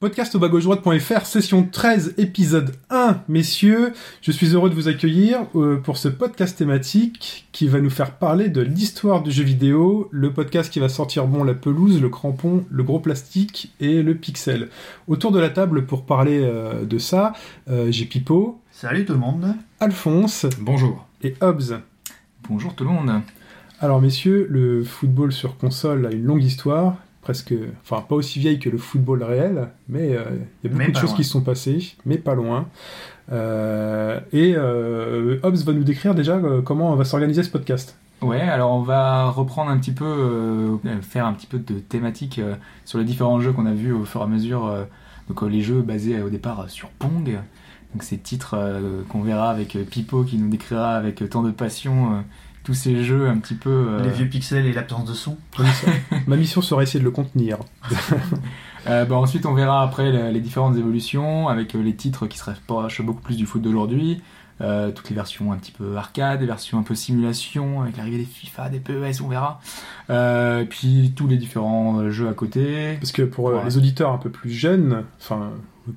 [0.00, 3.20] Podcast au bas gauche droite.fr, session 13, épisode 1.
[3.28, 3.92] Messieurs,
[4.22, 8.12] je suis heureux de vous accueillir euh, pour ce podcast thématique qui va nous faire
[8.12, 12.08] parler de l'histoire du jeu vidéo, le podcast qui va sortir bon la pelouse, le
[12.08, 14.70] crampon, le gros plastique et le pixel.
[15.06, 17.34] Autour de la table pour parler euh, de ça,
[17.68, 19.54] euh, j'ai Pipo, Salut tout le monde.
[19.80, 21.06] Alphonse Bonjour.
[21.22, 21.78] et Hobbs.
[22.48, 23.20] Bonjour tout le monde.
[23.80, 28.58] Alors messieurs, le football sur console a une longue histoire, presque, enfin pas aussi vieille
[28.58, 30.24] que le football réel, mais euh,
[30.64, 31.16] il y a Mais beaucoup de choses loin.
[31.16, 32.68] qui se sont passées, mais pas loin.
[33.32, 37.96] Euh, et euh, Hobbs va nous décrire déjà euh, comment on va s'organiser ce podcast.
[38.22, 42.38] Ouais, alors on va reprendre un petit peu, faire un petit peu de thématique
[42.84, 44.70] sur les différents jeux qu'on a vus au fur et à mesure.
[45.28, 47.38] donc les jeux basés au départ sur Pong.
[47.94, 48.58] Donc ces titres
[49.08, 52.22] qu'on verra avec Pipo qui nous décrira avec tant de passion
[52.64, 53.70] tous ces jeux un petit peu.
[53.70, 55.36] euh, Les vieux pixels et l'absence de son.
[56.26, 57.58] Ma mission- sera essayer de le contenir.
[58.86, 62.44] Euh, bah, ensuite, on verra après les différentes évolutions avec euh, les titres qui se
[62.44, 64.22] rapprochent beaucoup plus du foot d'aujourd'hui.
[64.62, 68.16] Euh, toutes les versions un petit peu arcade, les versions un peu simulation, avec l'arrivée
[68.16, 69.60] des FIFA, des PES, on verra.
[70.08, 72.96] Euh, puis tous les différents jeux à côté.
[73.00, 73.64] Parce que pour Ouais.
[73.66, 75.50] les auditeurs un peu plus jeunes, enfin,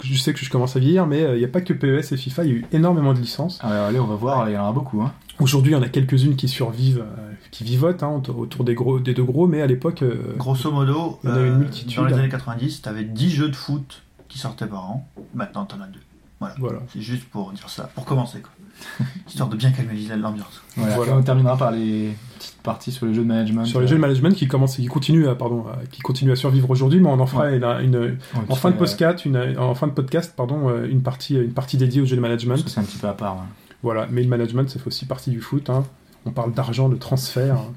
[0.03, 2.11] je sais que je commence à vieillir, mais euh, il n'y a pas que PES
[2.11, 3.59] et FIFA, il y a eu énormément de licences.
[3.63, 5.01] Alors allez, on va voir, il y en aura beaucoup.
[5.01, 5.13] Hein.
[5.39, 8.99] Aujourd'hui, il y en a quelques-unes qui survivent, euh, qui vivotent hein, autour des, gros,
[8.99, 11.97] des deux gros, mais à l'époque, euh, Grosso modo, Il y en a une multitude.
[11.97, 15.07] dans les années 90, t'avais 10 jeux de foot qui sortaient par an.
[15.33, 15.99] Maintenant, t'en as deux.
[16.39, 16.55] Voilà.
[16.59, 16.79] voilà.
[16.91, 18.51] C'est juste pour dire ça, pour commencer quoi.
[19.29, 20.61] Histoire de bien calmer l'ambiance.
[20.75, 21.15] Voilà.
[21.15, 23.65] On terminera par les petites parties sur les jeux de management.
[23.65, 26.35] Sur les jeux de management qui commencent, qui continuent à, pardon, à- qui continuent à
[26.35, 28.17] survivre aujourd'hui, mais on en fera une, une- Ouais,
[28.49, 31.77] en fin de podcast, une, en fin de podcast, pardon, euh, une partie, une partie
[31.77, 32.57] dédiée aux jeux de euh, management.
[32.67, 33.33] c'est un petit peu à part.
[33.37, 33.45] hein.
[33.83, 35.69] Voilà, mais le management, ça fait aussi partie du foot.
[35.69, 35.85] hein.
[36.25, 37.73] On parle d'argent, de transfert, hein,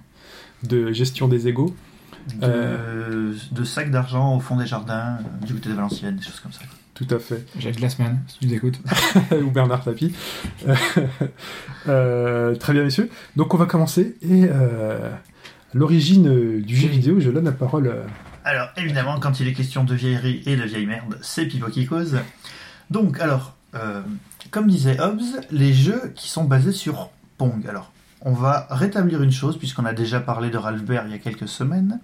[0.62, 1.74] de gestion des égaux.
[2.40, 3.34] De, Euh.
[3.52, 6.52] de sacs d'argent au fond des jardins, euh, du côté de Valenciennes, des choses comme
[6.52, 6.60] ça.
[6.94, 7.44] Tout à fait.
[7.58, 8.80] Jacques Glassman, si tu nous écoutes.
[9.44, 10.12] Ou Bernard Tapie.
[11.88, 13.10] Euh, très bien, messieurs.
[13.36, 14.16] Donc, on va commencer.
[14.22, 15.10] Et euh,
[15.74, 17.86] l'origine euh, du jeu vidéo, je donne la parole.
[17.88, 18.02] euh,
[18.44, 21.86] Alors, évidemment, quand il est question de vieillerie et de vieille merde, c'est Pipo qui
[21.86, 22.16] cause.
[22.90, 24.00] Donc, alors, euh,
[24.50, 25.20] comme disait Hobbes,
[25.50, 27.66] les jeux qui sont basés sur Pong.
[27.68, 27.92] Alors,
[28.22, 31.18] on va rétablir une chose, puisqu'on a déjà parlé de Ralph Baer il y a
[31.18, 32.00] quelques semaines.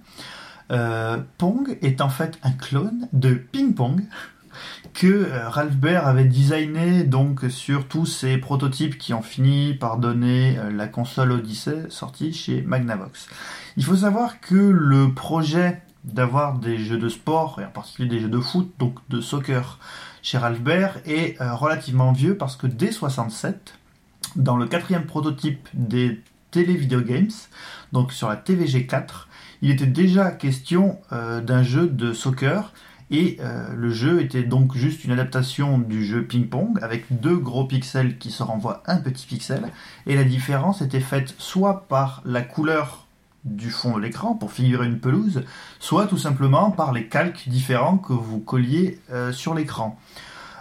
[0.70, 4.04] Euh, Pong est en fait un clone de Ping Pong
[4.94, 9.98] que euh, Ralph Baer avait designé donc sur tous ces prototypes qui ont fini par
[9.98, 13.28] donner euh, la console Odyssey sortie chez Magnavox.
[13.76, 18.20] Il faut savoir que le projet d'avoir des jeux de sport, et en particulier des
[18.20, 19.78] jeux de foot, donc de soccer,
[20.22, 23.74] chez Ralph Baer est euh, relativement vieux parce que dès 67,
[24.36, 26.20] dans le quatrième prototype des
[26.52, 27.30] télé-video games,
[27.92, 29.28] donc sur la TVG 4,
[29.62, 32.72] il était déjà question euh, d'un jeu de soccer
[33.10, 37.64] et euh, le jeu était donc juste une adaptation du jeu ping-pong avec deux gros
[37.64, 39.70] pixels qui se renvoient un petit pixel
[40.06, 43.06] et la différence était faite soit par la couleur
[43.44, 45.42] du fond de l'écran pour figurer une pelouse,
[45.80, 49.98] soit tout simplement par les calques différents que vous colliez euh, sur l'écran.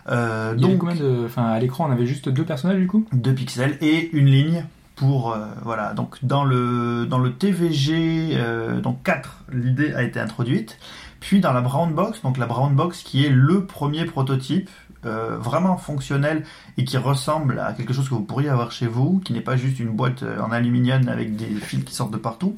[0.09, 1.25] Euh, donc combien de.
[1.25, 3.05] Enfin, à l'écran, on avait juste deux personnages du coup?
[3.13, 4.65] deux pixels et une ligne
[4.95, 8.37] pour euh, voilà donc dans le dans le TVG
[8.83, 10.77] donc 4 l'idée a été introduite
[11.19, 14.69] puis dans la brown box donc la brown box qui est le premier prototype
[15.05, 16.43] euh, vraiment fonctionnel
[16.77, 19.57] et qui ressemble à quelque chose que vous pourriez avoir chez vous qui n'est pas
[19.57, 22.55] juste une boîte euh, en aluminium avec des fils qui sortent de partout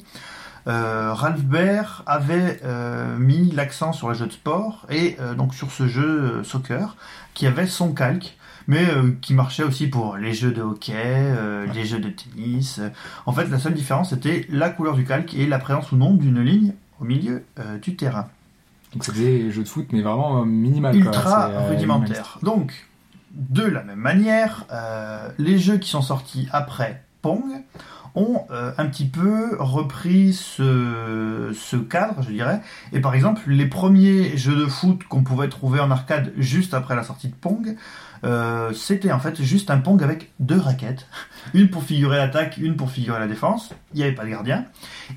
[0.66, 5.54] euh, Ralph Baer avait euh, mis l'accent sur les jeux de sport et euh, donc
[5.54, 6.96] sur ce jeu soccer
[7.34, 11.66] qui avait son calque mais euh, qui marchait aussi pour les jeux de hockey, euh,
[11.74, 12.80] les jeux de tennis.
[13.26, 16.14] En fait, la seule différence était la couleur du calque et la présence ou non
[16.14, 18.28] d'une ligne au milieu euh, du terrain.
[18.94, 20.96] Donc ça faisait jeu de foot, mais vraiment euh, minimal.
[20.96, 22.38] Ultra C'est, euh, rudimentaire.
[22.42, 22.72] Donc,
[23.34, 27.42] de la même manière, euh, les jeux qui sont sortis après Pong
[28.14, 32.60] ont euh, un petit peu repris ce, ce cadre, je dirais.
[32.92, 36.94] Et par exemple, les premiers jeux de foot qu'on pouvait trouver en arcade juste après
[36.94, 37.76] la sortie de Pong,
[38.22, 41.08] euh, c'était en fait juste un Pong avec deux raquettes.
[41.54, 43.70] Une pour figurer l'attaque, une pour figurer la défense.
[43.94, 44.64] Il n'y avait pas de gardien.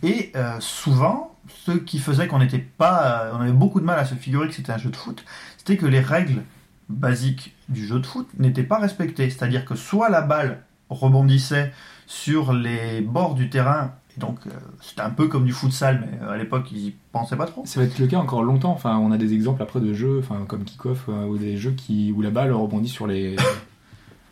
[0.02, 4.06] Et souvent, ce qui faisait qu'on n'était pas, euh, on avait beaucoup de mal à
[4.06, 5.24] se figurer que c'était un jeu de foot,
[5.58, 6.42] c'était que les règles
[6.90, 9.30] basiques du jeu de foot n'étaient pas respectées.
[9.30, 11.74] C'est-à-dire que soit la balle rebondissaient
[12.06, 13.94] sur les bords du terrain.
[14.16, 14.52] Et donc, euh,
[14.82, 17.66] c'était un peu comme du futsal, mais euh, à l'époque, ils y pensaient pas trop.
[17.66, 18.72] Ça va être le cas encore longtemps.
[18.72, 22.12] Enfin, on a des exemples après de jeux, enfin comme Kickoff ou des jeux qui
[22.12, 23.36] où la balle rebondit sur les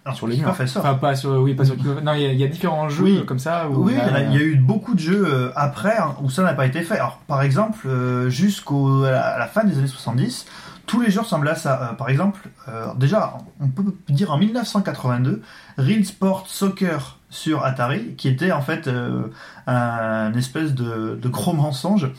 [0.06, 0.50] Alors, sur les murs.
[0.50, 1.76] Enfin, pas sur oui, pas sur.
[2.04, 3.26] Non, il y, a- il y a différents jeux Oui.
[3.26, 3.68] comme ça.
[3.68, 6.16] Où Oui, il y, a- il y a eu beaucoup de jeux euh, après hein,
[6.22, 6.96] où ça n'a pas été fait.
[7.00, 10.46] Alors, par exemple, euh, jusqu'au à la, la fin des années 70,
[10.86, 11.82] tous les jeux ressemblaient à ça.
[11.82, 15.42] Euh, par exemple, euh, déjà, on peut dire en 1982,
[15.80, 19.24] Real Sport Soccer sur Atari, qui était en fait euh,
[19.66, 22.12] un espèce de, de gros mensonge,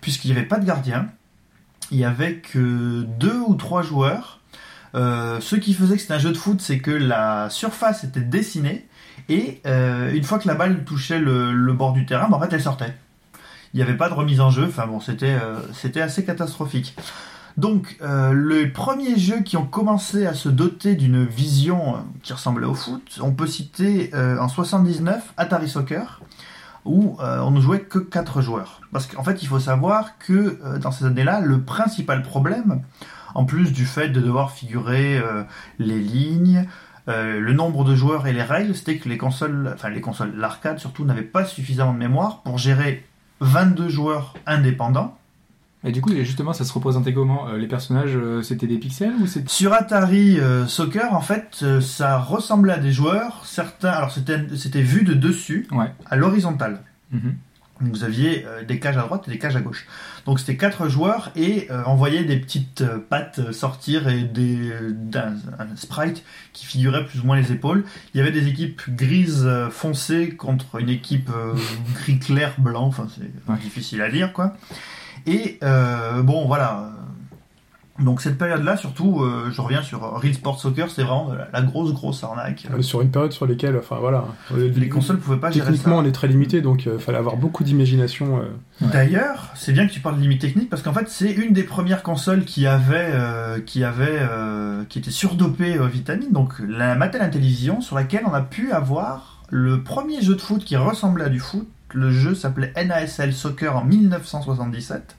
[0.00, 1.08] puisqu'il n'y avait pas de gardien,
[1.90, 4.40] il y avait que deux ou trois joueurs.
[4.94, 8.20] Euh, ce qui faisait que c'était un jeu de foot, c'est que la surface était
[8.20, 8.86] dessinée
[9.28, 12.52] et euh, une fois que la balle touchait le, bord du terrain, bah, en fait,
[12.52, 12.94] elle sortait.
[13.72, 14.66] Il n'y avait pas de remise en jeu.
[14.68, 16.96] Enfin bon, c'était euh, c'était assez catastrophique.
[17.56, 22.74] Donc, les premiers jeux qui ont commencé à se doter d'une vision qui ressemblait au
[22.74, 26.20] foot, on peut citer en 79 Atari Soccer,
[26.84, 28.80] où on ne jouait que 4 joueurs.
[28.92, 32.82] Parce qu'en fait, il faut savoir que dans ces années-là, le principal problème,
[33.34, 35.42] en plus du fait de devoir figurer euh,
[35.78, 36.66] les lignes,
[37.08, 40.32] euh, le nombre de joueurs et les règles, c'était que les consoles, enfin les consoles,
[40.36, 43.04] l'arcade surtout, n'avaient pas suffisamment de mémoire pour gérer
[43.40, 45.18] 22 joueurs indépendants.
[45.86, 49.26] Et du coup, justement, ça se représentait comment Euh, Les personnages, c'était des pixels ou
[49.26, 53.42] c'était Sur Atari euh, Soccer, en fait, euh, ça ressemblait à des joueurs.
[53.44, 55.92] Certains, alors c'était c'était vu de dessus, Ouais.
[56.08, 56.80] à l'horizontale.
[57.12, 57.34] Mhm.
[57.80, 59.86] Donc, Vous aviez euh, des cages à droite et des cages à gauche.
[60.26, 64.22] Donc c'était quatre joueurs et euh, on voyait des petites euh, pattes euh, sortir et
[64.22, 66.22] des d'un un sprite
[66.52, 67.84] qui figurait plus ou moins les épaules.
[68.14, 71.54] Il y avait des équipes grises foncées contre une équipe euh,
[71.94, 72.84] gris clair blanc.
[72.86, 73.58] Enfin c'est Ouais.
[73.58, 74.56] difficile à lire quoi.
[75.26, 76.92] Et euh, bon voilà.
[78.00, 81.62] Donc cette période-là, surtout, euh, je reviens sur Real Sport Soccer, c'est vraiment la, la
[81.62, 82.66] grosse grosse arnaque.
[82.76, 84.24] Est sur une période sur laquelle, enfin voilà,
[84.56, 85.70] Les consoles pouvaient pas gérer ça.
[85.72, 88.40] techniquement on est très limité, donc il fallait avoir beaucoup d'imagination.
[88.40, 88.86] euh.
[88.92, 91.62] D'ailleurs, c'est bien que tu parles de limite technique parce qu'en fait, c'est une des
[91.62, 96.32] premières consoles qui avait, euh, qui avait, euh, qui était surdopée aux vitamines.
[96.32, 100.64] Donc, la Mattel Intellivision, sur laquelle on a pu avoir le premier jeu de foot
[100.64, 101.68] qui ressemblait à du foot.
[101.92, 105.14] Le jeu s'appelait NASL Soccer en 1977.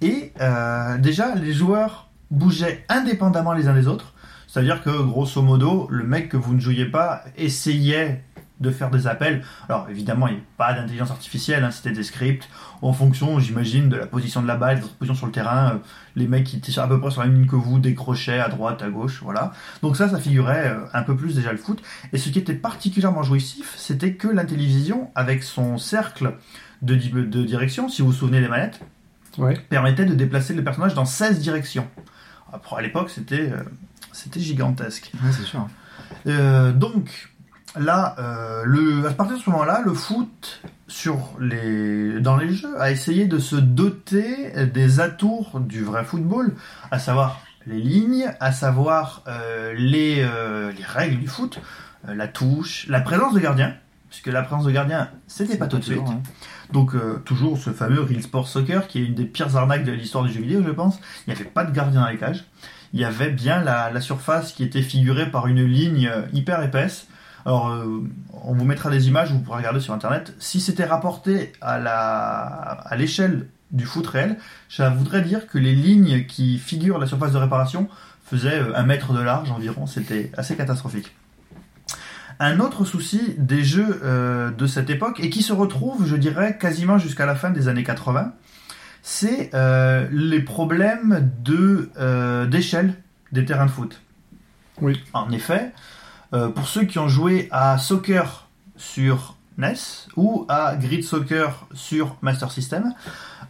[0.00, 4.12] Et euh, déjà, les joueurs bougeaient indépendamment les uns des autres.
[4.46, 8.22] C'est-à-dire que, grosso modo, le mec que vous ne jouiez pas essayait
[8.60, 9.42] de faire des appels.
[9.68, 12.48] Alors, évidemment, il n'y a pas d'intelligence artificielle, hein, c'était des scripts
[12.80, 15.72] en fonction, j'imagine, de la position de la balle, de votre position sur le terrain.
[15.72, 15.78] euh,
[16.14, 18.48] les mecs qui étaient à peu près sur la même ligne que vous décrochaient à
[18.48, 19.52] droite, à gauche, voilà.
[19.82, 21.82] Donc ça, ça figurait euh, un peu plus déjà le foot.
[22.14, 26.36] Et ce qui était particulièrement jouissif, c'était que l'Intellivision, avec son cercle
[26.80, 28.80] de, de direction, si vous vous souvenez des manettes,
[29.38, 29.54] Ouais.
[29.68, 31.86] permettait de déplacer le personnage dans 16 directions.
[32.52, 33.62] Après, à l'époque, c'était euh,
[34.12, 35.10] c'était gigantesque.
[35.22, 35.66] Ouais, c'est sûr.
[36.26, 37.28] Euh, donc
[37.78, 42.80] là, euh, le, à partir de ce moment-là, le foot sur les, dans les jeux
[42.80, 46.54] a essayé de se doter des atours du vrai football,
[46.90, 51.60] à savoir les lignes, à savoir euh, les, euh, les règles du foot,
[52.06, 53.74] la touche, la présence de gardien,
[54.08, 55.98] puisque la présence de gardien, c'était pas tout de suite.
[56.06, 56.22] hein.
[56.72, 59.92] Donc euh, toujours ce fameux Real Sport Soccer qui est une des pires arnaques de
[59.92, 60.98] l'histoire du jeu vidéo, je pense.
[61.26, 62.44] Il n'y avait pas de gardien les cages.
[62.92, 67.08] Il y avait bien la, surface qui était figurée par une ligne euh, hyper épaisse.
[67.44, 68.02] Alors, euh,
[68.32, 70.34] on vous mettra des images, vous pourrez regarder sur internet.
[70.38, 74.38] Si c'était rapporté à la à l'échelle du foot réel,
[74.68, 77.88] ça voudrait dire que les lignes qui figurent la surface de réparation
[78.24, 79.86] faisaient un mètre de large environ.
[79.86, 81.12] C'était assez catastrophique.
[82.38, 86.58] Un autre souci des jeux euh, de cette époque, et qui se retrouve, je dirais,
[86.58, 88.32] quasiment jusqu'à la fin des années 80,
[89.02, 92.94] c'est euh, les problèmes de euh, d'échelle
[93.32, 94.02] des terrains de foot.
[94.82, 95.02] Oui.
[95.14, 95.72] En effet,
[96.54, 99.74] pour ceux qui ont joué à Soccer sur NES
[100.16, 102.92] ou à Grid Soccer sur Master System,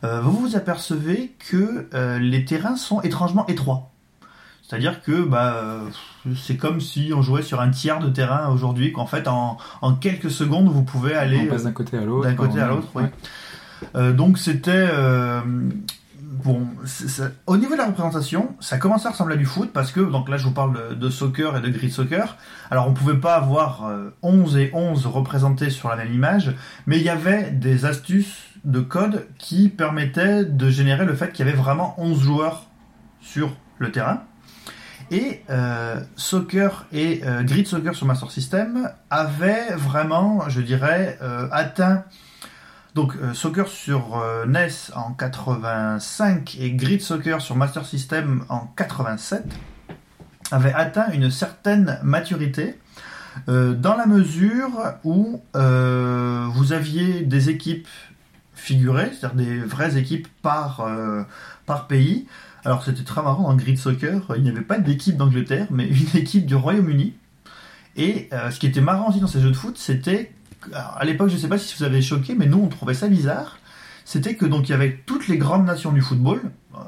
[0.02, 1.88] vous vous apercevez que
[2.21, 3.90] les terrains sont étrangement étroits.
[4.68, 5.80] C'est-à-dire que bah, euh,
[6.35, 9.94] c'est comme si on jouait sur un tiers de terrain aujourd'hui, qu'en fait en, en
[9.94, 12.28] quelques secondes vous pouvez aller On passe d'un côté à l'autre.
[12.28, 13.02] d'un côté à on- l'autre, oui.
[13.04, 13.11] ouais.
[13.94, 15.40] Euh, donc c'était euh,
[16.20, 16.66] bon.
[16.85, 20.00] ça- au niveau de la représentation, ça commençait à ressembler à du foot parce que
[20.00, 22.37] donc là je vous parle de, de soccer et de grid soccer.
[22.70, 26.54] Alors on pouvait pas avoir euh, 11 et 11 représentés sur la même image,
[26.87, 31.46] mais il y avait des astuces de code qui permettaient de générer le fait qu'il
[31.46, 32.64] y avait vraiment 11 joueurs
[33.20, 34.23] sur le terrain.
[35.11, 41.49] Et euh, Soccer et euh, Grid Soccer sur Master System avaient vraiment, je dirais, euh,
[41.53, 42.05] atteint
[42.95, 49.45] donc Soccer sur NES en 85 et Grid Soccer sur Master System en 87
[50.51, 52.81] avaient atteint une certaine maturité
[53.49, 54.71] dans la mesure
[55.05, 57.87] où vous aviez des équipes
[58.55, 60.89] figurées, c'est-à-dire des vraies équipes par,
[61.67, 62.27] par pays.
[62.66, 66.20] Alors c'était très marrant dans Grid Soccer, il n'y avait pas d'équipe d'Angleterre, mais une
[66.20, 67.14] équipe du Royaume-Uni.
[67.94, 70.32] Et euh, ce qui était marrant aussi dans ces jeux de foot, c'était
[70.75, 73.06] à l'époque, je ne sais pas si vous avez choqué, mais nous on trouvait ça
[73.06, 73.58] bizarre.
[74.04, 76.40] C'était que donc il y avait toutes les grandes nations du football,
[76.75, 76.78] euh,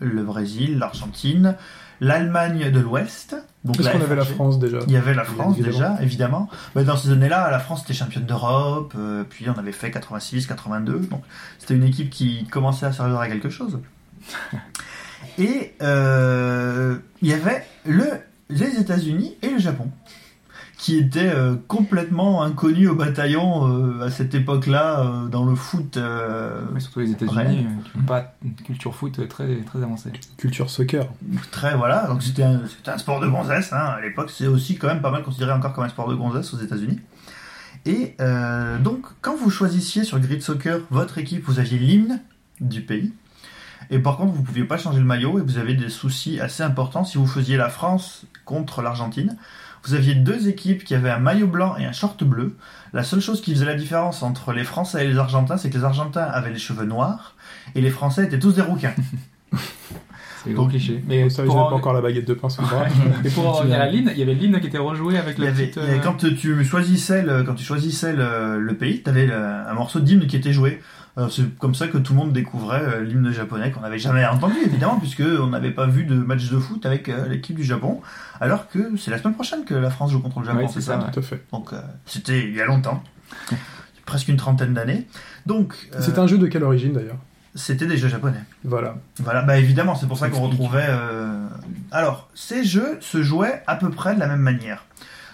[0.00, 1.56] le Brésil, l'Argentine,
[2.00, 3.36] l'Allemagne de l'Ouest.
[3.62, 4.24] Donc Est-ce qu'on avait la.
[4.24, 5.76] France déjà Il y avait la France évidemment.
[5.76, 6.48] déjà, évidemment.
[6.74, 10.46] Bah, dans ces années-là, la France était championne d'Europe, euh, puis on avait fait 86,
[10.46, 11.22] 82, donc
[11.58, 13.80] c'était une équipe qui commençait à servir à quelque chose.
[15.38, 18.06] Et euh, il y avait le,
[18.48, 19.90] les États-Unis et le Japon,
[20.78, 25.96] qui étaient euh, complètement inconnus au bataillon euh, à cette époque-là euh, dans le foot.
[25.96, 27.44] euh, Mais surtout les États-Unis, Ouais.
[27.66, 30.10] euh, qui n'ont pas une culture foot très, très avancée.
[30.38, 31.06] Culture soccer.
[31.50, 32.60] très voilà donc c'était un,
[32.98, 35.84] sport de gonzesse hein, à l'époque c'est aussi quand même pas mal considéré encore comme
[35.84, 37.00] un sport de gonzesse aux États-Unis
[37.84, 42.20] et euh, donc quand vous choisissiez sur Grid Soccer votre équipe vous aviez l'hymne
[42.60, 43.12] du pays
[43.90, 46.62] et par contre vous pouviez pas changer le maillot et vous avez des soucis assez
[46.62, 49.36] importants si vous faisiez la France contre l'Argentine
[49.86, 52.56] vous aviez deux équipes qui avaient un maillot blanc et un short bleu.
[52.92, 55.78] La seule chose qui faisait la différence entre les Français et les Argentins, c'est que
[55.78, 57.36] les Argentins avaient les cheveux noirs
[57.76, 58.94] et les Français étaient tous des rouquins.
[60.46, 61.02] C'est le gros cliché.
[61.06, 62.86] Mais savez, pour en- pas encore la baguette de pain sous le bras.
[63.24, 65.46] Et pour en revenir à il y avait l'hymne qui était rejoué avec Il y
[65.46, 65.78] le avait- petit.
[65.80, 69.10] il y avait- euh, quand tu choisissais le, quand tu choisissais le, le pays, tu
[69.10, 70.80] avais un morceau d'hymne qui était joué.
[71.18, 74.24] Euh, C'est comme ça que tout le monde découvrait euh, l'hymne japonais qu'on n'avait jamais
[74.26, 77.64] entendu évidemment puisque on n'avait pas vu de match de foot avec euh, l'équipe du
[77.64, 78.02] Japon
[78.38, 80.82] alors que c'est la semaine prochaine que la France joue contre le Japon Ouais, c'est
[80.82, 81.10] ça, ça.
[81.10, 81.42] Tout à fait.
[81.52, 83.02] donc euh, c'était il y a longtemps
[84.04, 85.06] presque une trentaine d'années
[85.46, 87.16] donc euh, C'est un jeu de quelle origine d'ailleurs?
[87.56, 88.96] C'était des jeux japonais Voilà.
[89.18, 90.86] voilà, bah évidemment, c'est pour ça qu'on retrouvait.
[90.88, 91.44] euh,
[91.90, 94.84] Alors, ces jeux se jouaient à peu près de la même manière.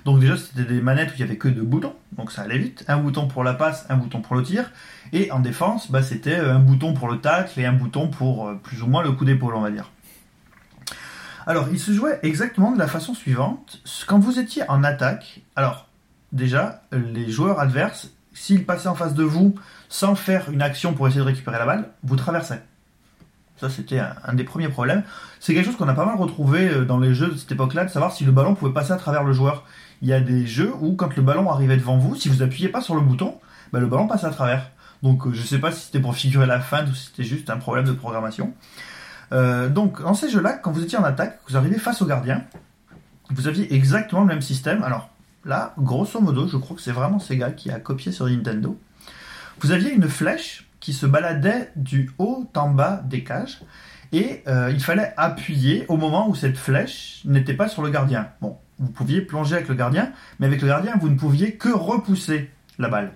[0.05, 2.59] Donc déjà, c'était des manettes où il y avait que deux boutons, donc ça allait
[2.59, 2.85] vite.
[2.88, 4.71] Un bouton pour la passe, un bouton pour le tir.
[5.12, 8.55] Et en défense, bah, c'était un bouton pour le tacle et un bouton pour euh,
[8.55, 9.91] plus ou moins le coup d'épaule, on va dire.
[11.47, 13.81] Alors, il se jouait exactement de la façon suivante.
[14.07, 15.88] Quand vous étiez en attaque, alors
[16.33, 19.55] déjà, les joueurs adverses, s'ils passaient en face de vous
[19.93, 22.55] sans faire une action pour essayer de récupérer la balle, vous traversez.
[23.59, 25.03] Ça, c'était un, des premiers problèmes.
[25.39, 27.85] C'est quelque chose qu'on a pas mal retrouvé euh, dans les jeux de cette époque-là,
[27.85, 29.65] de savoir si le ballon pouvait passer à travers le joueur.
[30.01, 32.71] Il y a des jeux où, quand le ballon arrivait devant vous, si vous appuyez
[32.71, 33.39] pas sur le bouton,
[33.71, 34.71] bah, le ballon passait à travers.
[35.03, 37.51] Donc, euh, je sais pas si c'était pour figurer la feinte ou si c'était juste
[37.51, 38.55] un problème de programmation.
[39.33, 42.45] Euh, donc, dans ces jeux-là, quand vous étiez en attaque, vous arrivez face au gardien,
[43.29, 44.83] vous aviez exactement le même système.
[44.85, 45.11] Alors,
[45.45, 48.79] là, grosso modo, je crois que c'est vraiment Sega qui a copié sur Nintendo.
[49.62, 53.61] Vous aviez une flèche qui se baladait du haut en bas des cages
[54.12, 58.28] et euh, il fallait appuyer au moment où cette flèche n'était pas sur le gardien.
[58.40, 61.69] Bon, vous pouviez plonger avec le gardien, mais avec le gardien, vous ne pouviez que
[61.69, 62.50] repousser
[62.81, 63.12] la balle.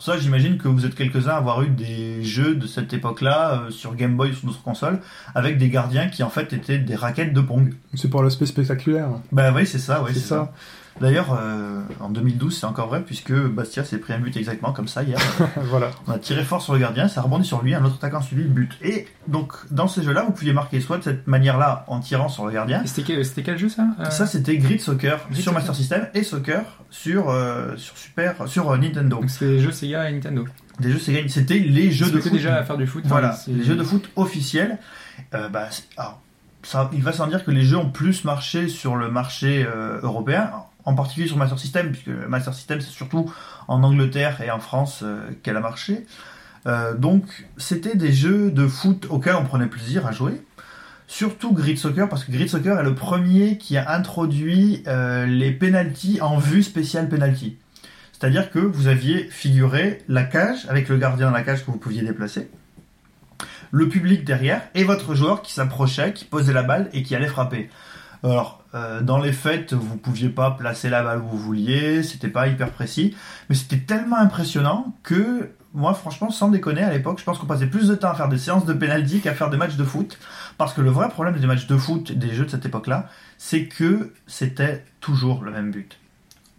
[0.00, 3.70] Ça, j'imagine que vous êtes quelques-uns à avoir eu des jeux de cette époque-là euh,
[3.70, 5.00] sur Game Boy ou sur d'autres consoles
[5.36, 7.72] avec des gardiens qui en fait étaient des raquettes de Pong.
[7.94, 9.10] C'est pour l'aspect spectaculaire.
[9.30, 10.34] Bah oui, c'est ça, oui, c'est c'est ça.
[10.36, 10.52] ça.
[11.00, 14.86] D'ailleurs, euh, en 2012, c'est encore vrai puisque Bastia s'est pris un but exactement comme
[14.86, 15.18] ça hier.
[15.56, 15.90] voilà.
[16.06, 18.44] On a tiré fort sur le gardien, ça rebondit sur lui, un autre attaquant suivi
[18.44, 18.78] le but.
[18.80, 22.46] Et donc, dans ces jeux-là, vous pouviez marquer soit de cette manière-là en tirant sur
[22.46, 22.82] le gardien.
[22.86, 25.52] C'était quel, jeu ça Euh, Ça, c'était Grid Soccer Grid sur Soccer.
[25.54, 29.16] Master System et Soccer sur, euh, sur Super, sur Nintendo.
[29.20, 30.44] Donc c'était les jeux Sega et Nintendo.
[30.78, 32.32] Des jeux Sega, c'était les jeux de foot.
[32.32, 33.02] déjà à faire du foot.
[33.06, 34.78] Voilà, les jeux de foot officiels.
[35.32, 36.20] Bah, c'est- alors,
[36.62, 39.66] ça, il va sans dire que les jeux ont plus marché sur le marché
[40.02, 40.50] européen,
[40.84, 43.32] en particulier sur Master System, puisque Master System c'est surtout
[43.68, 46.06] en Angleterre et en France euh, qu'elle a marché.
[46.66, 50.42] Euh, donc c'était des jeux de foot auxquels on prenait plaisir à jouer.
[51.06, 55.52] Surtout Grid Soccer, parce que Grid Soccer est le premier qui a introduit euh, les
[55.52, 57.58] penalties en vue spéciale penalty.
[58.12, 61.76] C'est-à-dire que vous aviez figuré la cage avec le gardien dans la cage que vous
[61.76, 62.48] pouviez déplacer
[63.74, 67.26] le public derrière et votre joueur qui s'approchait, qui posait la balle et qui allait
[67.26, 67.68] frapper.
[68.24, 72.28] Alors, euh, dans les faits, vous pouviez pas placer la balle où vous vouliez, c'était
[72.28, 73.14] pas hyper précis,
[73.50, 77.66] mais c'était tellement impressionnant que moi, franchement, sans déconner, à l'époque, je pense qu'on passait
[77.66, 80.18] plus de temps à faire des séances de penalty qu'à faire des matchs de foot,
[80.56, 83.66] parce que le vrai problème des matchs de foot, des jeux de cette époque-là, c'est
[83.66, 85.98] que c'était toujours le même but.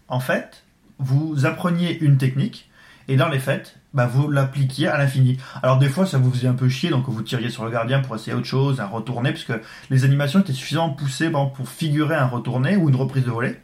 [0.06, 0.62] En fait,
[1.00, 2.70] vous appreniez une technique,
[3.08, 5.38] et dans les faits, bah, vous l'appliquiez à l'infini.
[5.62, 8.00] Alors des fois, ça vous faisait un peu chier, donc vous tiriez sur le gardien
[8.00, 9.54] pour essayer autre chose, un retourné, puisque
[9.90, 13.56] les animations étaient suffisamment poussées pour figurer un retourné ou une reprise de volée.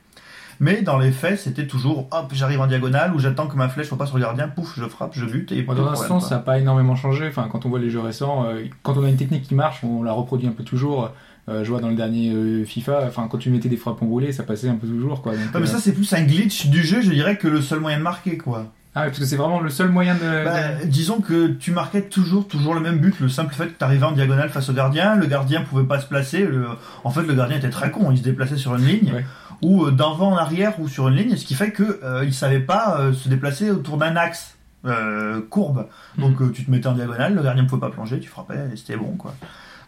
[0.59, 3.89] Mais dans les faits, c'était toujours hop, j'arrive en diagonale ou j'attends que ma flèche
[3.89, 6.21] soit pas sur le gardien, pouf, je frappe, je bute et dans quoi.
[6.21, 7.27] ça n'a pas énormément changé.
[7.27, 9.83] Enfin, quand on voit les jeux récents, euh, quand on a une technique qui marche,
[9.83, 11.11] on la reproduit un peu toujours.
[11.49, 14.33] Euh, je vois dans le dernier euh, FIFA, enfin quand tu mettais des frappes enroulées,
[14.33, 15.33] ça passait un peu toujours quoi.
[15.33, 17.81] Donc, Ouais, mais ça, c'est plus un glitch du jeu, je dirais, que le seul
[17.81, 18.67] moyen de marquer, quoi.
[18.95, 20.45] Ah, ouais, parce que c'est vraiment le seul moyen de.
[20.45, 23.19] Bah, disons que tu marquais toujours, toujours le même but.
[23.21, 25.99] Le simple fait que tu arrivais en diagonale face au gardien, le gardien pouvait pas
[25.99, 26.45] se placer.
[26.45, 26.67] le-
[27.05, 29.25] En fait, le gardien était très con, il se déplaçait sur une ligne, Ouais.
[29.63, 32.35] ou euh, d'avant en arrière, ou sur une ligne, ce qui fait que euh, il
[32.35, 35.87] savait pas euh, se déplacer autour d'un axe euh, courbe.
[36.19, 38.59] Donc euh, tu te mettais en diagonale, le gardien ne pouvait pas plonger, tu frappais,
[38.73, 39.35] et c'était bon, quoi.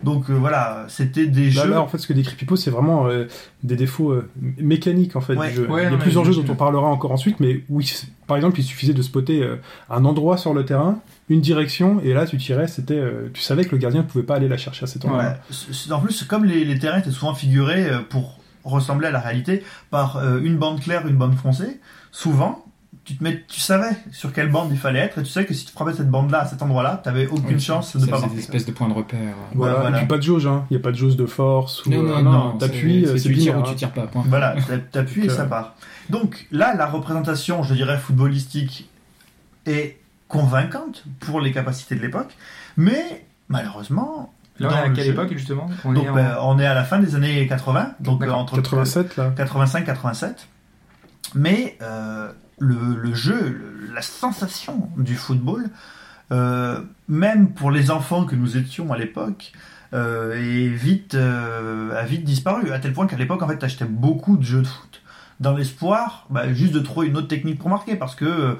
[0.04, 1.70] Donc euh, voilà, c'était des Là, jeux.
[1.70, 3.26] là, en fait, ce que décrit Pipo, c'est vraiment euh,
[3.62, 5.48] des défauts euh, mécaniques en fait Ouais.
[5.50, 5.68] du jeu.
[5.70, 8.60] Ouais, il y a plusieurs jeux dont on parlera encore ensuite, mais s- par exemple,
[8.60, 9.56] il suffisait de spotter euh,
[9.90, 13.64] un endroit sur le terrain, une direction, et là, tu tirais, c'était, euh, tu savais
[13.64, 15.22] que le gardien ne pouvait pas aller la chercher à cet endroit.
[15.22, 15.92] Ouais.
[15.92, 19.62] En plus, comme les, les terrains étaient souvent figurés euh, pour ressembler à la réalité
[19.90, 21.80] par euh, une bande claire, une bande foncée,
[22.12, 22.63] souvent,
[23.04, 25.52] tu, te mets, tu savais sur quelle bande il fallait être et tu sais que
[25.54, 28.16] si tu frappais cette bande-là à cet endroit-là, tu n'avais aucune Oui, chance de pas
[28.16, 28.38] des marquer.
[28.38, 29.34] espèces de points de repère.
[29.54, 29.74] Voilà.
[29.80, 29.96] voilà.
[29.96, 30.64] Et puis pas de jauge, hein.
[30.70, 33.12] Il n'y a pas de jauge de force ou Non, euh, non, non, t'appuies, c'est-
[33.28, 34.06] euh, tu tires ou tu tires pas.
[34.06, 34.24] Point.
[34.26, 35.74] Voilà, t'a- t'appuies et ça euh, part.
[36.10, 38.88] Donc là, la représentation, je dirais, footballistique
[39.66, 42.34] est convaincante pour les capacités de l'époque,
[42.76, 45.66] mais malheureusement, Là, on est dans à le quelle jeu- époque justement?
[45.84, 49.16] On donc, est en- on est à la fin des années 80, donc entre 87
[49.16, 49.30] là.
[49.36, 50.46] 85-87.
[51.34, 55.70] Mais euh, le, jeu, la sensation du football,
[56.32, 59.52] euh, même pour les enfants que nous étions à l'époque,
[59.92, 62.72] euh, est vite, euh, a vite disparu.
[62.72, 65.00] À tel point qu'à l'époque, en fait, t'achetais beaucoup de jeux de foot
[65.40, 68.56] dans l'espoir bah, juste de trouver une autre technique pour marquer parce que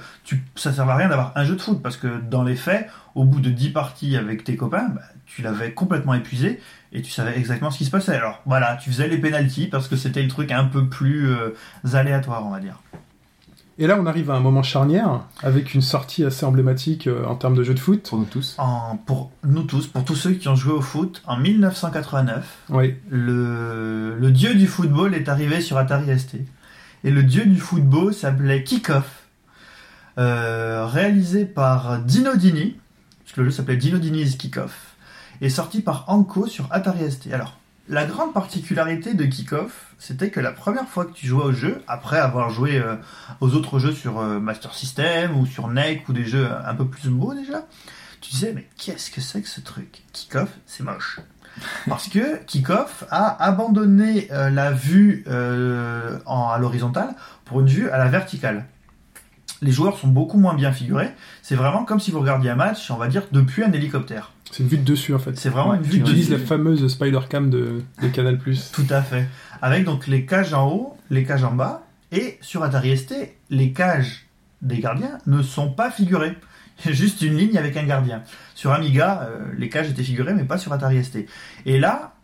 [0.56, 3.24] ça sert à rien d'avoir un jeu de foot parce que dans les faits, au
[3.24, 6.60] bout de 10 parties avec tes copains, bah, tu l'avais complètement épuisé
[6.92, 8.16] et tu savais exactement ce qui se passait.
[8.16, 11.32] Alors voilà, tu faisais les pénalties parce que c'était le truc un peu plus
[11.92, 12.80] aléatoire, on va dire.
[13.78, 17.34] Et là, on arrive à un moment charnière avec une sortie assez emblématique euh, en
[17.34, 18.08] termes de jeu de foot.
[18.08, 18.54] pour nous tous.
[18.58, 22.94] En, pour nous tous, pour tous ceux qui ont joué au foot, en 1989, Oui.
[23.10, 26.36] le, le dieu du football est arrivé sur Atari ST.
[27.02, 29.24] Et le dieu du football s'appelait Kickoff,
[30.18, 32.76] euh, réalisé par Dino Dini,
[33.24, 34.94] parce que le jeu s'appelait Dino Dini's Kickoff,
[35.40, 37.32] et sorti par Anko sur Atari ST.
[37.32, 41.52] Alors, la grande particularité de Kickoff, c'était que la première fois que tu jouais au
[41.52, 42.96] jeu, après avoir joué euh,
[43.40, 46.86] aux autres jeux sur euh, Master System ou sur NEC ou des jeux un peu
[46.86, 47.66] plus beaux déjà,
[48.20, 50.02] tu disais mais qu'est-ce que c'est que ce truc?
[50.12, 51.20] Kickoff, c'est moche.
[51.88, 55.24] Parce que Kickoff a abandonné euh, la vue
[56.26, 58.64] en, à l'horizontale pour une vue à la verticale.
[59.64, 61.10] Les joueurs sont beaucoup moins bien figurés.
[61.42, 64.30] C'est vraiment comme si vous regardiez un match, on va dire, depuis un hélicoptère.
[64.52, 65.36] C'est une vue de dessus en fait.
[65.36, 68.38] C'est vraiment Ouais, une Tu vue de utilises la fameuse Spider Cam de, de Canal+.
[68.38, 69.26] Tout à fait.
[69.62, 73.14] Avec donc les cages en haut, les cages en bas, et sur Atari ST,
[73.50, 74.26] les cages
[74.62, 76.36] des gardiens ne sont pas figurées.
[76.84, 78.22] Il y a juste une ligne avec un gardien.
[78.54, 81.26] Sur Amiga, euh, les cages étaient figurées, mais pas sur Atari ST.
[81.66, 82.14] Et là,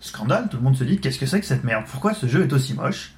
[0.00, 1.84] scandale, tout le monde se dit qu'est-ce que c'est que cette merde?
[1.90, 3.12] Pourquoi ce jeu est aussi moche?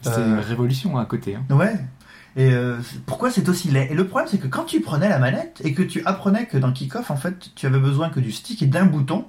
[0.00, 1.36] C'était Euh, une révolution à côté.
[1.36, 1.54] hein.
[1.54, 1.74] Ouais.
[2.36, 3.88] Et euh, pourquoi c'est aussi laid?
[3.90, 6.58] Et le problème, c'est que quand tu prenais la manette et que tu apprenais que
[6.58, 9.26] dans Kickoff, en fait, tu avais besoin que du stick et d'un bouton,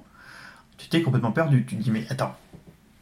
[0.76, 1.64] tu t'es complètement perdu.
[1.66, 2.34] Tu te dis, mais attends.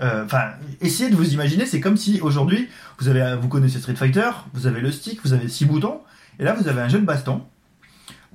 [0.02, 4.30] Euh, Enfin, essayez de vous imaginer, c'est comme si aujourd'hui, vous vous connaissez Street Fighter,
[4.52, 6.00] vous avez le stick, vous avez six boutons,
[6.38, 7.42] et là vous avez un jeu de baston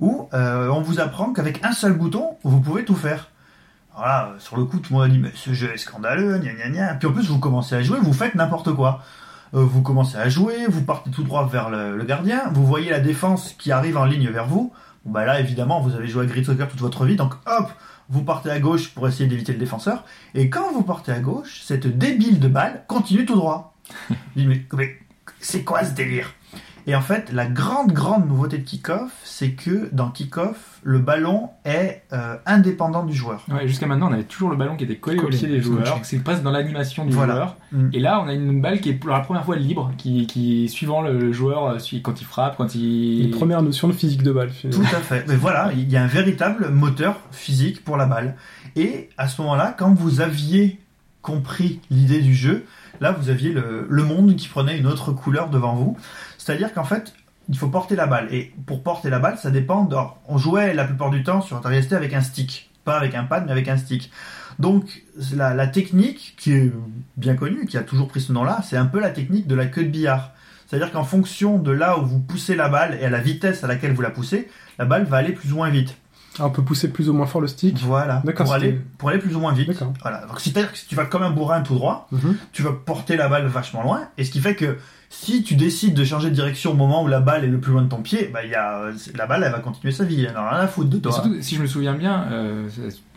[0.00, 3.28] où euh, on vous apprend qu'avec un seul bouton, vous pouvez tout faire.
[3.94, 6.54] Voilà, sur le coup, tout le monde a dit, mais ce jeu est scandaleux, gna
[6.54, 6.94] gna gna.
[6.94, 9.04] Puis en plus, vous commencez à jouer, vous faites n'importe quoi.
[9.54, 12.90] Euh, vous commencez à jouer, vous partez tout droit vers le, le gardien, vous voyez
[12.90, 14.72] la défense qui arrive en ligne vers vous.
[15.04, 17.70] Bon, bah là, évidemment, vous avez joué à Grid Soccer toute votre vie, donc hop,
[18.08, 20.04] vous partez à gauche pour essayer d'éviter le défenseur.
[20.34, 23.74] Et quand vous partez à gauche, cette débile de balle continue tout droit.
[24.10, 24.98] Je dis, mais, mais
[25.40, 26.34] c'est quoi ce délire?
[26.86, 31.50] Et en fait, la grande, grande nouveauté de Kickoff, c'est que dans Kickoff, le ballon
[31.64, 33.44] est euh, indépendant du joueur.
[33.50, 35.60] Ouais, jusqu'à maintenant, on avait toujours le ballon qui était collé, Collé, au pied des
[35.60, 35.98] joueurs.
[36.02, 37.34] C'est presque dans l'animation du Voilà.
[37.34, 37.56] joueur.
[37.72, 37.88] Mm.
[37.92, 40.68] Et là, on a une balle qui est pour la première fois libre, qui, qui
[40.68, 43.24] suivant le, le joueur, euh, suit- quand il frappe, quand il.
[43.24, 44.50] Les premières notions de physique de balle.
[44.50, 44.84] finalement.
[44.88, 45.24] Tout à fait.
[45.28, 48.36] Mais voilà, il y a un véritable moteur physique pour la balle.
[48.76, 50.78] Et à ce moment-là, quand vous aviez
[51.22, 52.64] compris l'idée du jeu,
[53.00, 55.96] là, vous aviez le, le monde qui prenait une autre couleur devant vous.
[56.40, 57.12] C'est-à-dire qu'en fait,
[57.48, 58.28] il faut porter la balle.
[58.32, 59.84] Et pour porter la balle, ça dépend.
[59.84, 62.70] de- alors, on jouait la plupart du temps sur Atari ST avec un stick.
[62.84, 64.10] Pas avec un pad, mais avec un stick.
[64.58, 65.02] Donc,
[65.34, 66.72] la, la technique, qui est
[67.16, 69.66] bien connue, qui a toujours pris ce nom-là, c'est un peu la technique de la
[69.66, 70.32] queue de billard.
[70.66, 73.66] C'est-à-dire qu'en fonction de là où vous poussez la balle et à la vitesse à
[73.66, 74.48] laquelle vous la poussez,
[74.78, 75.96] la balle va aller plus ou moins vite.
[76.38, 77.76] Ah, on peut pousser plus ou moins fort le stick.
[77.78, 78.22] Voilà.
[78.44, 79.82] Pour aller, pour aller plus ou moins vite.
[80.00, 80.26] Voilà.
[80.38, 82.36] C'est-à-dire que si tu vas comme un bourrin tout droit, Mhm.
[82.52, 84.02] tu vas porter la balle vachement loin.
[84.16, 84.78] Et ce qui fait que
[85.12, 87.72] si tu décides de changer de direction au moment où la balle est le plus
[87.72, 88.84] loin de ton pied, bah, il y a,
[89.16, 90.24] la balle, elle va continuer sa vie.
[90.24, 91.12] Elle n'a rien à foutre de toi.
[91.12, 92.68] surtout, si je me souviens bien, euh,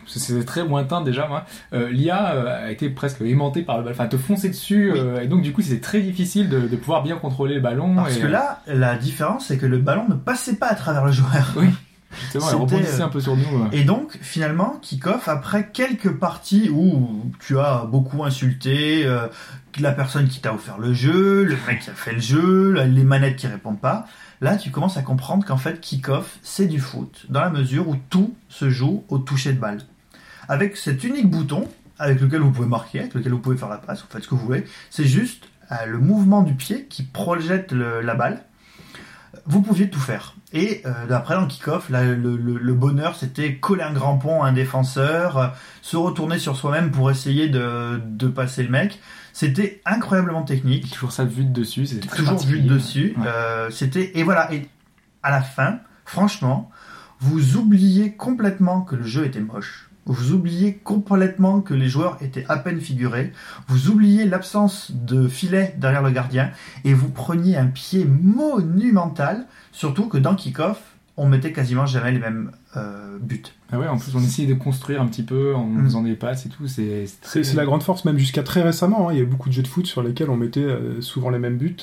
[0.06, 1.46] c'est- c'est très lointain déjà, moi.
[1.72, 4.98] euh, L'IA euh, a été presque aimantée par le ballon, enfin te foncer dessus, Oui.
[5.00, 7.94] euh, et donc du coup c'est très difficile de, de pouvoir bien contrôler le ballon.
[7.94, 10.74] Parce et, que euh, là, la différence, c'est que le ballon ne passait pas à
[10.74, 11.54] travers le joueur.
[11.56, 11.68] Oui.
[12.60, 13.68] Rebondissait euh, un peu sur nous.
[13.72, 19.26] Et donc, finalement, Kickoff, après quelques parties où tu as beaucoup insulté euh,
[19.80, 23.04] la personne qui t'a offert le jeu, le mec qui a fait le jeu, les
[23.04, 24.06] manettes qui répondent pas,
[24.40, 27.96] là, tu commences à comprendre qu'en fait, Kickoff, c'est du foot, dans la mesure où
[28.10, 29.80] tout se joue au toucher de balle.
[30.48, 33.78] Avec cet unique bouton, avec lequel vous pouvez marquer, avec lequel vous pouvez faire la
[33.78, 37.02] passe, vous faites ce que vous voulez, c'est juste euh, le mouvement du pied qui
[37.02, 38.42] projette le- la balle.
[39.46, 40.34] Vous pouviez tout faire.
[40.56, 44.42] Et euh, après, dans le kick-off, le, le- le bonheur, c'était coller un grand pont
[44.44, 45.46] à un défenseur, euh,
[45.82, 49.00] se retourner sur soi-même pour essayer de, de passer le mec.
[49.32, 53.14] C'était incroyablement technique Toujours ça vue de dessus, c'était très toujours vu de dessus.
[53.18, 53.24] Ouais.
[53.26, 54.52] Euh, c'était et voilà.
[54.54, 54.68] Et
[55.24, 56.70] à la fin, franchement,
[57.18, 59.90] vous oubliez complètement que le jeu était moche.
[60.06, 63.32] Vous oubliez complètement que les joueurs étaient à peine figurés.
[63.68, 66.50] Vous oubliez l'absence de filet derrière le gardien
[66.84, 69.46] et vous preniez un pied monumental.
[69.72, 70.80] Surtout que dans Kickoff,
[71.16, 73.42] on mettait quasiment jamais les mêmes euh, buts.
[73.72, 75.84] Ah ouais, en plus on essayait de construire un petit peu en Mm.
[75.84, 76.66] faisant des passes et tout.
[76.66, 79.08] C'est très- la grande force, même jusqu'à très récemment.
[79.08, 79.12] hein.
[79.12, 81.30] Il y a eu beaucoup de jeux de foot sur lesquels on mettait euh, souvent
[81.30, 81.76] les mêmes buts.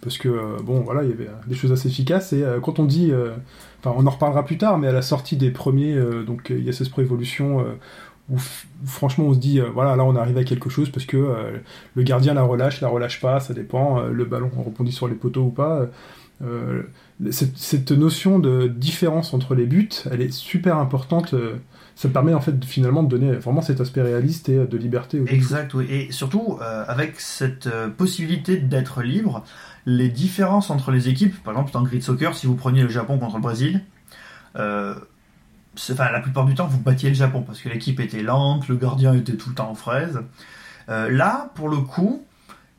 [0.00, 2.32] Parce que, euh, bon, voilà, il y avait des choses assez efficaces.
[2.32, 3.10] Et euh, quand on dit.
[3.12, 3.32] euh,
[3.80, 6.58] Enfin, on en reparlera plus tard, mais à la sortie des premiers, euh, donc euh,
[6.58, 7.74] ISS Pro Evolution, euh,
[8.30, 8.36] où
[8.84, 11.58] franchement on se dit, euh, voilà, là on arrive à quelque chose parce que euh,
[11.94, 14.02] le gardien la relâche, la relâche pas, ça dépend.
[14.02, 15.86] le ballon rebondit sur les poteaux ou pas.
[17.30, 21.34] Cette, notion de différence entre les buts, elle est super importante.
[21.96, 25.20] ça permet en fait finalement de donner vraiment cet aspect réaliste et de liberté.
[25.26, 25.86] Exact, oui.
[25.90, 29.42] Et surtout, avec cette possibilité d'être libre,
[29.88, 33.18] les différences entre les équipes, par exemple dans Grid Soccer, si vous preniez le Japon
[33.18, 33.82] contre le Brésil,
[34.56, 34.94] euh,
[35.90, 38.76] enfin, la plupart du temps, vous battiez le Japon parce que l'équipe était lente, le
[38.76, 40.20] gardien était tout le temps en fraise.
[40.90, 42.22] Euh, là, pour le coup,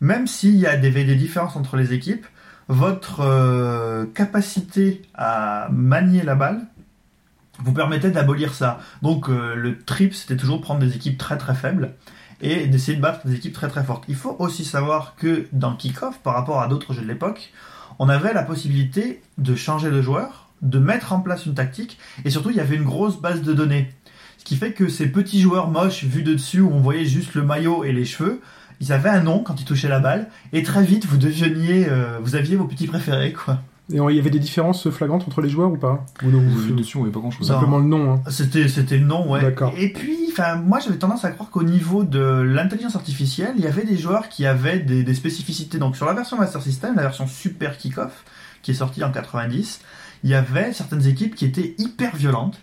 [0.02, 2.28] même s'il y a des, différences entre les équipes,
[2.68, 6.62] votre euh, capacité à manier la balle
[7.58, 8.80] vous permettait d'abolir ça.
[9.02, 11.96] Donc le trip, c'était toujours prendre des équipes très très faibles
[12.42, 14.04] et d'essayer de battre des équipes très très fortes.
[14.08, 17.52] Il faut aussi savoir que dans Kickoff, par rapport à d'autres jeux de l'époque,
[18.00, 22.30] on avait la possibilité de changer de joueur, de mettre en place une tactique, et
[22.30, 23.92] surtout il y avait une grosse base de données.
[24.38, 27.36] Ce qui fait que ces petits joueurs moches vus de dessus, où on voyait juste
[27.36, 28.42] le maillot et les cheveux,
[28.80, 32.20] ils avaient un nom quand ils touchaient la balle, et très vite vous deveniez, euh,
[32.22, 33.60] vous aviez vos petits préférés quoi.
[33.92, 36.44] Et on- il y avait des différences flagrantes entre les joueurs ou pas Ou non,
[36.76, 37.50] dessus, on voyait pas grand chose.
[37.50, 37.56] Non.
[37.56, 38.14] Simplement le nom.
[38.14, 38.22] hein.
[38.30, 39.42] C'était c'était le nom, ouais.
[39.42, 39.74] D'accord.
[39.78, 43.68] Et puis, enfin, moi j'avais tendance à croire qu'au niveau de l'intelligence artificielle, il y
[43.68, 45.78] avait des joueurs qui avaient des, des spécificités.
[45.80, 48.24] Donc sur la version Master System, la version Super Kickoff,
[48.62, 49.82] qui est sortie en 90,
[50.24, 52.60] il y avait certaines équipes qui étaient hyper violentes.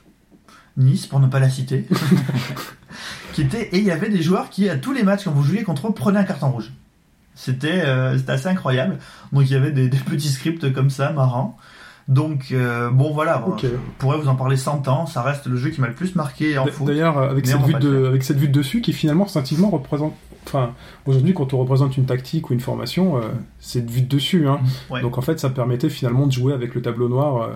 [0.78, 1.86] Nice, pour ne pas la citer.
[3.32, 5.42] qui étaient, et il y avait des joueurs qui, à tous les matchs, quand vous
[5.42, 6.72] jouiez contre eux, prenaient un carton rouge.
[7.36, 8.98] C'était euh, c'était assez incroyable.
[9.32, 11.56] Donc il y avait des, des petits scripts comme ça, marrants.
[12.08, 13.62] Donc, euh, bon voilà, Ok.
[13.64, 13.68] je
[13.98, 16.56] pourrais vous en parler 100 ans, ça reste le jeu qui m'a le plus marqué
[16.56, 16.86] en foot.
[16.86, 20.14] D'ailleurs, avec cette, vue de, avec cette vue de dessus qui finalement instinctivement représente.
[20.46, 20.74] Enfin,
[21.06, 23.22] aujourd'hui, quand on représente une tactique ou une formation, euh,
[23.58, 24.46] c'est de vue de dessus.
[24.46, 24.60] Hein.
[24.88, 25.00] Ouais.
[25.00, 27.48] Donc en fait, ça permettait finalement de jouer avec le tableau noir euh,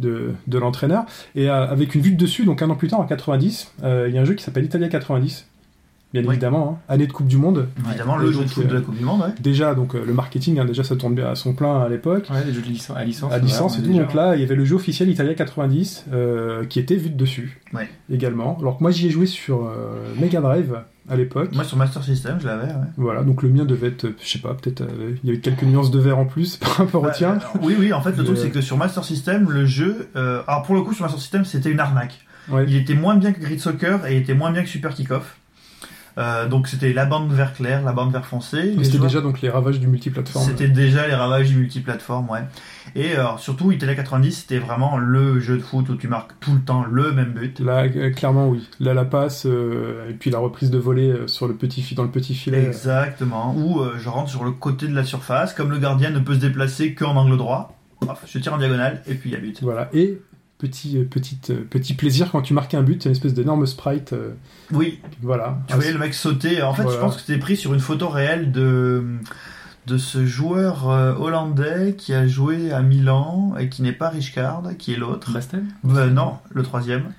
[0.00, 1.04] de, de l'entraîneur.
[1.36, 4.06] Et euh, avec une vue de dessus, donc un an plus tard, en 90, euh,
[4.08, 5.46] il y a un jeu qui s'appelle Italia 90.
[6.14, 6.28] Bien Oui.
[6.30, 6.92] évidemment, hein.
[6.94, 7.68] année de Coupe du Monde.
[7.88, 9.34] Évidemment, le jeu donc, de foot de euh, la Coupe du Monde, ouais.
[9.40, 12.28] Déjà, donc euh, le marketing, hein, déjà ça tourne bien à son plein à l'époque.
[12.32, 13.32] Ouais, des jeux de licence, à licence.
[13.32, 13.88] à licence et tout.
[13.88, 14.02] déjà.
[14.04, 17.16] Donc là, il y avait le jeu officiel Italia 90 euh, qui était vu de
[17.16, 17.88] dessus Ouais.
[18.10, 18.56] également.
[18.60, 21.50] Alors que moi, j'y ai joué sur euh, Mega Drive à l'époque.
[21.54, 22.86] Moi, sur Master System, je l'avais, ouais.
[22.96, 25.64] Voilà, donc le mien devait être, je sais pas, peut-être euh, il y avait quelques
[25.64, 27.32] nuances de vert en plus par rapport au Bah, tien.
[27.56, 30.08] euh, oui, oui, en fait, le truc, euh, c'est que sur Master System, le jeu.
[30.16, 32.20] euh, alors, pour le coup, sur Master System, c'était une arnaque.
[32.50, 32.64] Ouais.
[32.68, 35.38] Il était moins bien que Grid Soccer et il était moins bien que Super Kickoff.
[36.16, 38.74] Euh, donc, c'était la bande vert clair, la bande vert foncé.
[38.82, 40.46] C'était déjà donc les ravages du multiplateforme.
[40.46, 42.44] C'était déjà les ravages du multiplateforme, ouais.
[42.94, 46.52] Et alors, surtout, Italia 90, c'était vraiment le jeu de foot où tu marques tout
[46.52, 47.58] le temps le même but.
[47.60, 48.68] Là, euh, clairement, oui.
[48.78, 52.04] Là, la passe, euh, et puis la reprise de volée euh, sur le petit dans
[52.04, 52.64] le petit filet.
[52.64, 53.54] Exactement.
[53.56, 56.34] Où euh, je rentre sur le côté de la surface, comme le gardien ne peut
[56.34, 57.76] se déplacer qu'en angle droit.
[58.26, 59.62] Je tire en diagonale et puis il y a but.
[59.62, 59.88] Voilà.
[59.94, 60.20] Et
[60.68, 63.66] petit, euh, petite, euh, petit plaisir quand tu marquais un but, c'est une espèce d'énorme
[63.66, 64.12] sprite.
[64.12, 64.30] euh,
[64.72, 65.58] Oui, voilà.
[65.66, 66.62] tu Ah, voyais le mec sauter.
[66.62, 66.96] En fait, Voilà.
[66.98, 69.04] je pense que c'était pris sur une photo réelle de
[69.86, 74.62] de ce joueur euh, hollandais qui a joué à Milan et qui n'est pas Richcard,
[74.78, 75.30] qui est l'autre.
[75.32, 77.12] Bastel non, le troisième.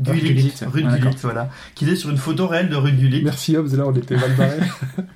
[0.00, 0.52] Gullit, Gullit.
[0.66, 1.18] rue de Ah, Gullit, d'accord.
[1.22, 1.50] voilà.
[1.74, 3.22] Qui est sur une photo réelle de rue de Gullit.
[3.22, 4.58] Merci Hobbs, là on était mal barré.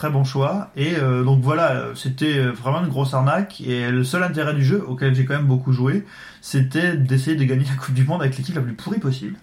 [0.00, 0.70] Très bon choix.
[0.76, 3.60] Et euh, donc voilà, c'était vraiment une grosse arnaque.
[3.60, 6.06] Et le seul intérêt du jeu, auquel j'ai quand même beaucoup joué,
[6.40, 9.36] c'était d'essayer de gagner la Coupe du Monde avec l'équipe la plus pourrie possible.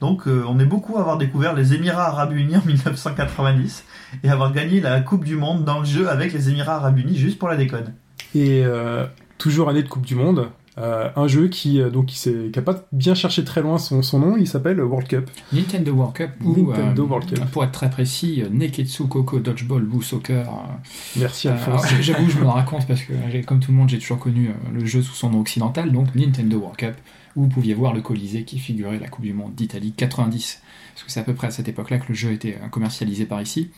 [0.00, 3.84] Donc euh, on est beaucoup à avoir découvert les Émirats Arabes Unis en 1990
[4.22, 7.16] et avoir gagné la Coupe du Monde dans le jeu avec les Émirats Arabes Unis
[7.16, 7.92] juste pour la déconne.
[8.32, 9.06] Et euh,
[9.38, 12.58] toujours année de Coupe du Monde, euh, un jeu qui euh, donc qui s'est qui
[12.58, 15.30] a pas bien cherché très loin son, son nom, il s'appelle World Cup.
[15.52, 17.44] Nintendo World Cup ou Nintendo euh, World Cup.
[17.50, 20.46] pour être très précis, euh, Neketsu Koko Dodgeball Boo Soccer.
[20.48, 20.72] euh,
[21.16, 21.84] Merci Euh, Alphonse.
[21.86, 23.12] alors, J'avoue, je me le raconte parce que,
[23.44, 26.14] comme tout le monde, j'ai toujours connu euh, le jeu sous son nom occidental, donc
[26.14, 26.94] Nintendo World Cup,
[27.36, 30.60] où vous pouviez voir le Colisée qui figurait la Coupe du Monde d'Italie 90.
[30.94, 33.24] Parce que c'est à peu près à cette époque-là que le jeu était euh, commercialisé
[33.26, 33.70] par ici.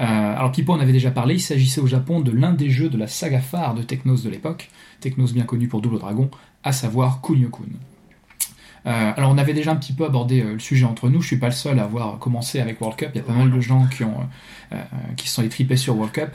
[0.00, 2.88] Euh, alors, Pipo en avait déjà parlé, il s'agissait au Japon de l'un des jeux
[2.88, 6.30] de la saga phare de Technos de l'époque, Technos bien connu pour Double Dragon,
[6.62, 7.64] à savoir Kunio-kun.
[8.86, 11.26] Euh, alors on avait déjà un petit peu abordé euh, le sujet entre nous, je
[11.26, 13.50] suis pas le seul à avoir commencé avec World Cup, il y a pas mal
[13.50, 14.16] de gens qui, ont,
[14.72, 14.76] euh,
[15.16, 16.30] qui se sont étripés sur World Cup,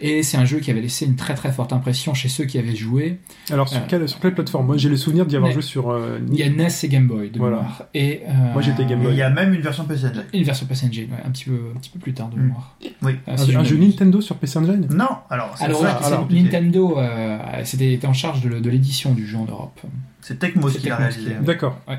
[0.00, 2.58] et c'est un jeu qui avait laissé une très très forte impression chez ceux qui
[2.58, 3.18] avaient joué.
[3.50, 4.66] Alors sur, euh, quelle, sur quelle plateforme?
[4.66, 6.88] Moi j'ai le souvenir d'y avoir Mais- joué sur euh, Il y a NES et
[6.88, 7.56] Game Boy de Voilà.
[7.56, 7.82] mémoire.
[7.94, 9.12] Et, euh, Moi, j'étais Game Et Boy.
[9.14, 10.24] il y a même une version PC Engine.
[10.32, 12.42] Une version Engine, ouais, un, petit peu, un petit peu plus tard de Mm.
[12.42, 12.76] mémoire.
[13.02, 13.12] Oui.
[13.28, 13.76] Euh, un, si je un jeu.
[13.76, 16.42] Nintendo sur PC Engine Non, alors c'est Alors, ça c'est- compliqué.
[16.42, 19.80] Nintendo euh, c'était était en charge de, l'édition du jeu en Europe.
[20.20, 21.32] C'est Tecmo C'est qui l'a réalisé.
[21.42, 21.78] D'accord.
[21.88, 21.98] Ouais,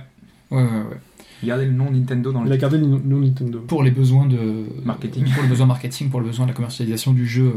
[0.52, 0.98] ouais, ouais.
[1.42, 3.60] Regardez le nom Nintendo dans Il le a gardé le nom Nintendo.
[3.68, 5.26] Pour les besoins de Marketing.
[5.34, 7.54] pour les besoins marketing, pour le besoin de la commercialisation du jeu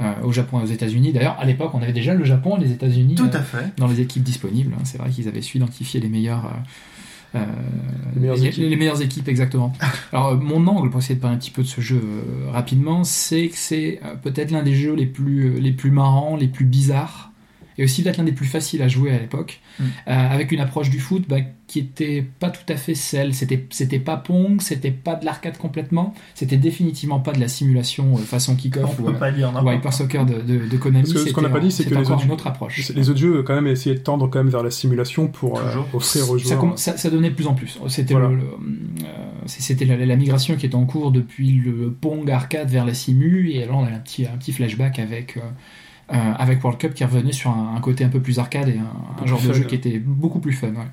[0.00, 1.12] euh, au Japon et aux États-Unis.
[1.12, 3.72] D'ailleurs, à l'époque, on avait déjà le Japon et les États-Unis Tout euh, à fait.
[3.76, 4.72] dans les équipes disponibles.
[4.74, 4.82] hein.
[4.84, 6.46] C'est vrai qu'ils avaient su identifier les meilleurs.
[7.34, 7.44] euh, euh,
[8.14, 8.64] Les meilleures équipes.
[8.70, 9.72] les meilleures équipes, exactement.
[10.12, 12.50] Alors, euh, mon angle, pour essayer de parler un petit peu de ce jeu euh,
[12.50, 16.36] rapidement, c'est que c'est euh, peut-être l'un des jeux les plus, euh, les plus marrants,
[16.36, 17.27] les plus bizarres,
[17.78, 19.84] et aussi peut-être l'un des plus faciles à jouer à l'époque, Mm.
[19.84, 21.36] euh, avec une approche du foot bah,
[21.68, 23.32] qui était pas tout à fait celle.
[23.34, 28.14] C'était, c'était pas Pong, c'était pas de l'arcade complètement, c'était définitivement pas de la simulation
[28.14, 29.12] euh, façon On kick-off ou, euh,
[29.62, 31.02] ou Hyper Soccer de, de, de Konami.
[31.02, 32.32] Parce que ce qu'on n'a c'était, pas dit, c'est que c'était les encore autres- une
[32.32, 32.88] autre approche.
[32.94, 35.76] Les autres jeux, quand même, essayaient de tendre quand même vers la simulation pour euh,
[35.92, 36.78] offrir aux ça, joueurs.
[36.78, 37.78] ça, ça donnait de plus en plus.
[37.88, 38.30] C'était Voilà.
[38.30, 39.04] le- le, euh,
[39.46, 42.94] c'est- c'était la, la migration qui est en cours depuis le Pong arcade vers la
[42.94, 45.36] simu, et là on a un petit, un petit flashback avec,
[46.12, 48.78] euh, avec World Cup qui revenait sur un, un côté un peu plus arcade et
[48.78, 50.68] un, genre de jeu qui était beaucoup plus fun.
[50.68, 50.86] ouais.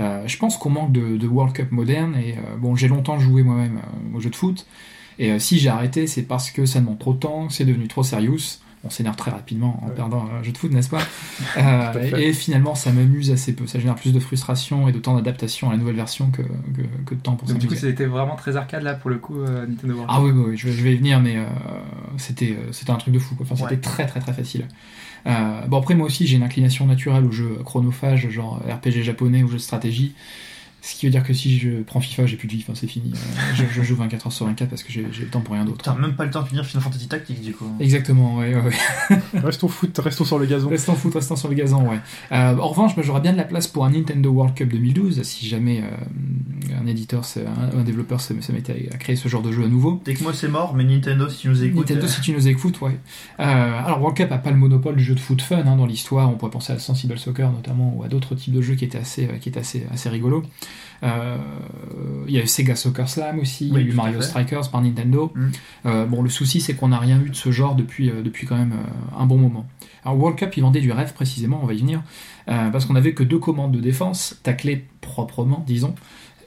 [0.00, 3.18] Euh, je pense qu'on manque de, de World Cup moderne, et euh, bon, j'ai longtemps
[3.18, 4.66] joué moi-même euh, au jeu de foot,
[5.18, 7.88] et euh, si j'ai arrêté, c'est parce que ça demande trop de temps, c'est devenu
[7.88, 8.36] trop sérieux.
[8.86, 9.94] On s'énerve très rapidement en Ouais.
[9.94, 11.00] perdant un jeu de foot, n'est-ce pas
[11.58, 12.16] Euh.
[12.16, 13.66] Et finalement, ça m'amuse assez peu.
[13.66, 16.82] Ça génère plus de frustration et de temps d'adaptation à la nouvelle version que, que,
[17.06, 19.40] que de temps pour Donc du coup, c'était vraiment très arcade là pour le coup
[19.40, 20.10] euh, Nintendo World.
[20.12, 21.44] Ah oui, oui, oui, je, vais- je vais y venir, mais euh,
[22.18, 23.34] c'était c'était un truc de fou.
[23.34, 23.44] Quoi.
[23.50, 23.80] Enfin, c'était Ouais.
[23.80, 24.66] très très très facile.
[25.68, 29.48] Bon après moi aussi j'ai une inclination naturelle aux jeux chronophages, genre RPG japonais ou
[29.48, 30.14] jeux de stratégie.
[30.86, 32.86] Ce qui veut dire que si je prends FIFA, j'ai plus de vie, enfin, c'est
[32.86, 33.12] fini.
[33.12, 35.64] Euh, je, je joue 24 heures sur 24 parce que j'ai le temps pour rien
[35.64, 35.82] d'autre.
[35.82, 37.66] T'as même pas le temps de finir Final Fantasy Tactics du coup.
[37.80, 39.18] Exactement, ouais, ouais, ouais.
[39.42, 40.68] Restons foot, restons sur le gazon.
[40.68, 41.98] Restons foot, restons sur le gazon, ouais.
[42.30, 45.22] Euh, en revanche, moi, j'aurais bien de la place pour un Nintendo World Cup 2012
[45.24, 49.42] si jamais euh, un éditeur, un, un développeur se, se mettait à créer ce genre
[49.42, 50.00] de jeu à nouveau.
[50.04, 51.90] Tecmo c'est mort, mais Nintendo si tu nous écoutes.
[51.90, 52.98] Nintendo, euh, si tu nous écoutes, ouais.
[53.40, 55.86] Euh, alors, World Cup a pas le monopole du jeu de foot fun hein, dans
[55.86, 56.30] l'histoire.
[56.30, 58.98] On pourrait penser à Sensible Soccer notamment ou à d'autres types de jeux qui étaient
[58.98, 60.42] assez, euh, qui étaient assez, assez rigolos.
[61.02, 61.36] Euh,
[62.28, 63.68] Il y a eu Sega Soccer Slam aussi.
[63.68, 64.20] Il Oui, y a eu Mario.
[64.20, 65.32] Strikers par Nintendo.
[65.34, 65.46] Mm.
[65.86, 68.46] Euh, bon, le souci, c'est qu'on n'a rien eu de ce genre depuis, euh, depuis
[68.46, 68.74] quand même
[69.16, 69.66] un bon moment.
[70.04, 72.02] Alors, World Cup, il vendait du rêve précisément, on va y venir,
[72.48, 75.94] euh, parce qu'on avait que deux commandes de défense, tacler proprement, disons,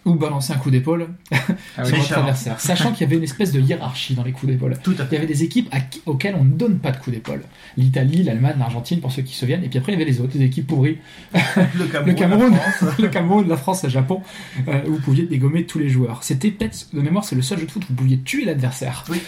[0.09, 1.07] ou balancer un coup d'épaule
[1.77, 2.01] Ah sur oui.
[2.01, 2.59] votre adversaire.
[2.59, 4.75] Sachant qu'il y avait une espèce de hiérarchie dans les coups d'épaule.
[4.87, 7.41] Il y avait des équipes à qui- auxquelles on ne donne pas de coups d'épaule.
[7.77, 9.63] L'Italie, l'Allemagne, l'Argentine, pour ceux qui se souviennent.
[9.63, 10.97] Et puis après, il y avait les autres, équipes pourries.
[11.33, 12.07] Le Cameroun.
[12.07, 12.51] Le Cameroun.
[12.51, 12.93] la France.
[12.99, 14.21] le Cameroun, la France, le Japon,
[14.67, 16.23] euh, où vous pouviez dégommer tous les joueurs.
[16.23, 19.03] C'était peut-être, de mémoire, c'est le seul jeu de foot où vous pouviez tuer l'adversaire.
[19.09, 19.21] Oui.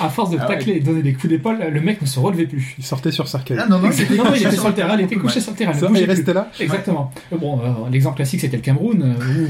[0.00, 0.56] À force de Ah ouais.
[0.56, 2.74] tacler et de donner des coups d'épaule, le mec ne se relevait plus.
[2.78, 3.56] Il sortait sur Cercle.
[3.58, 5.40] Ah non, non, non, non, il était sur le terrain, il était couché Ouais.
[5.40, 5.72] sur le terrain.
[5.74, 7.10] il Ça, restait là Exactement.
[7.32, 9.45] Bon, euh, l'exemple classique, c'était le Cameroun, euh,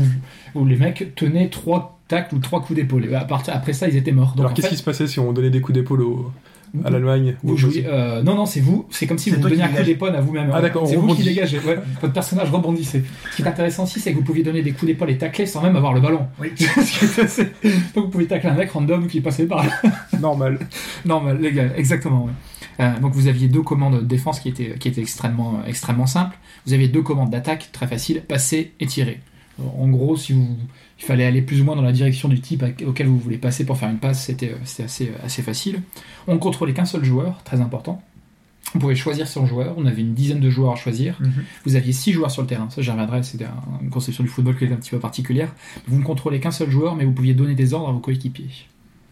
[0.54, 3.08] où, où les mecs tenaient trois tacles ou trois coups d'épaule.
[3.28, 4.30] Partir, après ça, ils étaient morts.
[4.36, 6.32] Donc, Alors qu'est-ce fait, qui se passait si on donnait des coups d'épaule au-
[6.84, 8.86] à l'Allemagne Vous jouez, euh, non, non, c'est vous.
[8.90, 10.50] C'est comme si C'est vous donniez un coup d'épaule à vous-même.
[10.52, 11.58] Ah, d'accord, C'est on vous qui dégagez.
[11.60, 13.02] Ouais, votre personnage rebondissait.
[13.30, 15.46] Ce qui est intéressant aussi, c'est que vous pouviez donner des coups d'épaule et tacler
[15.46, 16.26] sans même avoir le ballon.
[16.38, 16.52] Oui.
[17.94, 19.70] Donc vous pouvez tacler un mec random qui passait par là.
[20.20, 20.58] Normal.
[21.04, 22.24] Normal, légal, exactement.
[22.26, 22.32] ouais.
[22.78, 26.04] Euh, donc vous aviez deux commandes de défense qui étaient, qui étaient extrêmement, euh, extrêmement
[26.06, 26.36] simples.
[26.66, 29.20] Vous aviez deux commandes d'attaque très faciles, passer et tirer.
[29.58, 30.56] En gros, si vous,
[30.98, 33.64] il fallait aller plus ou moins dans la direction du type auquel vous voulez passer
[33.64, 35.80] pour faire une passe, c'était euh, c'était assez, assez facile.
[36.26, 38.02] On ne contrôlait qu'un seul joueur, très important.
[38.74, 41.16] On pouvait choisir son joueur, on avait une dizaine de joueurs à choisir.
[41.20, 41.32] Mhm.
[41.64, 44.28] Vous aviez six joueurs sur le terrain, ça j'y reviendrai, c'était un- une conception du
[44.28, 45.54] football qui était un petit peu particulière.
[45.86, 48.50] Vous ne contrôlez qu'un seul joueur, mais vous pouviez donner des ordres à vos coéquipiers.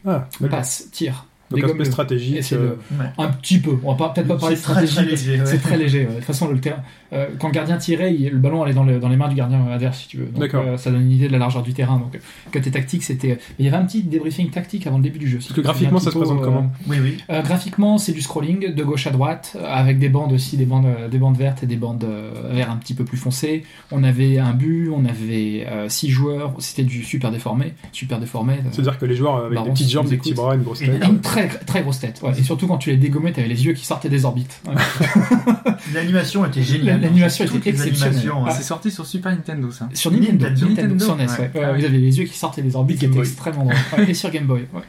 [0.04, 0.28] Ah.
[0.50, 2.52] Passe, tire, Donc aspect stratégique.
[2.52, 3.06] Euh, Ouais.
[3.16, 5.38] Un petit peu, on va pas- peut-être pas parler de stratégie.
[5.46, 6.00] C'est très léger.
[6.00, 6.10] ouais.
[6.10, 6.82] De toute façon, le terrain,
[7.14, 9.34] euh, quand le gardien tirait, il- le ballon allait dans, le- dans les mains du
[9.34, 10.26] gardien adverse, si tu veux.
[10.26, 10.64] Donc, D'accord.
[10.66, 11.98] euh, ça donne une idée de la largeur du terrain.
[11.98, 12.18] Donc, euh,
[12.52, 13.38] côté tactique, c'était.
[13.58, 15.40] Il y avait un petit débriefing tactique avant le début du jeu.
[15.40, 17.18] Si Parce que graphiquement, ça se présente euh, comment Oui, oui.
[17.30, 20.66] euh, graphiquement, c'est du scrolling de gauche à droite, euh, avec des bandes aussi, des
[20.66, 23.64] bandes, euh, des bandes vertes et des bandes euh, vertes un petit peu plus foncées.
[23.92, 27.74] On avait un but, on avait euh, six joueurs, c'était du super déformé.
[27.92, 28.54] Super déformé.
[28.54, 30.80] euh, C'est-à-dire que les joueurs avec Baron, des petites jambes, des petits bras, une grosse
[30.80, 31.02] tête.
[31.02, 32.20] et une très très grosse tête.
[32.22, 32.32] ouais.
[32.38, 34.60] Et surtout quand tu les dégommais, t'avais les yeux qui sortaient des orbites.
[34.66, 34.74] Ouais.
[35.94, 37.00] L'animation était géniale.
[37.04, 38.30] L'animation était exceptionnelle.
[38.46, 38.50] hein.
[38.50, 39.88] C'est sorti sur Super Nintendo, ça.
[39.94, 40.56] Sur Nintendo, Nintendo.
[40.58, 41.30] sur Nintendo, Nintendo, sur NES, ouais.
[41.38, 41.60] ouais.
[41.60, 41.80] Ouais, Ah oui.
[41.80, 43.76] vous avez les yeux qui sortaient des orbites qui étaient extrêmement drôles.
[43.98, 44.66] Ouais, Et sur Game Boy.
[44.72, 44.80] Ouais.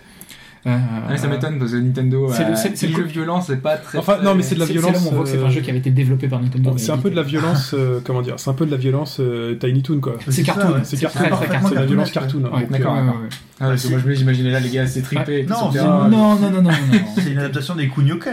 [0.68, 0.76] Euh,
[1.08, 2.56] Ouais, ça m'étonne parce que Nintendo, C'est le- euh,
[2.88, 4.00] le- jeux violents, c'est pas très.
[4.00, 4.94] Enfin, non, mais c'est de la c'est violence.
[4.96, 6.74] là où on voit que c'est euh, un jeu qui avait été développé par Nintendo.
[6.78, 9.18] C'est un peu de la violence, euh, comment dire, c'est un peu de la violence
[9.20, 10.16] euh, Tiny Toon quoi.
[10.28, 10.80] C'est cartoon, ouais.
[10.84, 11.24] C'est cartoon,
[11.66, 12.46] c'est de la violence cartoon.
[12.46, 13.14] Ouais, donc, d'accord, ouais, ouais, ouais.
[13.60, 15.04] Ah, parce que moi, je j'imaginais là les gars c'est-
[15.48, 16.62] Non, non, non, non, non.
[16.64, 16.72] non.
[17.16, 17.88] C'est une adaptation des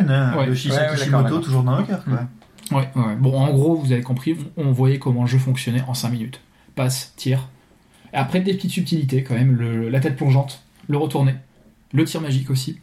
[0.09, 0.47] hein, Ouais.
[0.47, 2.03] de Ouais, ouais, d'accord, Shimoto, toujours dans le cœur.
[2.03, 2.21] quoi.
[2.71, 2.89] Ouais.
[3.19, 6.41] Bon, en gros, vous avez compris, on voyait comment le jeu fonctionnait en 5 minutes.
[6.75, 7.49] Passe, tir.
[8.13, 11.35] Et après, des petites subtilités quand même, la tête plongeante, le retourné,
[11.93, 12.79] le tir magique aussi.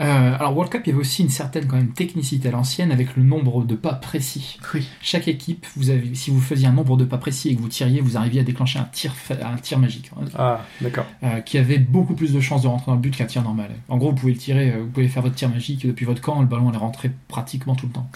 [0.00, 2.90] Euh, alors, World Cup, il y avait aussi une certaine quand même technicité à l'ancienne
[2.92, 4.58] avec le nombre de pas précis.
[4.74, 4.86] Oui.
[5.02, 7.68] Chaque équipe, vous avez, si vous faisiez un nombre de pas précis et que vous
[7.68, 10.10] tiriez, vous arriviez à déclencher un tir, fa- un tir magique.
[10.16, 11.04] hein, Ah, d'accord.
[11.24, 13.70] euh, qui avait beaucoup plus de chances de rentrer dans le but qu'un tir normal.
[13.88, 16.22] En gros, vous pouvez le tirer, euh, vous pouvez faire votre tir magique depuis votre
[16.22, 18.08] camp, le ballon allait rentrer pratiquement tout le temps.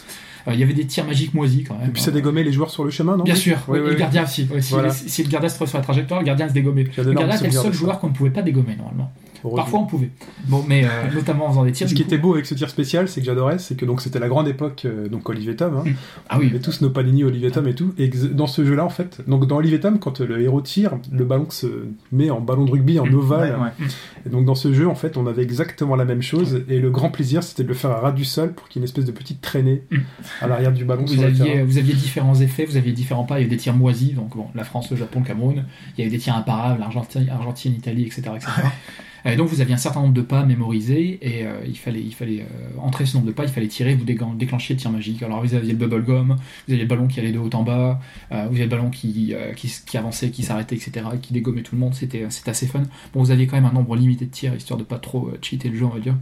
[0.48, 1.88] Euh, Il y avait des tirs magiques moisis quand même.
[1.88, 3.24] Et puis ça dégommait les joueurs sur le chemin, non?
[3.24, 4.48] Bien sûr, Oui, oui, oui, et le gardien aussi.
[4.60, 4.90] Si, Voilà.
[4.90, 6.84] si- si le gardien se trouve sur la trajectoire, le gardien se dégommait.
[6.96, 9.12] Le gardien était le seul joueur qu'on ne pouvait pas dégommer normalement.
[9.55, 10.11] Parfois on pouvait.
[10.46, 11.88] Bon, mais euh, notamment en faisant des tirs.
[11.88, 14.01] Ce qui coup- était beau avec ce tir spécial, c'est que j'adorais, c'est que donc
[14.01, 15.77] c'était la grande époque, euh, donc Olivier Tom.
[15.87, 15.90] Hein.
[16.29, 17.94] Ah On oui, avait tous nos Panini, Olivier Tom et tout.
[17.99, 21.25] Et dans ce jeu-là, en fait, donc dans Olivier Tom, quand le héros tire, le
[21.25, 23.14] ballon se met en ballon de rugby, en Mm.
[23.14, 23.57] ovale.
[23.61, 23.87] Ouais.
[24.27, 26.62] Et donc dans ce jeu, en fait, on avait exactement la même chose.
[26.68, 28.81] Et le grand plaisir, c'était de le faire à ras du sol pour qu'il y
[28.81, 29.96] ait une espèce de petite traînée Mm.
[30.42, 31.05] à l'arrière du ballon.
[31.07, 31.64] vous aviez, terrain.
[31.64, 33.38] vous aviez différents effets, vous aviez différents pas.
[33.38, 35.64] Il y avait des tirs moisis, donc bon, la France, le Japon, le Cameroun.
[35.96, 38.22] Il y avait des tirs imparables, l'Argentine, Argentine, Italie, etc.
[38.37, 38.51] etc.
[39.26, 42.14] Et donc vous aviez un certain nombre de pas mémorisés et euh, il fallait, il
[42.14, 45.22] fallait euh, entrer ce nombre de pas, il fallait tirer, vous déclenchiez le tir magique.
[45.22, 46.36] Alors vous aviez le bubble gum,
[46.66, 48.00] vous aviez le ballon qui allait de haut en bas,
[48.32, 51.06] euh, vous aviez le ballon qui, euh, qui, qui avançait, qui s'arrêtait, etc.
[51.14, 51.94] et qui dégommait tout le monde.
[51.94, 52.82] C'était assez fun.
[53.12, 55.38] Bon, vous aviez quand même un nombre limité de tirs histoire de pas trop euh,
[55.42, 56.14] cheater le jeu, on va dire.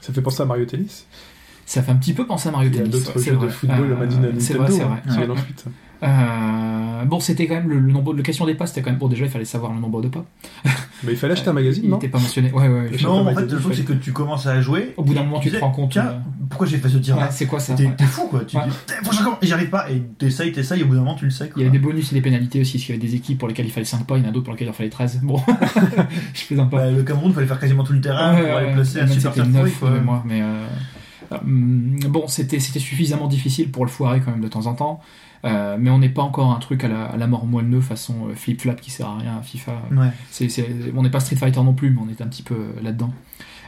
[0.00, 1.06] Ça fait penser à Mario Tennis?
[1.64, 3.04] Ça fait un petit peu penser à Mario Il y a Tennis.
[3.04, 4.32] d'autres jeux de football Euh.
[4.38, 5.26] C'est vrai, c'est hein, vrai.
[5.26, 5.36] Ouais.
[6.02, 8.98] Euh, bon, c'était quand même le, le nombre de question des pas, c'était quand même
[8.98, 10.24] pour déjà, il fallait savoir le nombre de pas.
[11.04, 12.50] Mais il fallait acheter un magazine, Il non n'était pas mentionné.
[12.52, 12.88] Ouais, ouais.
[12.92, 14.94] Je sais Non, en fait, le truc, c'est que tu commences à jouer.
[14.96, 15.92] Au bout d'un moment, tu te rends compte.
[15.92, 16.18] Tiens, euh,
[16.50, 17.94] pourquoi j'ai fait ce tir ouais, c'est quoi ça T'es Ouais.
[18.06, 18.44] fou quoi.
[18.44, 18.62] Tu Ouais.
[18.66, 19.90] dis, j'arrive pas.
[19.90, 21.46] Et t'essayes, t'essayes, et au bout d'un moment, tu le sais.
[21.46, 21.62] Il Quoi.
[21.62, 23.48] y avait des bonus et des pénalités aussi, parce qu'il y avait des équipes pour
[23.48, 24.90] lesquelles il fallait 5 pas, il y en a d'autres pour lesquelles il en fallait
[24.90, 25.20] 13.
[25.22, 25.40] Bon,
[26.34, 26.78] je fais un pas.
[26.78, 28.98] Bah, le Cameroun, il fallait faire quasiment tout le terrain Ouais, pour aller ouais, placer
[28.98, 29.90] ouais, un super c'était Star Boy, 9 quoi.
[29.90, 30.66] de mémoire, mais euh,
[32.08, 35.00] bon, c'était c'était suffisamment difficile pour le foirer quand même de temps en temps.
[35.44, 38.28] Euh, mais on n'est pas encore un truc à la, à la mort moelleux façon
[38.28, 39.82] euh, flip-flap qui sert à rien à FIFA.
[39.90, 40.08] Ouais.
[40.94, 43.12] On n'est pas Street Fighter non plus, mais on est un petit peu euh, là-dedans.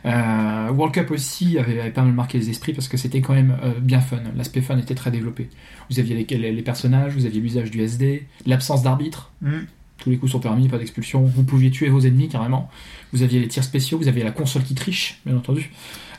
[0.06, 3.32] Euh, World Cup aussi avait, avait pas mal marqué les esprits parce que c'était quand
[3.34, 4.18] même euh, bien fun.
[4.36, 5.48] L'aspect fun était très développé.
[5.90, 9.30] Vous aviez les, les- les personnages, vous aviez l'usage du SD, l'absence d'arbitre.
[9.40, 9.50] Mm.
[9.98, 11.22] Tous les coups sont permis, pas d'expulsion.
[11.22, 12.68] Vous pouviez tuer vos ennemis carrément.
[13.12, 15.70] Vous aviez les tirs spéciaux, vous aviez la console qui triche, bien entendu.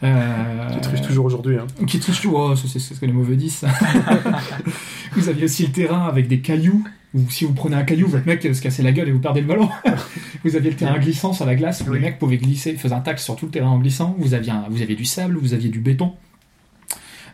[0.04, 1.58] Euh, Qui triche toujours aujourd'hui.
[1.58, 1.86] Hein.
[1.88, 3.64] qui triche tout, oh, c'est ce que les mauvais disent.
[5.16, 6.84] vous aviez aussi le terrain avec des cailloux.
[7.14, 9.40] Ou si vous prenez un caillou, votre mec se cassait la gueule et vous perdez
[9.40, 9.70] le ballon.
[10.44, 11.96] vous aviez le terrain glissant sur la glace où Oui.
[12.00, 14.16] les mecs pouvaient glisser, faisaient un tacle sur tout le terrain en glissant.
[14.20, 16.14] Vous aviez, un- vous aviez du sable, vous aviez du béton.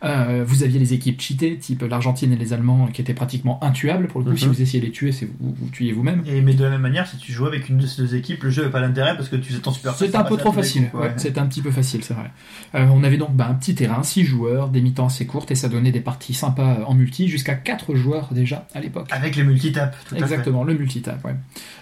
[0.04, 4.08] Euh, vous aviez les équipes cheatées, type l'Argentine et les Allemands, qui étaient pratiquement intuables.
[4.08, 4.38] Pour le coup, Mhm.
[4.38, 6.24] si vous essayez de les tuer, c'est vous, vous tuiez vous-même.
[6.26, 8.44] Et mais de la même manière, si tu jouais avec une de ces deux équipes,
[8.44, 9.94] le jeu n'avait pas d'intérêt parce que tu faisais ton super.
[9.94, 10.90] C'était un peu trop facile.
[10.94, 12.32] Ouais, C'était un petit peu facile, c'est vrai.
[12.76, 15.56] Euh, on avait donc bah, un petit terrain, 6 joueurs, des mi-temps assez courtes, et
[15.56, 19.08] ça donnait des parties sympas euh, en multi, jusqu'à 4 joueurs déjà à l'époque.
[19.12, 20.24] Avec les multitapes, tout à fait.
[20.24, 21.36] Exactement, le multitap, ouais.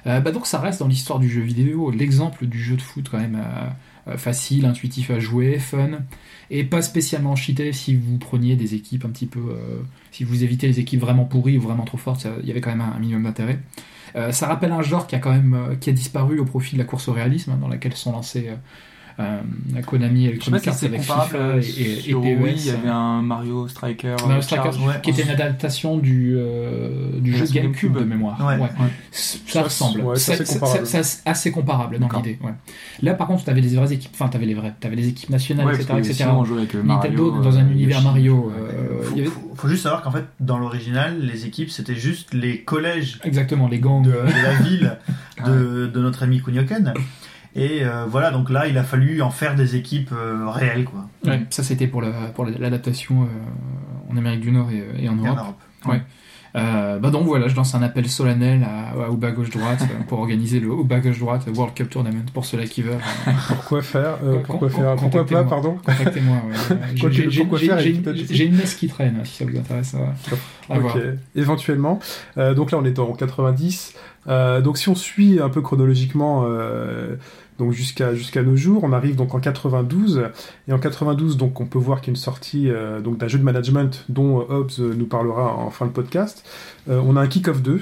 [0.08, 3.08] Euh, bah donc ça reste dans l'histoire du jeu vidéo l'exemple du jeu de foot
[3.12, 3.68] quand même euh,
[4.18, 6.00] facile, intuitif à jouer, fun,
[6.52, 9.40] et pas spécialement cheaté si vous preniez des équipes un petit peu...
[9.40, 9.82] euh,
[10.12, 12.72] si vous évitez les équipes vraiment pourries ou vraiment trop fortes, il y avait quand
[12.72, 13.60] même un, minimum d'intérêt.
[14.16, 16.74] Euh, ça rappelle un genre qui a quand même euh, qui a disparu au profit
[16.74, 18.50] de la course au réalisme, hein, dans laquelle sont lancés...
[19.20, 19.40] euh,
[19.86, 21.02] Konami Electronic Arts avec.
[21.02, 21.28] FIFA
[21.62, 22.54] et, et, et PES.
[22.58, 24.16] Il y avait un Mario Striker.
[24.26, 24.78] Mario euh, Charge.
[24.80, 24.94] ouais.
[25.04, 27.98] qui était une adaptation du, euh, du Ouais, jeu GameCube GameCube.
[28.00, 28.40] de mémoire.
[28.40, 28.56] Ouais.
[28.56, 28.62] Ouais.
[28.62, 28.90] Ouais.
[29.12, 30.18] Ça Ça, ressemble.
[30.18, 32.38] c'est assez comparable dans l'idée.
[32.44, 32.54] Ouais.
[33.02, 34.12] Là, par contre, tu avais les vraies équipes.
[34.14, 34.74] Enfin, tu avais les vraies.
[34.80, 35.94] Tu avais les équipes nationales, Ouais, etc.
[35.98, 36.14] etc.
[36.14, 38.08] sinon, on jouait avec euh, Nintendo Mario, dans un euh, univers Yoshi.
[38.08, 38.52] Mario.
[38.58, 41.70] euh, Faut, il y avait- faut- faut juste savoir qu'en fait, dans l'original, les équipes,
[41.70, 44.04] c'était juste les collèges Exactement, les gangs.
[44.04, 44.98] de, de la ville
[45.46, 46.94] de, de notre ami Kunioken.
[47.56, 51.08] Et euh, voilà, donc là, il a fallu en faire des équipes euh, réelles, quoi.
[51.26, 55.16] Ouais, ça c'était pour la- pour l'adaptation euh, en Amérique du Nord et, et en
[55.18, 55.38] Et en Europe.
[55.86, 55.96] Europe.
[56.56, 59.82] Euh, bah donc voilà, je lance un appel solennel à, à- au bas gauche droite
[59.84, 62.96] euh, pour organiser le au bas gauche droite World Cup Tournament pour ceux-là qui veulent.
[63.28, 66.38] euh, Pourquoi faire euh, Pourquoi faire Pourquoi pas, pardon Contactez-moi.
[66.50, 66.78] ouais.
[68.16, 69.96] J'ai- une messe qui traîne, si ça vous intéresse.
[70.70, 70.96] À voir.
[70.96, 71.02] Ok,
[71.36, 72.00] éventuellement.
[72.38, 73.94] Euh, donc là, on est en 90.
[74.28, 77.16] Euh, donc si on suit un peu chronologiquement, euh,
[77.60, 80.24] donc jusqu'à jusqu'à nos jours, on arrive donc en 92.
[80.68, 83.28] Et en 92, donc on peut voir qu'il y a une sortie euh, donc d'un
[83.28, 86.44] jeu de management dont euh, Hobbs euh, nous parlera en fin de podcast.
[86.88, 87.82] On a un Kick-Off 2.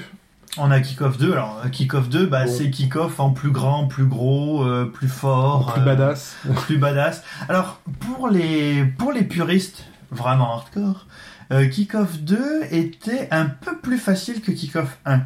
[0.56, 1.32] On a Kick-Off 2.
[1.32, 2.50] Alors, euh, Kick-Off 2, bah, Bon.
[2.52, 5.72] c'est Kick-Off en plus grand, plus gros, euh, plus fort.
[5.72, 6.36] plus euh, badass.
[6.66, 7.22] plus badass.
[7.48, 11.06] Alors, pour les, pour les puristes vraiment hardcore,
[11.52, 12.38] euh, Kick-Off 2
[12.72, 15.20] était un peu plus facile que Kick-Off 1.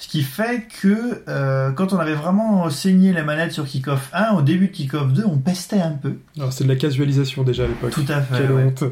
[0.00, 4.32] Ce qui fait que euh, quand on avait vraiment saigné les manettes sur Kick-Off 1,
[4.32, 6.14] au début de Kick-Off 2, on pestait un peu.
[6.38, 7.90] Alors c'est de la casualisation déjà à l'époque.
[7.90, 8.38] Tout à fait.
[8.38, 8.64] Quelle ouais.
[8.64, 8.84] honte.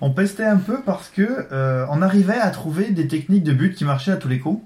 [0.00, 3.74] On pestait un peu parce que euh, on arrivait à trouver des techniques de but
[3.74, 4.62] qui marchaient à tous les coups,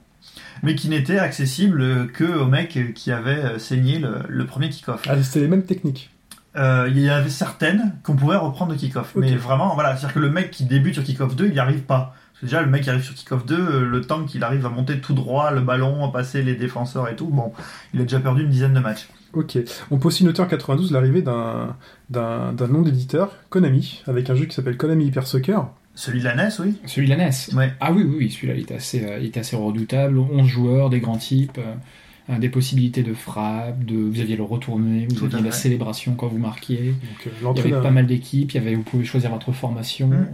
[0.63, 5.05] mais qui n'étaient accessibles que aux mecs qui avaient saigné le, le premier Kick-Off.
[5.09, 6.11] Ah, c'était les mêmes techniques.
[6.57, 9.13] Euh, il y avait certaines qu'on pouvait reprendre de Kick-Off.
[9.15, 11.83] Mais vraiment, voilà, c'est-à-dire que le mec qui débute sur Kick-Off 2, il n'y arrive
[11.83, 12.15] pas.
[12.43, 15.01] Déjà, le mec qui arrive sur Kick-Off 2, euh, le temps qu'il arrive à monter
[15.01, 17.53] tout droit le ballon, à passer les défenseurs et tout, bon,
[17.95, 19.09] il a déjà perdu une dizaine de matchs.
[19.33, 19.59] Ok.
[19.91, 21.77] On peut aussi noter en 92 l'arrivée d'un
[22.09, 25.69] d'un d'un nom d'éditeur, Konami, avec un jeu qui s'appelle Konami Hyper Soccer.
[25.95, 26.77] Celui de la NES, oui.
[26.87, 27.55] Celui de la NES.
[27.55, 27.73] Ouais.
[27.81, 30.19] Ah oui, oui, oui celui-là il était assez, euh, il était assez redoutable.
[30.19, 31.75] 11 joueurs, des grands types, euh,
[32.39, 36.27] des possibilités de frappe, de, vous aviez le retourné, vous Tout aviez la célébration quand
[36.27, 36.93] vous marquiez.
[36.93, 39.53] Donc, euh, Il y avait pas mal d'équipes, il y avait, vous pouvez choisir votre
[39.53, 40.09] formation.
[40.09, 40.13] Mm.
[40.13, 40.25] Euh,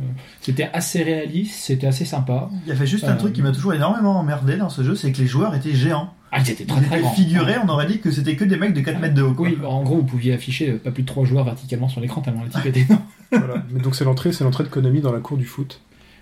[0.40, 2.50] C'était assez réaliste, c'était assez sympa.
[2.64, 3.16] Il y avait juste un Euh.
[3.16, 6.12] truc qui m'a toujours énormément emmerdé dans ce jeu, c'est que les joueurs étaient géants.
[6.32, 7.14] Ah, ils étaient très Ils très étaient grands.
[7.14, 9.34] figurés, on aurait dit que c'était que des mecs de 4 mètres de haut.
[9.34, 9.46] quoi.
[9.48, 12.22] Oui, en gros, vous pouviez afficher euh, pas plus de 3 joueurs verticalement sur l'écran
[12.22, 13.02] tellement l'équipe était énorme.
[13.30, 13.64] Voilà.
[13.72, 15.80] Mais donc c'est l'entrée, c'est l'entrée de Konami dans la cour du foot.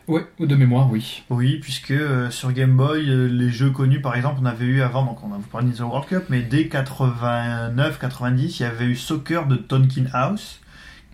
[0.08, 1.22] Ouais, de mémoire, oui.
[1.30, 4.82] Oui, puisque euh, sur Game Boy, euh, les jeux connus, par exemple, on avait eu
[4.82, 8.64] avant, donc on a vous parlé de Nintendo World Cup, mais dès 89-90, il y
[8.64, 10.60] avait eu Soccer de Tonkin House,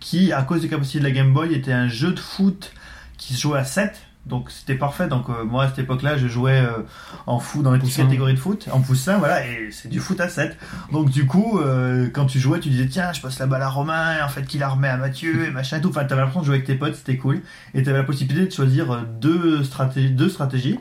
[0.00, 2.72] qui, à cause des capacités de la Game Boy, était un jeu de foot
[3.18, 4.07] qui se jouait à 7.
[4.28, 5.08] Donc c'était parfait.
[5.08, 6.82] Donc euh, moi à cette époque-là, je jouais euh,
[7.26, 10.20] en foot dans les petites catégories de foot, en poussin, voilà, et c'est du foot
[10.20, 10.56] à 7.
[10.92, 13.68] Donc du coup, euh, quand tu jouais, tu disais tiens, je passe la balle à
[13.68, 15.88] Romain, et en fait qu'il la remet à Mathieu et machin et tout.
[15.88, 17.40] Enfin, t'avais l'impression de jouer avec tes potes, c'était cool,
[17.74, 20.78] et t'avais la possibilité de choisir deux stratégies, deux stratégies.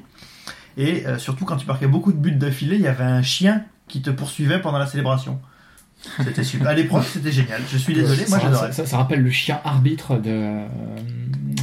[0.79, 4.03] Et surtout quand tu marquais beaucoup de buts d'affilée, il y avait un chien qui
[4.03, 5.39] te poursuivait pendant la célébration.
[6.23, 6.67] C'était super.
[6.67, 7.61] À l'épreuve, c'était génial.
[7.69, 8.71] Je suis désolé, moi ça, j'adorais.
[8.71, 10.67] ça, ça rappelle le chien arbitre de, euh,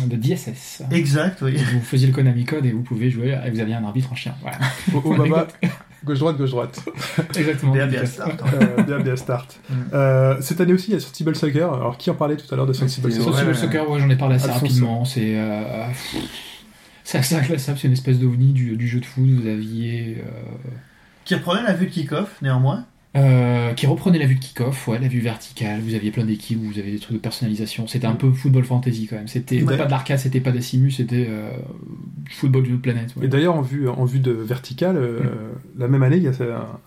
[0.07, 0.83] de DSS.
[0.91, 1.57] Exact, oui.
[1.73, 4.17] Vous faisiez le Konami Code et vous pouvez jouer, et vous aviez un arbitre en
[4.17, 4.35] chien.
[4.43, 4.59] Voilà.
[4.95, 5.47] Oh, oh, Baba,
[6.05, 6.81] gauche-droite, gauche-droite.
[7.37, 7.73] Exactement.
[7.73, 8.13] Bien, tout bien, à fait.
[8.13, 8.43] start.
[8.61, 9.57] Euh, bien, bien start.
[9.71, 9.75] Mm.
[9.95, 11.73] Euh, cette année aussi, il y a Sensible Soccer.
[11.73, 13.55] Alors, qui en parlait tout à l'heure de Sensible Soccer Sensible Ouais.
[13.57, 15.05] Soccer, ouais, j'en ai parlé assez rapidement.
[15.05, 15.85] C'est euh,
[17.05, 19.25] c'est assez inclassable, c'est une espèce d'ovni du, du jeu de foot.
[19.29, 20.19] Vous aviez.
[20.19, 20.31] euh,
[21.25, 22.87] Qui reprenait la vue de kick-off, néanmoins.
[23.17, 25.81] Euh, qui reprenait la vue de kick-off, ouais, la vue verticale.
[25.81, 27.87] Vous aviez plein d'équipes, vous avez des trucs de personnalisation.
[27.87, 29.29] C'était un peu football fantasy quand même.
[29.29, 29.77] C'était Ouais.
[29.77, 31.51] pas de l'arcade, c'était pas des simus, c'était euh,
[32.31, 33.15] football d'une autre planète.
[33.17, 33.27] ouais.
[33.27, 35.21] Et d'ailleurs, en vue, en vue de verticale, euh,
[35.79, 36.33] la même année, il y a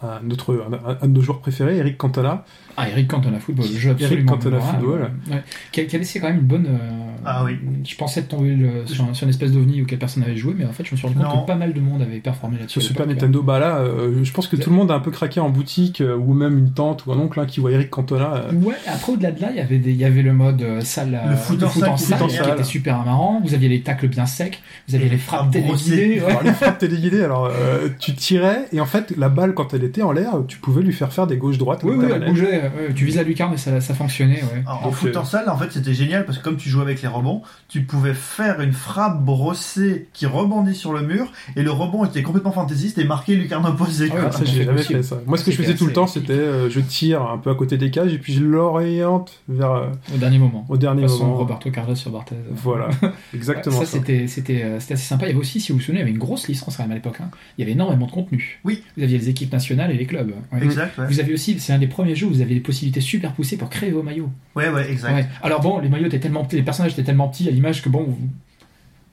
[0.01, 2.45] un, un autre, un, un de nos joueurs préférés, Eric Cantona.
[2.79, 4.77] Ah, Eric Cantona Football, le jeu Eric absolument Cantona mémorable.
[4.85, 5.11] Football.
[5.31, 5.43] Ouais.
[5.71, 6.67] Qui, a, qui a laissé quand même une bonne.
[6.67, 6.77] euh,
[7.25, 7.57] Ah oui.
[7.83, 10.53] Je pensais être tombé le- sur, un- sur une espèce d'ovni auquel personne n'avait joué,
[10.55, 11.41] mais en fait, je me suis rendu compte Non.
[11.41, 12.79] que pas mal de monde avait performé là-dessus.
[12.79, 13.07] Sur Super.
[13.07, 15.49] Nintendo, bah là, euh, je pense que tout le monde a un peu craqué en
[15.49, 18.35] boutique, euh, ou même une tante ou un oncle hein, qui voit Eric Cantona.
[18.35, 20.61] euh, Ouais, après au-delà de là, il y avait des, il y avait le mode
[20.61, 22.53] euh, salle, euh, Le foot en salle qui salle, était qui génial.
[22.53, 23.41] était super marrant.
[23.43, 26.21] Vous aviez les tacles bien secs, vous aviez les frappes téléguidées.
[26.21, 26.29] ouais.
[26.29, 29.83] Alors, les frappes téléguidées, alors euh, tu tirais, et en fait, la balle, quand elle
[29.83, 31.81] était en l'air, tu pouvais lui faire faire des gauches-droites.
[31.83, 32.66] Oui, oui, elle bougeait.
[32.69, 34.41] Ouais, tu visais la lucarne et ça, ça fonctionnait.
[34.43, 34.63] Ouais.
[34.67, 36.69] En, en Donc, foot euh, en salle, en fait, c'était génial parce que comme tu
[36.69, 41.31] jouais avec les rebonds, tu pouvais faire une frappe brossée qui rebondit sur le mur
[41.55, 44.09] et le rebond était complètement fantaisiste et marqué lucarne opposée.
[44.11, 45.17] Ah ouais, ça, j'ai jamais fait ça.
[45.25, 47.55] Moi, ce que je faisais tout le temps, c'était euh, je tire un peu à
[47.55, 50.65] côté des cages et puis je l'oriente vers euh, Au dernier moment.
[50.69, 51.37] au dernier De façon, moment.
[51.37, 52.35] Roberto Carlos sur Barthez.
[52.51, 52.89] Voilà,
[53.33, 53.91] exactement ça, ça.
[53.97, 55.25] c'était c'était euh, c'était assez sympa.
[55.25, 56.83] Il y avait aussi, si vous vous souvenez, il y avait une grosse licence quand
[56.83, 57.17] même à l'époque.
[57.21, 57.29] hein.
[57.57, 58.59] Il y avait énormément de contenu.
[58.63, 58.83] Oui.
[58.97, 60.31] Vous aviez les équipes nationales et les clubs.
[60.51, 60.63] Ouais.
[60.63, 61.05] Exact, ouais.
[61.07, 63.57] Vous avez aussi, c'est un des premiers jeux où vous avez des possibilités super poussées
[63.57, 64.29] pour créer vos maillots.
[64.55, 65.13] Ouais, ouais, exact.
[65.15, 65.25] Ouais.
[65.43, 67.89] Alors bon, les maillots étaient tellement petits, les personnages étaient tellement petits à l'image que
[67.89, 68.17] bon, vous,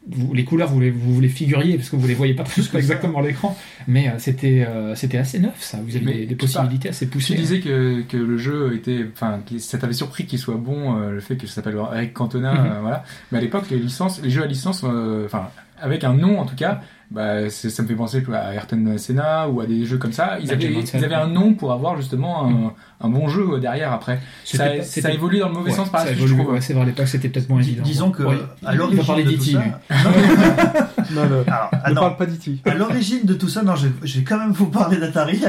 [0.07, 2.79] vous- les couleurs vous les, vous les figuriez parce que vous les voyez pas, pas
[2.79, 3.57] exactement à l'écran.
[3.89, 5.79] Mais euh, c'était euh, c'était assez neuf ça.
[5.83, 7.35] Vous avez des, possibilités assez Tu poussées.
[7.35, 11.21] disais que, que le jeu était, enfin, ça t'avait surpris qu'il soit bon, euh, le
[11.21, 12.67] fait que ça s'appelle Eric Cantona, Mhm.
[12.73, 13.05] euh, voilà.
[13.33, 15.49] Mais à l'époque, les licences, les jeux à licence, euh, enfin,
[15.81, 16.83] avec un nom en tout cas,
[17.15, 20.39] bah, ça me fait penser à Ayrton Senna ou à des jeux comme ça.
[20.43, 20.99] Ils avaient, Manson.
[20.99, 24.21] ils avaient un nom pour avoir justement un, un bon jeu derrière après.
[24.45, 26.43] Ça, pas- ça évolué dans le mauvais Ouais, sens par ça la suite, je évolue,
[26.45, 26.55] trouve.
[26.55, 27.83] ouais, c'est vrai, l'époque c'était peut-être moins évident.
[27.85, 28.35] disons que Ouais.
[28.35, 29.59] à Il va l'origine parler de tout d'E.T..
[31.15, 32.01] Non, non, Alors, ah ne non.
[32.01, 32.69] parle pas d'E.T.
[32.69, 35.41] À l'origine de tout ça, non, je, je vais quand même vous parler d'Atari.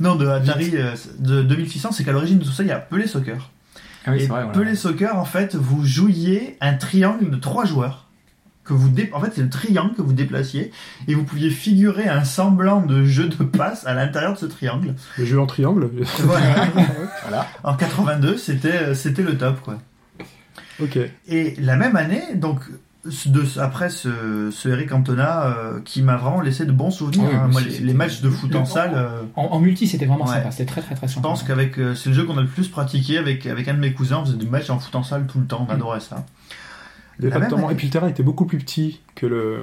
[0.00, 2.78] Non, de Atari euh, de 2600, c'est qu'à l'origine de tout ça, il y a
[2.78, 3.50] Pelé Soccer.
[4.06, 4.58] Ah oui, et c'est vrai, voilà.
[4.58, 8.07] Pelé Soccer, en fait, vous jouiez un triangle de trois joueurs.
[8.68, 10.70] Que vous dé- En fait, c'est le triangle que vous déplaciez
[11.08, 14.94] et vous pouviez figurer un semblant de jeu de passe à l'intérieur de ce triangle.
[15.16, 15.88] Le jeu en triangle.
[16.18, 16.66] Voilà.
[17.22, 17.46] Voilà.
[17.64, 19.78] en 82, c'était euh, c'était le top, quoi.
[20.82, 20.98] ok.
[21.28, 22.60] Et la même année, donc
[23.26, 27.24] de, après ce, ce Eric Cantona euh, qui m'a vraiment laissé de bons souvenirs.
[27.30, 27.48] Oui, hein.
[27.50, 30.34] Moi, les, matchs de foot en Le- salle, euh, En, en multi c'était vraiment Ouais.
[30.34, 31.28] sympa, c'était très très très je sympa.
[31.28, 33.78] pense qu'avec euh, c'est le jeu qu'on a le plus pratiqué avec avec un de
[33.80, 34.18] mes cousins.
[34.20, 35.66] On faisait des matchs en foot en salle tout le temps.
[35.68, 36.26] On adorait ça.
[37.20, 37.50] La même.
[37.70, 39.58] Et puis le terrain était beaucoup plus petit que le.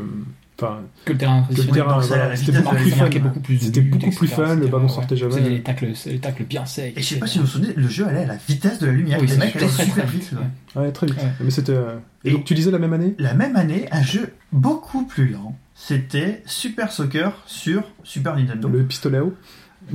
[0.57, 3.09] Enfin, que le terrain C'était beaucoup de plus fun.
[3.21, 5.41] beaucoup plus C'était beaucoup plus fun, le ballon sortait jamais.
[5.41, 6.93] les tacles, les tacles bien secs.
[6.95, 8.85] Et je sais pas si vous vous souvenez, le jeu allait à la vitesse de
[8.87, 9.17] la lumière.
[9.21, 10.31] Oui, les mecs très, allaient très, super très vite.
[10.77, 10.91] ouais.
[10.93, 11.17] Très vite.
[11.17, 11.29] Ouais.
[11.41, 11.73] Mais c'était.
[11.73, 13.15] euh, Et Et- donc tu disais la même année?
[13.19, 15.57] La même année, un jeu beaucoup plus lent.
[15.73, 18.69] C'était Super Soccer sur Super Nintendo.
[18.69, 19.33] Le pistolet à eau?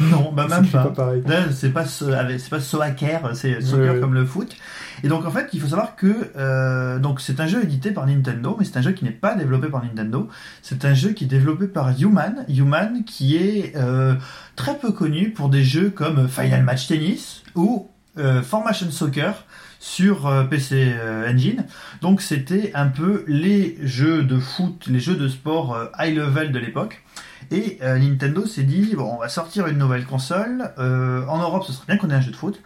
[0.00, 0.84] Non, bah même pas.
[0.86, 1.12] pas
[1.52, 2.06] c'est pas so-
[2.50, 4.00] pas Soaker, c'est soccer Ouais, ouais.
[4.00, 4.56] comme le foot.
[5.02, 8.06] Et donc en fait, il faut savoir que euh, donc c'est un jeu édité par
[8.06, 10.28] Nintendo, mais c'est un jeu qui n'est pas développé par Nintendo.
[10.62, 14.14] C'est un jeu qui est développé par Human, Human qui est euh,
[14.56, 17.88] très peu connu pour des jeux comme Final Match Tennis ou
[18.18, 19.44] euh, Formation Soccer
[19.78, 21.64] sur euh, PC euh, Engine.
[22.02, 26.52] Donc c'était un peu les jeux de foot, les jeux de sport euh, high level
[26.52, 27.02] de l'époque.
[27.50, 30.70] Et euh, Nintendo s'est dit bon, on va sortir une nouvelle console.
[30.78, 32.60] Euh, en Europe, ce serait bien qu'on ait un jeu de foot.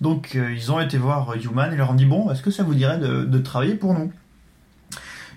[0.00, 2.62] Donc euh, ils ont été voir Human et leur ont dit bon, est-ce que ça
[2.62, 4.12] vous dirait de, travailler pour nous?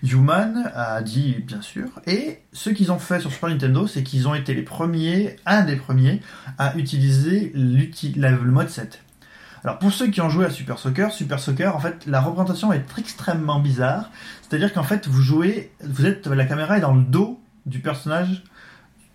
[0.04, 1.88] Human a dit bien sûr.
[2.08, 5.64] Et ce qu'ils ont fait sur Super Nintendo, c'est qu'ils ont été les premiers, un
[5.64, 6.22] des premiers,
[6.58, 9.02] à utiliser la- le mode 7.
[9.64, 12.74] Alors pour ceux qui ont joué à Super Soccer, Super Soccer, en fait, la représentation
[12.74, 14.12] est extrêmement bizarre.
[14.42, 18.44] C'est-à-dire qu'en fait, vous jouez, vous êtes, la caméra est dans le dos du personnage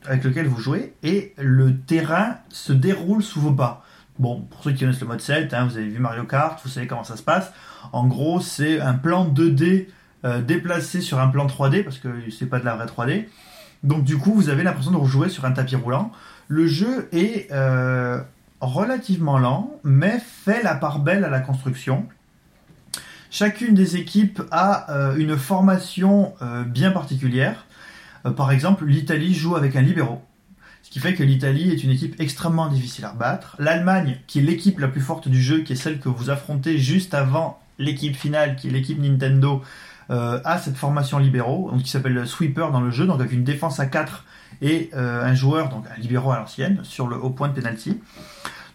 [0.06, 3.84] avec lequel vous jouez et le terrain se déroule sous vos pas.
[4.18, 6.68] Bon, pour ceux qui connaissent le mode 7, hein, vous avez vu Mario Kart, vous
[6.68, 7.52] savez comment ça se passe.
[7.92, 9.86] En gros, c'est un plan 2D
[10.24, 13.28] euh, déplacé sur un plan 3D parce que c'est pas de la vraie 3D.
[13.84, 16.10] Donc du coup, vous avez l'impression de jouer sur un tapis roulant.
[16.48, 18.20] Le jeu est euh,
[18.60, 22.06] relativement lent, mais fait la part belle à la construction.
[23.30, 26.34] Chacune des équipes a euh, une formation
[26.66, 27.66] bien particulière.
[28.36, 30.20] Par exemple, l'Italie joue avec un libéro.
[30.88, 33.56] Ce qui fait que l'Italie est une équipe extrêmement difficile à battre.
[33.58, 36.78] L'Allemagne, qui est l'équipe la plus forte du jeu, qui est celle que vous affrontez
[36.78, 39.62] juste avant l'équipe finale, qui est l'équipe Nintendo,
[40.08, 43.44] euh, a cette formation libéraux, qui s'appelle le sweeper dans le jeu, donc avec une
[43.44, 44.24] défense à 4
[44.62, 48.00] et euh, un joueur, donc un libéraux à l'ancienne, sur le haut point de penalty.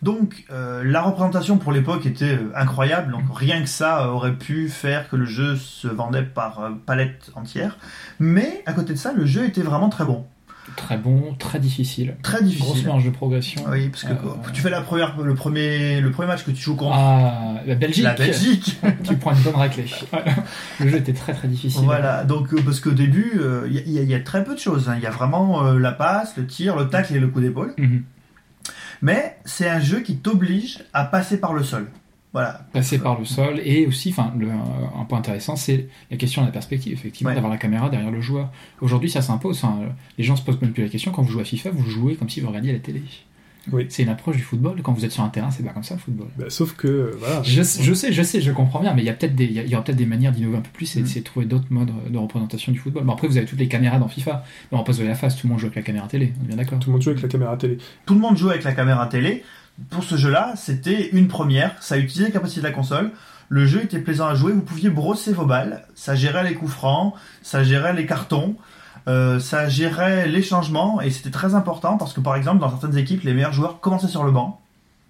[0.04, 5.10] Donc euh, la représentation pour l'époque était incroyable, donc rien que ça aurait pu faire
[5.10, 7.80] que le jeu se vendait par palette entière.
[8.20, 10.28] Mais à côté de ça, le jeu était vraiment très bon,
[10.76, 12.16] Très bon, très difficile.
[12.24, 12.88] très Grosse difficile.
[12.88, 13.64] marge de progression.
[13.70, 16.62] Oui, parce que Euh, tu fais la première, le premier, le premier match que tu
[16.62, 18.78] joues contre Ah, la Belgique, la Belgique.
[19.04, 19.86] tu prends une bonne raclée.
[20.80, 21.82] le jeu était très très difficile.
[21.84, 24.90] Voilà, donc euh, parce qu'au début, il y, a- y a très peu de choses.
[24.98, 27.74] Il y a vraiment euh, la passe, le tir, le tacle et le coup d'épaule.
[27.78, 28.04] Mhm.
[29.02, 31.88] Mais c'est un jeu qui t'oblige à passer par le sol.
[32.34, 32.66] Voilà.
[32.74, 36.48] Passer par le sol et aussi, enfin, le- un point intéressant, c'est la question de
[36.48, 37.36] la perspective, effectivement, Ouais.
[37.36, 38.52] d'avoir la caméra derrière le joueur.
[38.82, 39.58] Aujourd'hui, ça s'impose.
[39.64, 41.12] Enfin, euh, les gens se posent même plus la question.
[41.12, 43.04] Quand vous jouez à FIFA, vous jouez comme si vous regardiez la télé.
[43.72, 43.86] Oui.
[43.88, 44.82] C'est une approche du football.
[44.82, 46.28] Quand vous êtes sur un terrain, c'est pas comme ça le football.
[46.38, 47.42] Bah, sauf que, euh, voilà.
[47.44, 49.70] Je, je sais, je sais, je comprends bien, mais il y a peut-être des, il
[49.70, 51.04] y aura peut-être des manières d'innover un peu plus et Mm.
[51.04, 53.04] d'essayer de trouver d'autres modes de représentation du football.
[53.06, 55.08] Bon, après, vous avez toutes les caméras dans FIFA, mais on va pas se voir
[55.08, 56.80] la face, tout le monde joue avec la caméra télé, on est bien d'accord.
[56.80, 57.78] Tout le monde joue avec la caméra télé.
[58.06, 59.44] Tout le monde joue avec la caméra télé,
[59.90, 61.76] pour ce jeu-là, c'était une première.
[61.82, 63.12] Ça utilisait les capacités de la console.
[63.50, 64.52] Le jeu était plaisant à jouer.
[64.54, 65.86] Vous pouviez brosser vos balles.
[65.96, 67.14] Ça gérait les coups francs.
[67.42, 68.56] Ça gérait les cartons.
[69.08, 71.02] euh, ça gérait les changements.
[71.02, 74.08] Et c'était très important parce que, par exemple, dans certaines équipes, les meilleurs joueurs commençaient
[74.08, 74.62] sur le banc.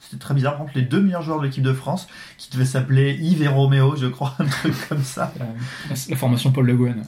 [0.05, 0.53] C'était très bizarre.
[0.53, 3.47] Par exemple, les deux meilleurs joueurs de l'équipe de France, qui devaient s'appeler Yves et
[3.47, 5.43] Roméo, je crois, un truc comme ça, Euh,
[5.89, 7.03] la, la formation Paul Le Guen.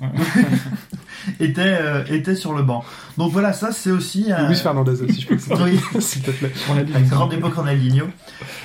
[1.39, 2.83] étaient, euh, étaient sur le banc.
[3.17, 4.47] Donc voilà, ça c'est aussi un...
[4.47, 5.79] Luis Fernandez, si je peux que Oui.
[6.01, 6.51] s'il te plaît.
[6.69, 8.07] On l'a grande époque Ronaldinho.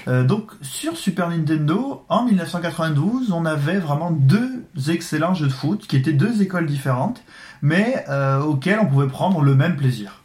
[0.08, 5.86] Euh, donc sur Super Nintendo, en 1992, on avait vraiment deux excellents jeux de foot
[5.86, 7.22] qui étaient deux écoles différentes,
[7.62, 10.22] mais euh, auxquels on pouvait prendre le même plaisir.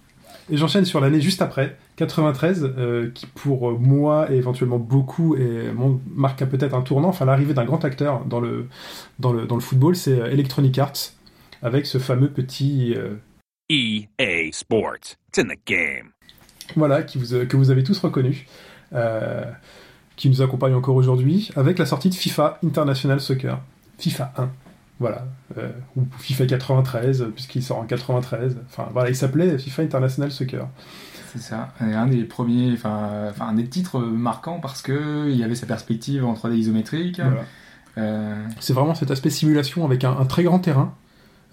[0.50, 5.36] Et j'enchaîne sur l'année juste après, 93, euh, qui pour euh, moi et éventuellement beaucoup
[5.36, 5.72] et
[6.14, 8.68] marque peut-être un tournant, enfin l'arrivée d'un grand acteur dans le,
[9.20, 11.14] dans le, dans le football, c'est euh, Electronic Arts,
[11.62, 12.94] avec ce fameux petit...
[12.96, 13.16] euh,
[13.70, 15.18] EA E Sports.
[15.30, 16.10] It's in the game.
[16.76, 18.46] voilà, qui vous, euh, que vous avez tous reconnu,
[18.94, 19.44] euh,
[20.16, 23.60] qui nous accompagne encore aujourd'hui, avec la sortie de FIFA International Soccer,
[23.98, 24.50] FIFA 1,
[25.00, 25.26] voilà,
[25.58, 30.68] euh, ou FIFA 93, puisqu'il sort en 93, enfin voilà, il s'appelait FIFA International Soccer.
[31.36, 31.74] C'est ça.
[31.82, 35.56] Et un des premiers, enfin, enfin, un des titres marquants parce que il y avait
[35.56, 37.20] sa perspective en 3D isométrique.
[37.20, 37.42] Voilà.
[37.98, 40.94] Euh, C'est vraiment cet aspect simulation avec un, un très grand terrain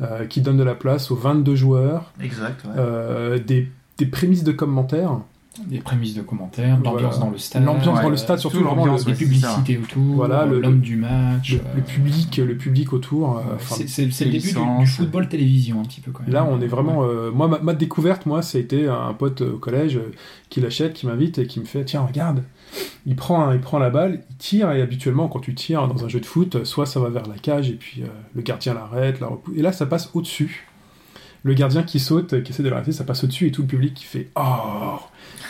[0.01, 2.64] euh, qui donne de la place aux 22 joueurs, Exact.
[2.64, 2.70] ouais.
[2.76, 5.18] euh, des, des prémices de commentaires,
[5.66, 7.18] Des prémices de commentaires, l'ambiance Voilà.
[7.18, 7.64] dans le stade.
[7.66, 10.96] l'ambiance dans ouais, le stade, surtout l'ambiance, les ouais, publicités autour, Voilà, le- l'homme du
[10.96, 11.53] match.
[11.53, 13.36] le- euh, le public, le public autour.
[13.36, 13.42] euh,
[13.86, 16.32] c'est le début du, football télévision un petit peu quand même.
[16.32, 17.05] Là, on est vraiment.
[17.05, 20.11] euh, moi, ma, ma découverte, moi, ça a été un pote au collège euh,
[20.48, 22.42] qui l'achète, qui m'invite et qui me fait Tiens, regarde.
[23.05, 26.03] Il prend, un- il prend la balle, il tire, et habituellement, quand tu tires dans
[26.05, 28.72] un jeu de foot, soit ça va vers la cage, et puis euh, le gardien
[28.72, 29.55] l'arrête, la repousse.
[29.55, 30.66] Et là, ça passe au-dessus.
[31.43, 33.95] Le gardien qui saute, qui essaie de l'arrêter, ça passe au-dessus, et tout le public
[33.95, 34.99] qui fait Oh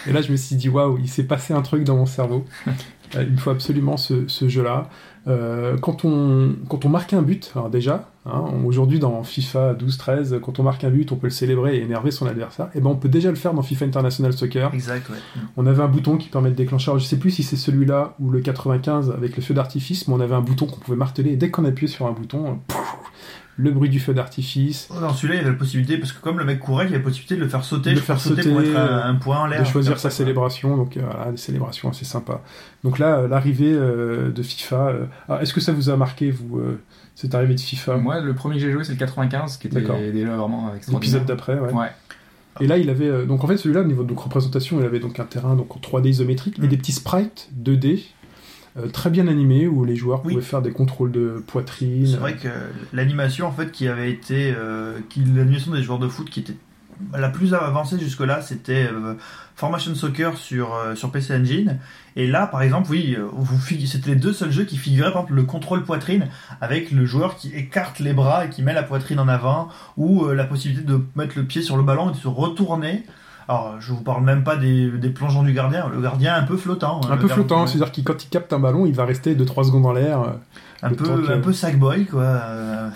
[0.07, 2.45] Et là, je me suis dit Waouh, il s'est passé un truc dans mon cerveau.
[3.14, 4.88] Euh, il me faut absolument ce, ce jeu-là.
[5.28, 10.40] Euh, quand, on, quand on marque un but, alors déjà, hein, aujourd'hui dans FIFA 12-13,
[10.40, 12.90] quand on marque un but, on peut le célébrer et énerver son adversaire, et ben
[12.90, 14.74] on peut déjà le faire dans FIFA International Soccer.
[14.74, 15.16] Exact, ouais.
[15.57, 18.14] On avait un bouton qui permet de déclencher, alors je sais plus si c'est celui-là
[18.18, 21.32] ou le 95 avec le feu d'artifice, mais on avait un bouton qu'on pouvait marteler,
[21.32, 22.97] et dès qu'on appuyait sur un bouton, euh, pouf,
[23.59, 26.20] le bruit du feu d'artifice, Oh, Dans celui-là, il y avait la possibilité, parce que
[26.22, 28.18] comme le mec courait, il y avait la possibilité de le faire sauter, De faire
[28.18, 29.61] sauter, pour mettre un, euh, un point en l'air.
[29.62, 32.42] de choisir sa ça, célébration, donc euh, voilà, des célébrations assez sympas.
[32.82, 36.30] Donc là, euh, l'arrivée euh, de FIFA, euh, ah, est-ce que ça vous a marqué,
[36.30, 36.80] vous, euh,
[37.14, 37.96] cette arrivée de FIFA?
[37.98, 39.98] Moi, le premier que j'ai joué, c'est le 95, qui était D'accord.
[39.98, 41.00] déjà vraiment extraordinaire.
[41.20, 41.72] L'épisode d'après, ouais.
[41.72, 41.88] Ouais.
[42.61, 44.84] Et là, il avait euh, donc en fait celui-là au niveau de donc, représentation, il
[44.84, 46.66] avait donc un terrain donc en 3D isométrique et Mm.
[46.68, 48.00] des petits sprites 2D
[48.79, 50.35] euh, très bien animés où les joueurs Oui.
[50.35, 52.07] pouvaient faire des contrôles de poitrine.
[52.07, 52.49] C'est vrai que
[52.93, 54.99] l'animation en fait qui avait été euh,
[55.35, 56.57] l'animation des joueurs de foot qui était
[57.16, 59.14] la plus avancée jusque-là, c'était euh,
[59.57, 61.79] Formation Soccer sur sur PC Engine.
[62.16, 63.16] Et là, par exemple, oui,
[63.87, 66.29] c'était les deux seuls jeux qui figuraient, par exemple, le contrôle poitrine
[66.61, 70.29] avec le joueur qui écarte les bras et qui met la poitrine en avant, ou
[70.29, 73.05] la possibilité de mettre le pied sur le ballon et de se retourner.
[73.53, 76.57] Alors, je vous parle même pas des, des plongeons du gardien, le gardien un peu
[76.57, 77.00] flottant.
[77.05, 79.34] hein, un peu gardien- flottant, c'est-à-dire qu'il quand il capte un ballon, il va rester
[79.34, 80.20] 2-3 secondes en l'air.
[80.22, 80.26] euh,
[80.84, 82.88] un peu que- un peu sackboy quoi euh,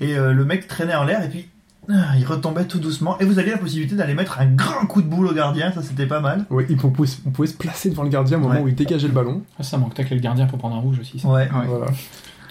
[0.00, 1.46] et euh, le mec traînait en l'air et puis
[1.90, 5.06] il retombait tout doucement et vous aviez la possibilité d'aller mettre un grand coup de
[5.06, 7.90] boule au gardien ça c'était pas mal Ouais, il- on, pouvait, on pouvait se placer
[7.90, 8.60] devant le gardien au moment Ouais.
[8.62, 9.42] où il dégageait le ballon.
[9.58, 11.18] Ah, ça manque tacler le gardien pour prendre un rouge aussi.
[11.18, 11.28] ça.
[11.28, 11.66] ouais Ouais.
[11.66, 11.86] Voilà.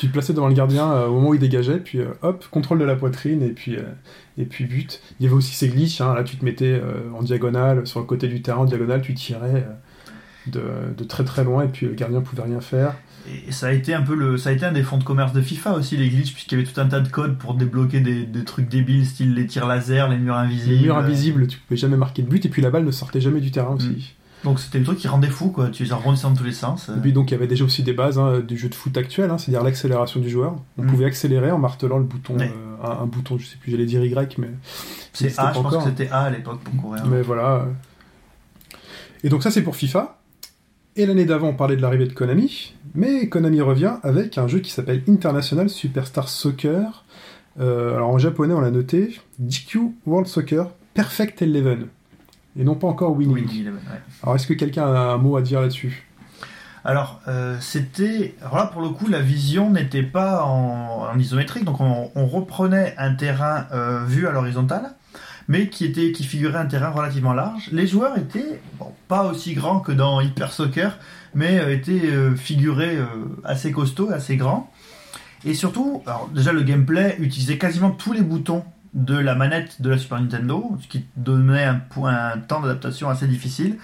[0.04, 2.46] Tu te plaçais devant le gardien euh, au moment où il dégageait, puis euh, hop,
[2.52, 3.84] contrôle de la poitrine, et puis, euh,
[4.38, 5.00] et puis but.
[5.18, 6.82] Il y avait aussi ces glitches, hein, là tu te mettais
[7.18, 9.66] en diagonale, sur le côté du terrain, en diagonale, tu tirais
[10.48, 10.62] de,
[10.98, 12.96] de très très loin, et puis le gardien pouvait rien faire.
[13.48, 15.32] et ça a été un peu le ça a été un des fonds de commerce
[15.32, 18.02] de FIFA aussi les glitches puisqu'il y avait tout un tas de codes pour débloquer
[18.02, 21.60] des, des trucs débiles style les tirs laser les murs invisibles Les murs invisibles, tu
[21.60, 24.16] pouvais jamais marquer de but, et puis la balle ne sortait jamais du terrain aussi.
[24.44, 26.90] Donc c'était le truc qui rendait fou quoi tu les rebondissant dans tous les sens
[26.90, 28.96] Et puis donc il y avait déjà aussi des bases hein, du jeu de foot
[28.98, 30.56] actuel, hein, c'est-à-dire l'accélération du joueur.
[30.78, 30.88] On Mm.
[30.88, 32.52] pouvait accélérer en martelant le bouton, Ouais.
[32.52, 34.50] euh, un, un bouton, je sais plus, j'allais dire Y, mais
[35.14, 35.84] c'est c'était A je pense encore.
[35.84, 37.68] que c'était A à l'époque pour courir Mais voilà.
[39.24, 40.20] Et donc ça c'est pour FIFA.
[40.96, 44.60] Et l'année d'avant on parlait de l'arrivée de Konami, mais Konami revient avec un jeu
[44.60, 47.04] qui s'appelle International Superstar Soccer.
[47.60, 51.88] Euh, alors en japonais on l'a noté, GQ World Soccer Perfect Eleven.
[52.58, 53.36] Et non pas encore Winning.
[53.36, 54.02] Winning Eleven, ouais.
[54.22, 56.08] Alors est-ce que quelqu'un a un mot à dire là-dessus?
[56.86, 58.36] Alors, euh, c'était.
[58.42, 62.28] Alors là, pour le coup, la vision n'était pas en, en isométrique, donc on, on
[62.28, 64.94] reprenait un terrain euh, vu à l'horizontale,
[65.48, 67.70] mais qui, était, qui figurait un terrain relativement large.
[67.72, 71.00] Les joueurs étaient, bon, pas aussi grands que dans Hyper Soccer,
[71.34, 72.98] mais euh, étaient figurés
[73.46, 74.70] assez costauds, assez grands.
[75.46, 79.90] Et surtout, alors déjà, le gameplay utilisait quasiment tous les boutons de la manette de
[79.90, 83.78] la Super Nintendo, ce qui donnait un, point, un temps d'adaptation assez difficile.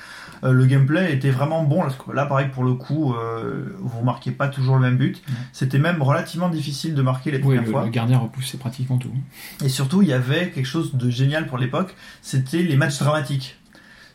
[0.43, 1.84] Euh, le gameplay était vraiment bon.
[1.84, 5.22] Là, là, pareil, pour le coup, euh, vous marquez pas toujours le même but.
[5.51, 7.84] C'était même relativement difficile de marquer les Oui, premières le, fois.
[7.86, 9.12] le gardien repoussait pratiquement tout.
[9.64, 13.59] Et surtout, il y avait quelque chose de génial pour l'époque, c'était les matchs dramatiques.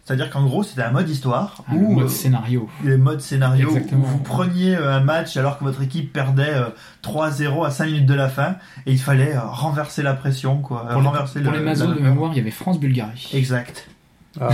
[0.04, 2.68] C'est-à-dire qu'en gros, c'était un mode histoire Ah, le où mode euh, scénario.
[2.84, 4.02] le mode scénario Exactement.
[4.02, 6.68] où vous preniez euh, un match alors que votre équipe perdait euh,
[7.02, 10.86] 3-0 à 5 minutes de la fin et il fallait euh, renverser la pression quoi,
[10.90, 13.30] Pour, les, renverser pour le, les mazos la- de mémoire, il y avait France-Bulgarie.
[13.32, 13.88] Exact.
[14.40, 14.48] Ah.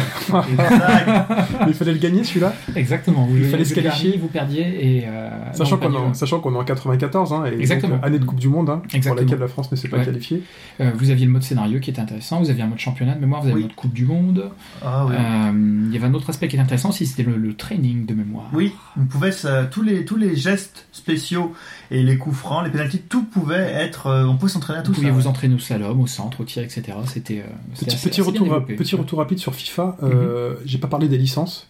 [1.66, 3.24] Il fallait le gagner celui-là Exactement.
[3.26, 4.16] Vous Il fallait se qualifier.
[4.18, 5.04] Vous perdiez et.
[5.06, 7.96] euh, Sachant qu'on est, en- perdiez, sachant qu'on est en 94, hein, et Exactement.
[7.96, 10.04] euh, année de Coupe du Monde, hein, pour laquelle la France ne s'est pas Ouais.
[10.04, 10.42] qualifiée.
[10.80, 12.40] euh, vous aviez le mode scénario qui était intéressant.
[12.40, 13.42] Vous aviez un mode championnat de mémoire.
[13.42, 13.62] Vous avez Oui.
[13.62, 14.50] le mode Coupe du Monde.
[14.84, 15.14] Ah oui.
[15.18, 18.06] Euh, il y avait un autre aspect qui était intéressant aussi, c'était le, le training
[18.06, 18.48] de mémoire.
[18.52, 21.54] Oui, on pouvait ça- tous les tous les gestes spéciaux
[21.90, 24.06] et les coups francs, les pénalties, tout pouvait être.
[24.06, 25.16] euh, on pouvait s'entraîner à tout Vous pouviez ça.
[25.16, 26.82] vous entraîner au slalom, au centre, au tir, etc.
[27.06, 27.42] C'était euh,
[27.74, 28.76] Petit, assez- petit, assez bien retour, développé.
[28.76, 29.96] petit retour rapide sur FIFA.
[30.02, 31.66] euh, J'ai pas parlé des licences.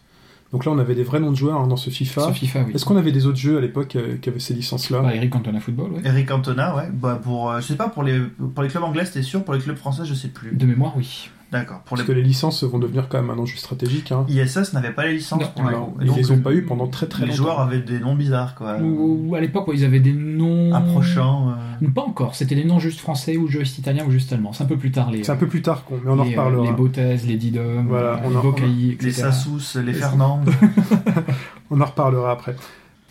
[0.53, 2.23] Donc là, on avait des vrais noms de joueurs hein, dans ce FIFA.
[2.23, 2.73] Sur FIFA, oui.
[2.75, 5.01] Est-ce qu'on avait des autres jeux à l'époque euh, qui avaient ces licences-là?
[5.01, 6.01] Bah, Eric Cantona Football, ouais.
[6.05, 6.89] Eric Cantona, ouais.
[6.93, 9.45] Bah pour, euh, je sais pas pour les pour les clubs anglais, c'était sûr.
[9.45, 10.51] Pour les clubs français, je sais plus.
[10.57, 11.31] De mémoire, oui.
[11.53, 11.81] D'accord.
[11.89, 14.13] Parce les que les licences vont devenir quand même un enjeu stratégique.
[14.13, 14.25] Hein.
[14.29, 15.41] ISS n'avait pas les licences.
[15.41, 17.37] Non, pour Alors, ils donc, les ont pas eu pendant très très Les longtemps.
[17.43, 18.79] joueurs avaient des noms bizarres, quoi.
[18.79, 20.73] Ou, ou à l'époque, ils avaient des noms.
[20.73, 21.51] Approchants.
[21.83, 21.89] euh.
[21.95, 24.53] Pas encore, c'était des noms juste français ou juste italiens ou juste allemands.
[24.53, 25.25] C'est un peu plus tard les.
[25.25, 26.65] C'est un peu plus tard, qu'on- mais on en les, euh, reparlera.
[26.67, 29.11] Les Botez, les Didom, Voilà, euh, on les Bocaï, Les.
[29.11, 30.43] Sassous, les Fernand.
[31.73, 32.57] On en reparlera après.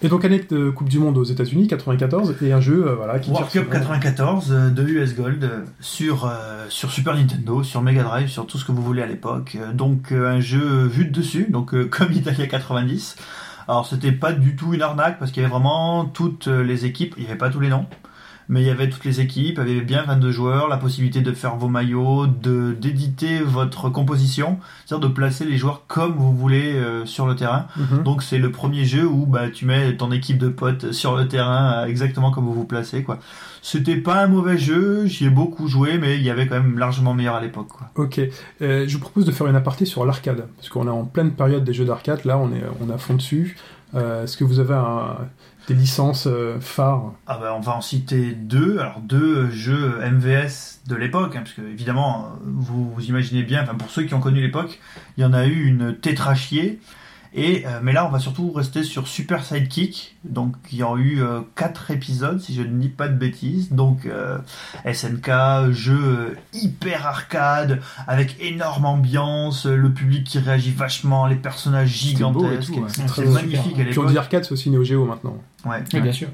[0.02, 3.20] Et donc année de Coupe du Monde aux États-Unis 94 et un jeu euh, voilà
[3.20, 7.64] qui World Cup sur- 94 euh, de US Gold euh, sur euh, sur Super Nintendo,
[7.64, 9.58] sur Mega Drive, sur tout ce que vous voulez à l'époque.
[9.60, 13.18] Euh, Donc euh, un jeu vu de dessus, donc euh, comme Italia 90.
[13.68, 16.86] Alors c'était pas du tout une arnaque parce qu'il y avait vraiment toutes euh, les
[16.86, 17.86] équipes, il y avait pas tous les noms.
[18.52, 21.22] Mais il y avait toutes les équipes, il y avait bien 22 joueurs, la possibilité
[21.22, 26.36] de faire vos maillots, de d'éditer votre composition, c'est-à-dire de placer les joueurs comme vous
[26.36, 27.68] voulez euh, sur le terrain.
[27.78, 28.02] Mhm.
[28.04, 31.28] Donc c'est le premier jeu où bah, tu mets ton équipe de potes sur le
[31.28, 33.20] terrain euh, exactement comme vous vous placez quoi.
[33.62, 36.80] C'était pas un mauvais jeu, j'y ai beaucoup joué mais il y avait quand même
[36.80, 37.68] largement meilleur à l'époque.
[37.96, 38.20] Ok,
[38.62, 41.34] Euh, je vous propose de faire une aparté sur l'arcade, parce qu'on est en pleine
[41.34, 43.58] période des jeux d'arcade, là on est, on à fond dessus.
[43.96, 45.18] Euh, Est-ce que vous avez un-
[45.74, 50.96] licences euh, phares Ah bah on va en citer deux, alors deux jeux MVS de
[50.96, 54.42] l'époque, hein, parce que évidemment euh, vous, vous imaginez bien, pour ceux qui ont connu
[54.42, 54.80] l'époque,
[55.18, 56.80] il y en a eu une tétrachier.
[57.34, 60.96] Et euh, mais là on va surtout rester sur Super Sidekick, donc il y a
[60.98, 64.40] eu euh, quatre épisodes si je ne dis pas de bêtises, donc euh,
[64.92, 71.90] SNK, jeu euh, hyper arcade avec énorme ambiance, le public qui réagit vachement, les personnages
[71.90, 72.82] gigantesques, ouais.
[72.88, 73.60] C'est magnifique super.
[73.62, 74.08] à Puis on l'époque.
[74.12, 75.38] dit arcade, c'est aussi Neo Geo maintenant.
[75.66, 75.84] Ouais.
[75.94, 76.30] Oui, bien sûr.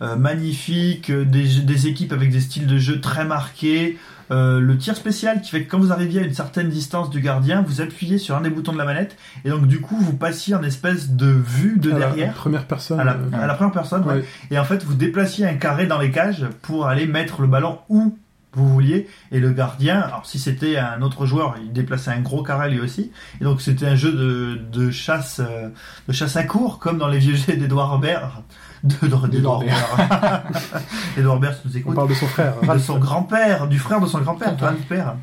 [0.00, 3.98] Magnifique, euh, des, des équipes avec des styles de jeu très marqués,
[4.32, 7.20] euh, le tir spécial qui fait que quand vous arriviez à une certaine distance du
[7.20, 10.16] gardien, vous appuyez sur un des boutons de la manette et donc du coup vous
[10.16, 12.98] passiez en espèce de vue de À la derrière première personne.
[12.98, 14.14] à la, euh, à la première personne ouais.
[14.14, 14.24] ouais.
[14.50, 17.78] et en fait vous déplaciez un carré dans les cages pour aller mettre le ballon
[17.88, 18.18] où
[18.54, 22.42] vous vouliez et le gardien alors si c'était un autre joueur il déplaçait un gros
[22.42, 25.68] carré lui aussi et donc c'était un jeu de, de chasse euh,
[26.08, 28.42] de chasse à court comme dans les vieux jeux d'Edouard Baird
[28.82, 30.42] de, de, d'Edouard Baird
[31.16, 32.54] Edouard Baird nous On écoutes parle de son frère.
[32.60, 35.14] de son grand-père, du frère de son grand-père, Ralph Père,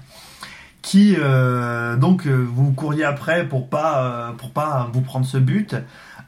[0.82, 5.38] qui euh, donc euh, vous couriez après pour pas euh, pour pas vous prendre ce
[5.38, 5.76] but.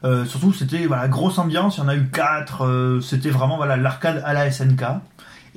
[0.04, 3.56] Euh, surtout c'était voilà grosse ambiance, il y en a eu quatre, euh, c'était vraiment
[3.56, 4.82] voilà l'arcade à la SNK.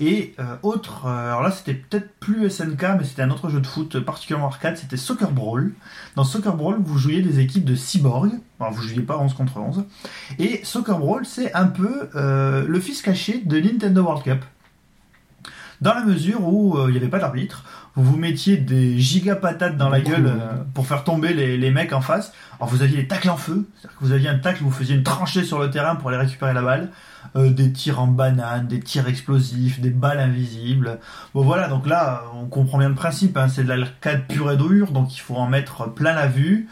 [0.02, 3.60] Et euh, autre, euh, alors là c'était peut-être plus SNK, mais c'était un autre jeu
[3.60, 5.74] de foot particulièrement arcade, c'était Soccer Brawl.
[6.16, 8.32] Dans Soccer Brawl, vous jouiez des équipes de cyborgs,
[8.62, 9.84] alors vous jouiez pas 11 contre 11.
[10.40, 14.46] Et Soccer Brawl, c'est un peu euh, le fils caché de Nintendo World Cup
[15.82, 17.64] dans la mesure où euh, il n'y avait pas d'arbitre,
[17.96, 21.72] vous vous mettiez des giga patates dans la gueule euh, pour faire tomber les, les
[21.72, 22.34] mecs en face.
[22.60, 24.96] Alors vous aviez des tacles en feu, c'est-à-dire que vous aviez un tacle vous faisiez
[24.96, 26.92] une tranchée sur le terrain pour aller récupérer la balle,
[27.36, 31.00] euh, des tirs en banane, des tirs explosifs, des balles invisibles.
[31.34, 34.58] Bon voilà, donc là on comprend bien le principe, hein, c'est de l'arcade pure et
[34.58, 36.68] dure, donc il faut en mettre plein la vue.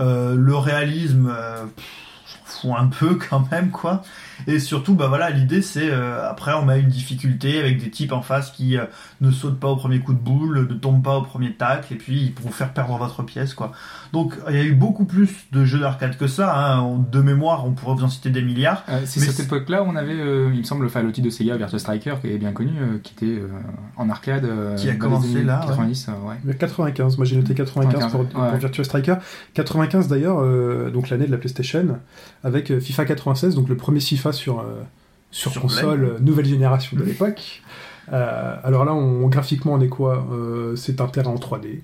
[0.00, 1.86] Euh, le réalisme, euh, pff,
[2.26, 4.02] j'en fous un peu quand même quoi.
[4.46, 8.12] Et surtout, bah voilà, l'idée c'est euh, après on met une difficulté avec des types
[8.12, 8.84] en face qui euh,
[9.20, 11.96] ne sautent pas au premier coup de boule, ne tombent pas au premier tacle, et
[11.96, 13.72] puis ils pourront faire perdre votre pièce quoi.
[14.12, 16.54] Donc il y a eu beaucoup plus de jeux d'arcade que ça.
[16.56, 17.04] Hein.
[17.10, 18.84] De mémoire, on pourrait vous en citer des milliards.
[18.88, 21.56] Euh, c'est cette époque-là où on avait, euh, il me semble, enfin, titre de Sega
[21.56, 23.48] Virtua Striker qui est bien connu, euh, qui était euh,
[23.96, 24.44] en arcade.
[24.44, 25.66] euh, Qui a commencé années là, ouais.
[25.68, 26.34] 90, euh, ouais.
[26.44, 28.58] Mais 95, moi j'ai noté 95 pour, 95, pour ouais.
[28.58, 29.14] Virtua Striker.
[29.54, 31.98] 95 d'ailleurs, euh, donc l'année de la PlayStation,
[32.44, 34.82] avec FIFA 96, donc le premier FIFA sur, euh,
[35.30, 37.62] sur, Sur console euh, nouvelle génération de l'époque.
[38.12, 40.26] Euh, alors là, on, graphiquement, on est quoi?
[40.76, 41.80] C'est un terrain en 3D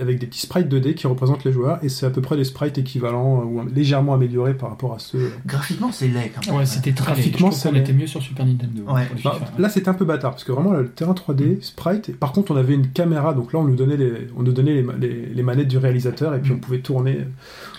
[0.00, 2.44] avec des petits sprites 2D qui représentent les joueurs et c'est à peu près des
[2.44, 5.32] sprites équivalents euh, ou légèrement améliorés par rapport à ceux.
[5.46, 6.60] Graphiquement, c'est laid quand même.
[6.60, 7.22] Ouais, c'était très laid.
[7.22, 8.82] Je Graphiquement, c'est était mieux sur Super Nintendo.
[8.92, 9.08] Ouais.
[9.24, 12.08] Bah, là, c'était un peu bâtard parce que vraiment le terrain 3D, sprite.
[12.08, 14.52] et Par contre, on avait une caméra, donc là, on nous donnait les, on nous
[14.52, 16.56] donnait les, ma- les- les manettes du réalisateur et puis Mm.
[16.56, 17.18] on pouvait tourner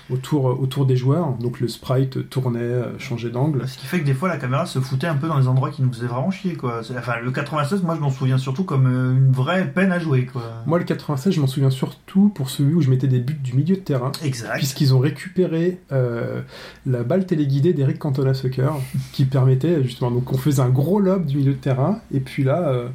[0.09, 1.33] autour, autour des joueurs.
[1.39, 3.67] Donc le sprite tournait, euh, changeait d'angle.
[3.67, 5.69] Ce qui fait que des fois la caméra se foutait un peu dans les endroits
[5.71, 6.81] qui nous faisaient vraiment chier quoi.
[6.97, 10.25] Enfin le 96 moi je m'en souviens surtout comme euh, une vraie peine à jouer
[10.25, 10.41] quoi.
[10.65, 13.53] Moi, le 96, je m'en souviens surtout pour celui où je mettais des buts du
[13.53, 14.11] milieu de terrain.
[14.23, 14.57] Exact.
[14.57, 16.41] Puisqu'ils ont récupéré euh,
[16.85, 18.75] la balle téléguidée d'Eric Cantona Soccer,
[19.13, 20.11] qui permettait justement.
[20.11, 22.87] Donc, on faisait un gros lob du milieu de terrain, et puis là, euh,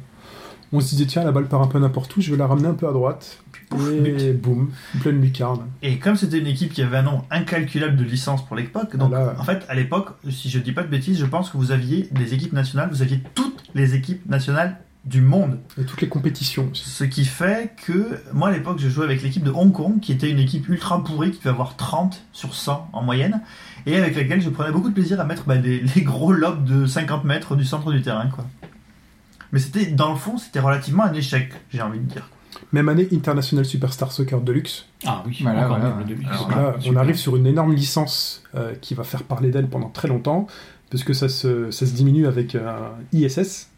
[0.73, 2.67] on se disait tiens, la balle part un peu n'importe où, je vais la ramener
[2.67, 3.39] un peu à droite.
[3.69, 4.69] pouf, Et boum,
[5.01, 5.61] pleine lucarne.
[5.81, 9.13] Et comme c'était une équipe qui avait un nombre incalculable de licences pour l'époque, donc
[9.13, 12.09] en fait à l'époque, si je dis pas de bêtises, je pense que vous aviez
[12.11, 14.77] des équipes nationales, vous aviez toutes les équipes nationales
[15.07, 15.57] du monde.
[15.79, 16.89] Et toutes les compétitions aussi.
[16.89, 20.11] Ce qui fait que moi à l'époque je jouais avec l'équipe de Hong Kong qui
[20.11, 23.41] était une équipe ultra pourrie qui devait avoir 30 sur 100 en moyenne
[23.85, 26.65] et avec laquelle je prenais beaucoup de plaisir à mettre bah, des, les gros lobes
[26.65, 28.45] de 50 mètres du centre du terrain quoi.
[29.53, 32.29] Mais c'était dans le fond c'était relativement un échec j'ai envie de dire.
[32.73, 34.85] Même année, International Superstar Soccer Deluxe.
[35.05, 35.93] Ah oui, Voilà, encore voilà.
[35.95, 36.27] mieux, le Deluxe.
[36.27, 37.01] Alors Donc là, on super.
[37.01, 40.47] arrive sur une énorme licence euh, qui va faire parler d'elle pendant très longtemps,
[40.89, 43.69] parce que ça se, ça se diminue avec un ISS.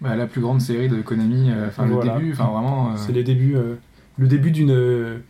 [0.00, 2.14] Bah, la plus grande série de Konami, euh, enfin Voilà.
[2.14, 2.90] le début, enfin vraiment.
[2.90, 3.74] euh, C'est les débuts, euh,
[4.16, 5.20] le début d'une.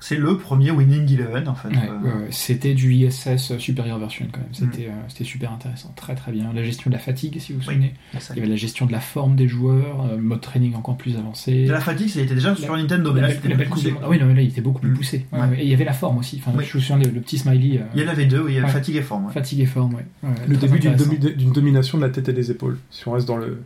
[0.00, 1.68] C'est le premier Winning Eleven en fait.
[1.68, 2.26] Ouais, Euh, ouais.
[2.30, 4.48] C'était du ISS supérieur version quand même.
[4.50, 4.54] Mm.
[4.72, 6.52] C'était euh, c'était super intéressant, très très bien.
[6.54, 7.74] La gestion de la fatigue, si vous vous Oui.
[7.74, 7.94] souvenez.
[8.30, 11.16] Il y avait la gestion de la forme des joueurs, euh, mode training encore plus
[11.16, 11.64] avancé.
[11.64, 13.92] De la fatigue, ça était déjà sur Nintendo, mais La là c'était poussé.
[14.02, 14.94] Ah oui, non, mais là il était beaucoup plus Mm.
[14.96, 15.26] poussé.
[15.32, 15.46] Ouais, Ouais.
[15.48, 15.56] ouais.
[15.60, 16.40] Et il y avait la forme aussi.
[16.40, 16.64] Enfin, Oui.
[16.64, 17.78] Je me souviens le, le petit smiley.
[17.78, 18.72] euh, Il y en avait deux, oui, il y avait Ouais.
[18.72, 19.26] fatigue et forme.
[19.26, 19.32] ouais.
[19.32, 19.94] Fatigue et forme.
[19.94, 20.06] Ouais,
[20.46, 21.14] le début d'une intéressant.
[21.16, 23.62] domi- d'une domination de la tête et des épaules, si on reste dans le,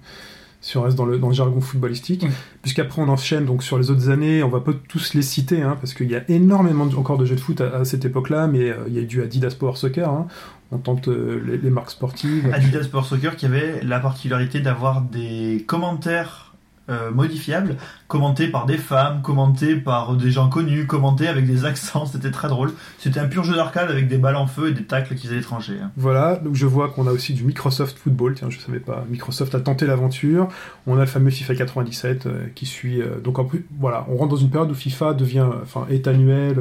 [0.62, 2.24] si on reste dans le, dans le jargon footballistique.
[2.62, 5.76] Puisqu'après on enchaîne donc sur les autres années, on va pas tous les citer, hein,
[5.78, 8.46] parce qu'il y a énormément de- encore de jeux de foot à, à cette époque-là,
[8.46, 10.28] mais euh, il y a eu du Adidas Power Soccer, hein.
[10.70, 12.48] on tente euh, les, les marques sportives.
[12.54, 16.51] Adidas Sport Soccer qui avait la particularité d'avoir des commentaires
[16.92, 17.76] euh, modifiables,
[18.08, 22.48] commentés par des femmes, commentés par des gens connus, commentés avec des accents, c'était très
[22.48, 22.72] drôle.
[22.98, 25.36] C'était un pur jeu d'arcade avec des balles en feu et des tacles qui faisaient
[25.36, 25.74] l'étranger.
[25.82, 25.90] hein.
[25.96, 29.04] Voilà, donc je vois qu'on a aussi du Microsoft Football, tiens, je savais pas.
[29.10, 30.48] Microsoft a tenté l'aventure.
[30.86, 33.00] On a le fameux FIFA 97 euh, qui suit.
[33.00, 36.06] euh, donc en plus, voilà, on rentre dans une période où FIFA devient, enfin, est
[36.06, 36.56] annuel,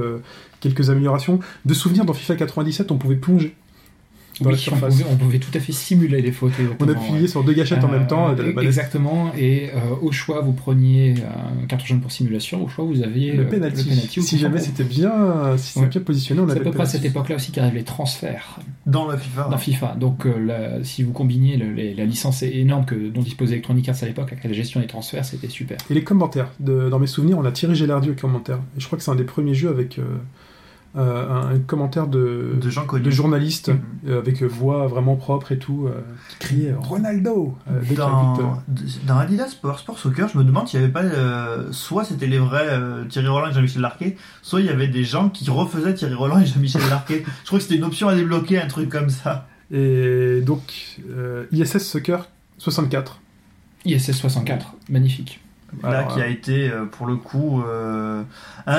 [0.60, 1.40] quelques améliorations.
[1.66, 3.56] De souvenirs, dans FIFA 97, on pouvait plonger
[4.40, 6.54] dans Oui, la on pouvait, on pouvait tout à fait simuler les fautes.
[6.80, 7.28] On appuyait ouais.
[7.28, 8.34] sur deux gâchettes en Euh, même temps.
[8.34, 8.58] balade.
[8.64, 11.16] exactement, et euh, au choix, vous preniez
[11.62, 13.92] un carton jaune pour simulation, au choix, vous aviez Le euh, penalty.
[14.22, 15.88] si jamais c'était bien, si c'était Ouais.
[15.90, 18.60] bien positionné, on C'est à avait peu près à cette époque-là aussi qu'arrivent les transferts
[18.86, 19.48] Dans la FIFA.
[19.52, 19.96] dans FIFA.
[20.00, 23.90] Donc, euh, la- si vous combiniez le- les- la licence énorme que, dont disposait Electronic
[23.90, 25.78] Arts à l'époque avec la gestion des transferts, c'était super.
[25.90, 26.50] Et les commentaires.
[26.60, 28.60] De- dans mes souvenirs, on a Thierry Gélardieu qui commentaire.
[28.78, 30.18] Et je crois que c'est un des premiers jeux avec euh, euh,
[30.96, 33.04] un, un commentaire de, De gens connus.
[33.04, 33.80] de journalistes Mhm.
[34.10, 37.96] euh, avec voix vraiment propre et tout, euh, qui criait Ronaldo euh, euh.
[37.96, 38.62] Dans,
[39.08, 41.04] dans Adidas Power Sport Soccer, je me demande s'il n'y avait pas.
[41.04, 44.88] euh, soit c'était les vrais euh, Thierry Roland et Jean-Michel Larquet, soit il y avait
[44.90, 47.24] des gens qui refaisaient Thierry Roland et Jean-Michel Larquet.
[47.42, 49.48] je crois que c'était une option à débloquer, un truc comme ça.
[49.72, 52.28] Et donc, euh, ISS Soccer
[52.58, 53.20] 64.
[53.86, 55.40] ISS 64, magnifique.
[55.84, 58.24] Là, Alors, qui a été euh, pour le coup euh,
[58.68, 58.74] un.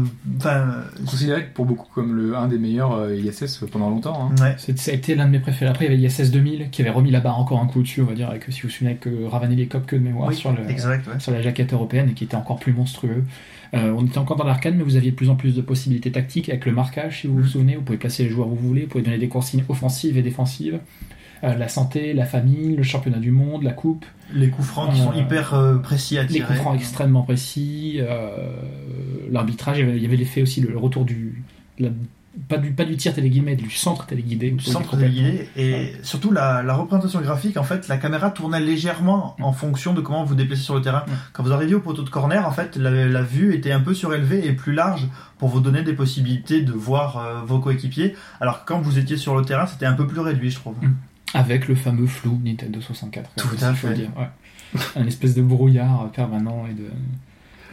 [0.00, 0.04] euh,
[0.38, 0.66] Enfin.
[1.06, 4.30] Considéré pour beaucoup comme le un des meilleurs euh, ISS pendant longtemps.
[4.38, 4.42] hein.
[4.42, 4.54] ouais.
[4.58, 5.70] C'est- Ça a été l'un de mes préférés.
[5.70, 8.00] Après, il y avait ISS 2000 qui avait remis la barre encore un coup au-dessus,
[8.02, 10.28] on va dire, avec, si vous vous souvenez, avec euh, Ravanelli Cop que de mémoire
[10.28, 11.20] Oui, sur, le, exact, ouais.
[11.20, 13.22] sur la jaquette européenne et qui était encore plus monstrueux.
[13.74, 16.12] Euh, on était encore dans l'arcade, mais vous aviez de plus en plus de possibilités
[16.12, 17.76] tactiques avec le marquage, si vous vous souvenez.
[17.76, 20.22] Vous pouvez placer les joueurs où vous voulez, vous pouvez donner des consignes offensives et
[20.22, 20.78] défensives.
[21.44, 25.00] Euh, la santé, la famille, le championnat du monde, la coupe, Les coups francs qui
[25.00, 26.46] sont Euh, hyper euh, précis à les tirer.
[26.46, 28.00] coups francs extrêmement précis,
[29.30, 31.42] l'arbitrage, il y avait- l'effet aussi, le, retour du.
[31.78, 31.88] la-
[32.48, 34.52] pas, du pas du tir téléguidé, du centre téléguidé.
[34.52, 39.36] du centre téléguidé et surtout la, la représentation graphique en fait la caméra tournait légèrement
[39.38, 41.10] en fonction de comment vous déplacez sur le terrain Mm.
[41.34, 43.92] quand vous arriviez au poteau de corner en fait la, la vue était un peu
[43.92, 48.64] surélevée et plus large pour vous donner des possibilités de voir euh, vos coéquipiers alors
[48.64, 50.94] que quand vous étiez sur le terrain c'était un peu plus réduit je trouve Mm.
[51.34, 53.30] Avec le fameux flou Nintendo 64.
[53.36, 53.94] Tout aussi, à faut fait.
[53.94, 54.80] dire, ouais.
[54.96, 56.84] Un espèce de brouillard permanent et, de...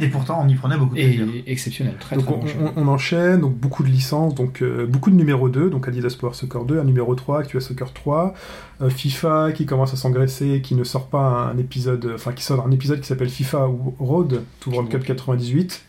[0.06, 1.96] et pourtant on y prenait beaucoup de plaisir et exceptionnel.
[2.00, 2.56] Très, Donc très on, bon jeu.
[2.76, 6.16] on- on enchaîne, donc beaucoup de licences, donc euh, beaucoup de numéro 2, donc Adidas
[6.20, 8.34] Power Soccer 2, un numéro 3, Actua Soccer 3,
[8.82, 12.66] euh, FIFA qui commence à s'engraisser, qui ne sort pas un épisode, enfin qui sort
[12.66, 15.84] un épisode qui s'appelle FIFA Road to World Cup 98,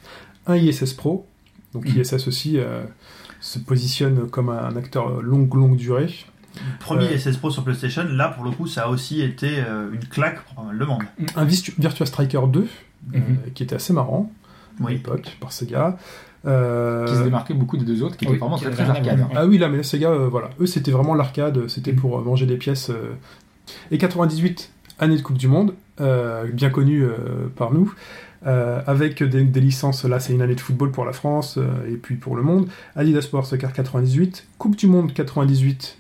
[0.46, 1.26] un ISS Pro,
[1.74, 2.00] donc Mhm.
[2.02, 2.84] ISS aussi euh,
[3.40, 6.08] se positionne comme un acteur longue longue durée.
[6.80, 9.90] Premier Euh, SS Pro sur PlayStation, là pour le coup, ça a aussi été euh,
[9.92, 11.02] une claque pour pas mal de monde.
[11.36, 12.64] Un Virtua Striker 2, euh,
[13.18, 13.52] Mhm.
[13.54, 14.30] qui était assez marrant
[14.80, 14.92] à Oui.
[14.94, 15.96] l'époque par Sega.
[16.46, 18.88] Euh, Qui se démarquait beaucoup des deux autres, qui étaient Oui, vraiment qui très très
[18.88, 19.26] arcade.
[19.34, 20.48] Ah oui, là, mais la Sega, euh, voilà.
[20.58, 22.88] Eux, c'était vraiment l'arcade, c'était pour euh, manger des pièces.
[22.90, 23.12] euh.
[23.90, 27.92] Et 98, année de Coupe du Monde, euh, bien connue euh, par nous,
[28.46, 31.86] euh, avec des, des licences, là, c'est une année de football pour la France euh,
[31.92, 32.68] et puis pour le monde.
[32.96, 35.99] Adidas Sport Soccer 98, Coupe du Monde 98 euh,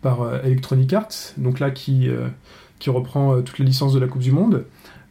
[0.00, 2.26] par euh, Electronic Arts, donc là, qui, euh,
[2.78, 4.64] qui reprend euh, toutes les licences de la Coupe du Monde.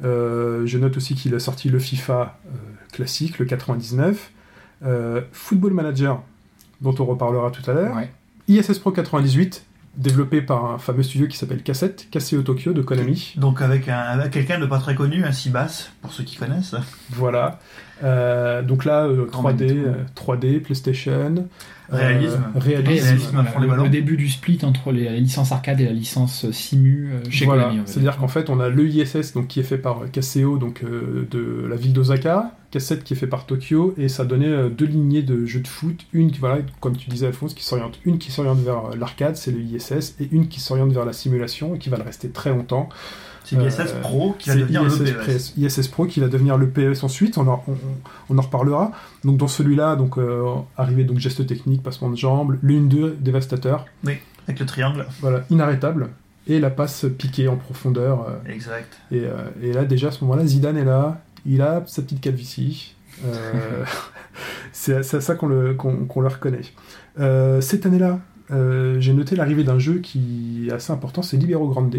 [0.04, 2.49] Euh, je note aussi qu'il a sorti le FIFA euh,
[2.91, 4.32] classique, le 99.
[4.84, 6.22] Euh, Football Manager,
[6.82, 7.95] dont on reparlera tout à l'heure.
[7.95, 8.12] Ouais.
[8.47, 9.64] ISS Pro 98,
[9.95, 13.34] développé par un fameux studio qui s'appelle Cassette, Casio Tokyo de Konami.
[13.38, 16.76] Donc avec, un, quelqu'un de pas très connu, un Sibas, pour ceux qui connaissent.
[17.12, 17.60] Voilà.
[18.04, 20.32] Euh, donc là, euh, En 3D, même temps.
[20.32, 21.47] euh, 3D, PlayStation.
[21.94, 22.44] Euh, Réalisme.
[22.56, 23.06] réalisme.
[23.06, 23.30] Réalisme.
[23.34, 23.84] Voilà, le, ballons.
[23.84, 27.46] le début du split entre les, la licence arcade et la licence Simu euh, chez
[27.46, 27.64] Voilà.
[27.64, 27.82] Konami.
[27.86, 31.28] C'est-à-dire qu'en fait, on a le ISS donc, qui est fait par Casio donc, euh,
[31.30, 34.86] de la ville d'Osaka, Cassette qui est fait par Tokyo, et ça donnait euh, deux
[34.86, 36.06] lignées de jeux de foot.
[36.14, 38.00] Une, qui, voilà, comme tu disais, Alphonse, qui s'oriente.
[38.06, 41.14] Une qui s'oriente vers euh, l'arcade, c'est le ISS, et une qui s'oriente vers la
[41.14, 42.88] simulation, et qui va le rester très longtemps.
[43.44, 45.54] C'est l'ISS Euh, Pro qui va C'est devenir ISS, le E PES.
[45.58, 47.74] ISS Pro qui va devenir le PES ensuite, on en, on,
[48.30, 48.92] on en reparlera.
[49.24, 50.44] Donc dans celui-là, donc euh,
[50.78, 53.86] arrivé donc geste technique, passement de jambes, l'une 2 dévastateur,
[54.48, 55.06] Avec le triangle.
[55.22, 56.10] voilà, inarrêtable,
[56.48, 58.28] et la passe piquée en profondeur.
[58.28, 58.94] euh, Exact.
[59.12, 59.32] et, euh,
[59.62, 62.96] et là déjà à ce moment-là, Zidane est là, il a sa petite calvitie.
[63.26, 63.84] Euh,
[64.72, 66.62] c'est c'est à ça qu'on le, qu'on- qu'on le reconnaît.
[67.62, 68.20] Cette année-là,
[69.00, 71.96] j'ai noté l'arrivée d'un jeu qui est assez important, c'est Libero Grande.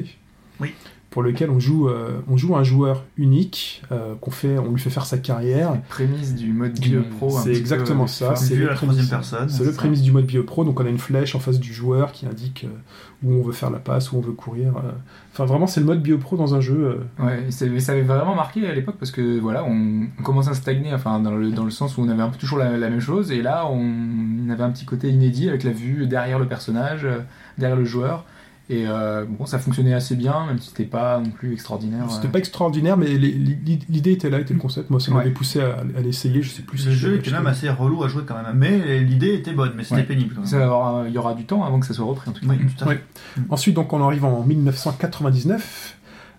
[0.61, 0.75] Oui.
[1.13, 4.81] Pour lequel on joue, euh, on joue un joueur unique, euh, qu'on fait, on lui
[4.81, 5.75] fait faire sa carrière.
[5.91, 7.37] Prémisse du mode Du- Bio Pro.
[7.37, 8.35] un c'est peu, exactement ça.
[8.35, 9.49] C'est le prémisse- troisième personne.
[9.51, 12.13] C'est le prémisse du mode BioPro, donc on a une flèche en face du joueur
[12.13, 12.75] qui indique euh,
[13.23, 14.75] où on veut faire la passe, où on veut courir.
[14.79, 14.91] euh.
[15.35, 16.99] Enfin vraiment c'est le mode BioPro dans un jeu.
[17.21, 20.51] euh, Ouais, mais ça avait vraiment marqué à l'époque parce que voilà, on, on commençait
[20.51, 22.79] à stagner, enfin dans le, dans le sens où on avait un peu toujours la,
[22.79, 26.39] la même chose, et là on avait un petit côté inédit avec la vue derrière
[26.39, 27.19] le personnage, euh,
[27.59, 28.25] derrière le joueur,
[28.71, 32.11] et euh, bon, ça fonctionnait assez bien, même si c'était pas non plus extraordinaire.
[32.11, 32.31] C'était euh.
[32.31, 34.89] pas extraordinaire, mais l'idée était là, était le concept.
[34.91, 35.31] Moi, ça m'avait Ouais.
[35.33, 36.43] poussé à, à l'essayer.
[36.43, 36.87] Je sais plus.
[36.87, 38.47] Le je jeu était même assez relou à jouer quand même.
[38.57, 40.03] Mais l'idée était bonne, mais c'était Ouais.
[40.05, 40.35] pénible.
[40.35, 40.63] quand même.
[40.63, 42.53] avoir- il y aura du temps avant que ça soit repris en tout cas.
[42.53, 42.95] Oui, tout à fait.
[42.95, 43.03] Ouais.
[43.51, 45.97] Ensuite, donc, on arrive en 1999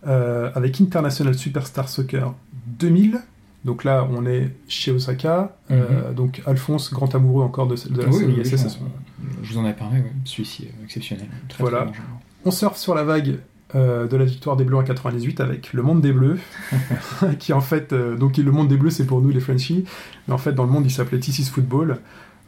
[0.08, 2.34] euh, avec International Superstar Soccer
[2.80, 3.20] 2000.
[3.66, 5.56] Donc là, on est chez Osaka.
[5.72, 8.80] Euh, donc Alphonse, grand amoureux encore de, de la Oui, série oui, oui, ISS.
[9.42, 10.12] Je, vous en ai parlé, ouais.
[10.26, 11.28] celui-ci est exceptionnel.
[11.50, 11.80] Très, Voilà.
[11.80, 12.02] très bon jeu.
[12.46, 13.40] On surfe sur la vague
[13.76, 16.40] euh, de la victoire des Bleus en 98 avec le monde des Bleus,
[17.40, 19.86] qui en fait, euh, donc le monde des Bleus c'est pour nous les Frenchies,
[20.28, 22.00] mais en fait dans le monde il s'appelait This is Football.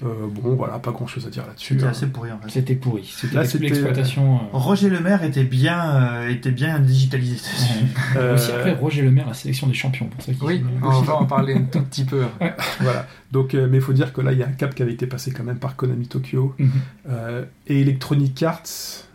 [0.04, 1.76] Euh, bon voilà, pas grand chose à dire là-dessus.
[1.76, 1.92] C'était hein.
[1.92, 2.50] assez pourri en fait.
[2.50, 3.10] C'était pourri.
[3.16, 4.36] C'était Là, toute c'était- l'exploitation.
[4.36, 7.36] euh, Roger Lemaire était bien, euh, était bien digitalisé.
[7.36, 8.18] ouais.
[8.18, 11.16] Euh, Aussi après Roger Lemaire, la sélection des champions, pour ça qu'il Oui, on va
[11.16, 12.24] en parler un tout petit peu.
[12.82, 13.08] Voilà.
[13.32, 14.92] Donc, euh, mais il faut dire que là il y a un cap qui avait
[14.94, 16.72] été passé quand même par Konami Tokyo Mhm.
[17.10, 18.64] euh, et Electronic Arts,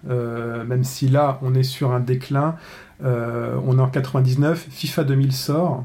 [0.09, 2.57] euh, même si là on est sur un déclin.
[3.03, 5.85] euh, on est en 99, FIFA 2000 sort.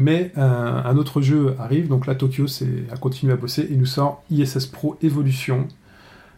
[0.00, 3.74] Mais un, un autre jeu arrive, donc là Tokyo c'est, a continué à bosser et
[3.76, 5.66] nous sort ISS Pro Evolution,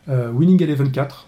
[0.08, 1.26] euh, Winning Eleven 4.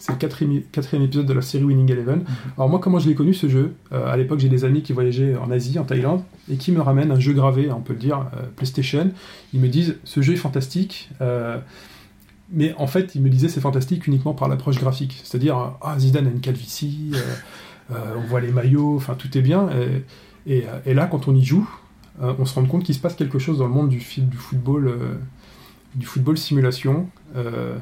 [0.00, 2.24] C'est le quatrième, quatrième épisode de la série Winning Eleven.
[2.56, 3.74] Alors moi comment je l'ai connu ce jeu?
[3.92, 6.80] Euh, À l'époque j'ai des amis qui voyageaient en Asie, en Thaïlande, et qui me
[6.80, 9.10] ramènent un jeu gravé, on peut le dire, euh, PlayStation.
[9.52, 11.10] Ils me disent ce jeu est fantastique.
[11.20, 11.58] euh,
[12.50, 15.20] mais en fait, ils me disaient c'est fantastique uniquement par l'approche graphique.
[15.22, 17.18] C'est-à-dire, euh, ah, Zidane a une calvitie, euh,
[17.94, 19.68] euh, on voit les maillots, enfin tout est bien.
[19.70, 20.02] Et,
[20.48, 21.68] et, euh, et là, quand on y joue,
[22.22, 24.22] euh, on se rend compte qu'il se passe quelque chose dans le monde du, fi-
[24.22, 25.14] du football, euh,
[25.94, 27.08] du football simulation.
[27.36, 27.76] Euh,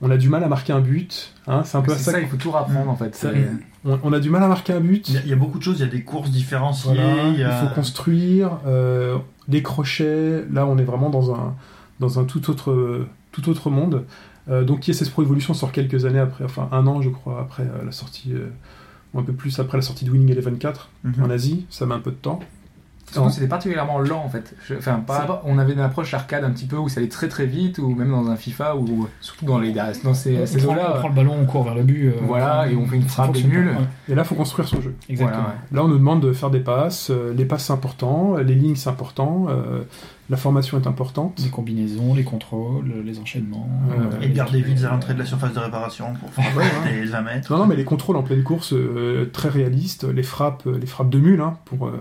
[0.00, 1.32] on a du mal à marquer un but.
[1.46, 2.12] hein, c'est un peu à ça.
[2.12, 3.14] ça, il faut tout rapprendre en fait.
[3.14, 3.30] Ça,
[3.84, 5.08] on, on a du mal à marquer un but.
[5.08, 6.94] Il y, a, il y a beaucoup de choses, il y a des courses différenciées.
[6.94, 9.16] Voilà, il y a- Il faut construire euh,
[9.48, 10.44] des crochets.
[10.52, 11.54] Là, on est vraiment dans un,
[12.00, 14.04] dans un tout, autre, tout autre monde.
[14.50, 17.62] Euh, donc, ISS Pro Evolution sort quelques années après, enfin un an, je crois, après
[17.62, 18.48] euh, la sortie, euh,
[19.20, 21.14] un peu plus après la sortie de Winning Eleven 4 Mhm.
[21.24, 21.66] en Asie.
[21.70, 22.40] Ça met un peu de temps.
[23.20, 23.28] Non.
[23.30, 24.54] c'était particulièrement lent en fait.
[24.66, 27.28] Je- Enfin, pas, on avait une approche arcade un petit peu où ça allait très
[27.28, 30.58] très vite, ou même dans un FIFA, ou surtout dans les dans ces, on, ces
[30.58, 30.90] prend, on eaux-là.
[30.98, 32.08] prend le ballon, on court vers le but.
[32.08, 33.68] euh, Voilà, et on fait une frappe nulle.
[33.68, 33.74] ouais.
[34.08, 34.94] Et là, il faut construire son jeu.
[35.08, 35.40] Exactement.
[35.42, 35.76] Voilà, ouais.
[35.76, 37.10] Là, on nous demande de faire des passes.
[37.10, 38.36] euh, les passes, c'est important.
[38.36, 39.46] Les lignes, c'est important.
[39.48, 39.82] euh,
[40.30, 41.40] la formation est importante.
[41.44, 43.68] Les combinaisons, les contrôles, les enchaînements.
[43.90, 46.64] Euh, Et de garder vite à l'entrée de la surface de réparation pour faire Ouais,
[46.90, 47.52] des 20 mètres.
[47.52, 50.86] Non, non, mais les contrôles en pleine course, euh, très réalistes, les frappes, euh, les
[50.86, 52.00] frappes de mule, hein, pour, euh,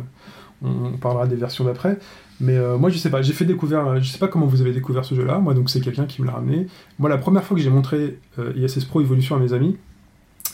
[0.63, 1.97] on, on parlera des versions d'après,
[2.39, 4.73] Mais euh, moi, je sais pas, j'ai fait découvrir, je sais pas comment vous avez
[4.73, 6.67] découvert ce jeu-là, moi, donc c'est quelqu'un qui me l'a ramené.
[6.99, 9.77] Moi, la première fois que j'ai montré euh, ISS Pro Evolution à mes amis,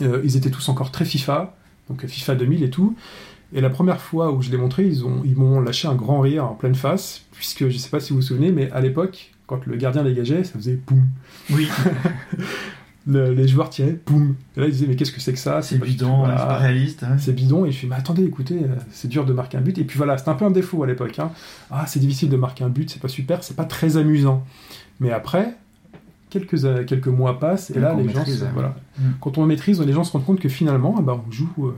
[0.01, 1.55] euh, ils étaient tous encore très FIFA,
[1.89, 2.95] donc FIFA 2000 et tout.
[3.53, 6.19] Et la première fois où je l'ai montré, ils ont, ils m'ont lâché un grand
[6.19, 9.31] rire en pleine face, puisque je sais pas si vous vous souvenez, mais à l'époque,
[9.45, 11.05] quand le gardien dégageait, ça faisait boum.
[11.51, 11.69] Oui,
[13.09, 14.35] Le- les joueurs tiraient, boum.
[14.57, 15.61] Et là, ils disaient, mais qu'est-ce que c'est que ça?
[15.61, 16.37] C'est bidon, voilà.
[16.37, 17.03] c'est pas réaliste.
[17.03, 17.17] hein.
[17.17, 19.77] c'est bidon et je fais mais attendez écoutez euh, c'est dur de marquer un but
[19.77, 21.31] et puis voilà c'est un peu un défaut à l'époque hein.
[21.71, 24.43] ah c'est difficile de marquer un but c'est pas super c'est pas très amusant
[24.99, 25.55] mais après
[26.29, 28.49] quelques euh, quelques mois passent et là les gens maîtrise, ouais.
[28.53, 29.11] voilà Mm.
[29.21, 31.75] quand on maîtrise les gens se rendent compte que finalement ah bah, on joue euh,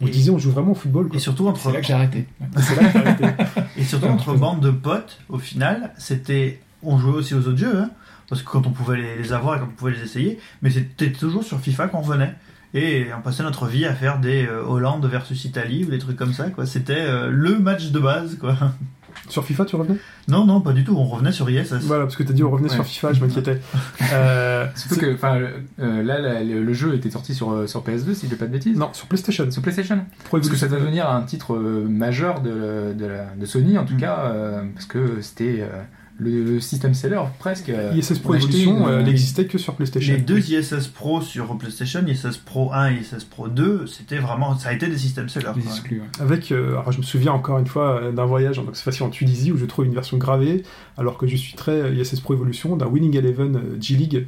[0.00, 1.16] on Et- disait on joue vraiment au football quoi.
[1.16, 2.26] Et surtout entre, C'est là que j'ai arrêté.
[2.40, 2.46] Ouais.
[2.62, 3.44] c'est là que j'ai arrêté.
[3.78, 6.60] et surtout entre bandes de potes, au final, c'était.
[6.82, 7.90] On jouait aussi aux autres jeux, hein,
[8.32, 10.70] parce que quand on pouvait les, les avoir et quand on pouvait les essayer, mais
[10.70, 12.34] c'était toujours sur FIFA qu'on revenait.
[12.74, 16.16] Et on passait notre vie à faire des euh, Hollande versus Italie ou des trucs
[16.16, 16.64] comme ça, quoi.
[16.64, 18.56] C'était euh, le match de base, quoi.
[19.28, 19.98] sur FIFA tu revenais?
[20.28, 20.96] Non, non, pas du tout.
[20.96, 21.74] On revenait sur ISS.
[21.82, 22.74] voilà parce que t'as dit on revenait Ouais.
[22.74, 23.60] sur FIFA je m'inquiétais
[24.14, 25.38] Euh, Surtout que, enfin,
[25.80, 28.36] euh, là, la- le, le jeu était sorti sur, euh, sur PS2, si je dis
[28.36, 28.78] pas de bêtises.
[28.78, 30.04] non sur PlayStation Sur PlayStation.
[30.24, 33.76] Pro Parce que ça doit devenir un titre euh, majeur de, de, la- de Sony,
[33.76, 34.00] en tout Mm.
[34.00, 35.82] cas, euh, parce que c'était euh,
[36.30, 37.68] le, system seller presque.
[37.68, 41.56] euh, ISS Pro Evolution une- euh, n'existait que sur PlayStation Les deux ISS Pro sur
[41.58, 45.28] PlayStation, ISS Pro 1 et ISS Pro 2, c'était vraiment, ça a été des systèmes
[45.28, 45.48] sellers.
[45.56, 46.06] Exclus, ouais.
[46.20, 49.02] Avec, euh, alors je me souviens encore une fois euh, d'un voyage, donc cette fois-ci
[49.02, 50.62] en Tunisie, où je trouve une version gravée,
[50.96, 54.26] alors que je suis très euh, ISS Pro Evolution, d'un Winning Eleven euh, G-League,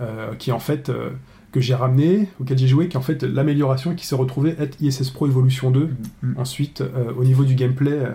[0.00, 1.10] euh, qui en fait, euh,
[1.52, 4.76] que j'ai ramené, auquel j'ai joué, qui est en fait l'amélioration qui s'est retrouvée être
[4.80, 5.90] ISS Pro Evolution 2,
[6.22, 6.32] Mm.
[6.36, 8.08] ensuite euh, au niveau du gameplay euh,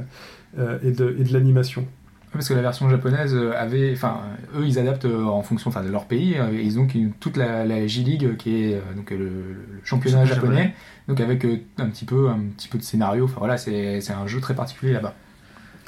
[0.58, 1.86] euh, et de, et de l'animation.
[2.32, 4.20] Parce que la version japonaise euh, avait, enfin,
[4.56, 6.36] eux ils adaptent euh, en fonction, de leur pays.
[6.38, 6.88] euh, Ils ont
[7.20, 10.76] toute la, la J League qui est donc le, le championnat japonais, japonais.
[11.08, 11.46] donc avec
[11.80, 13.26] un petit peu, un petit peu de scénario.
[13.26, 15.16] Enfin voilà, c'est un jeu très particulier là-bas,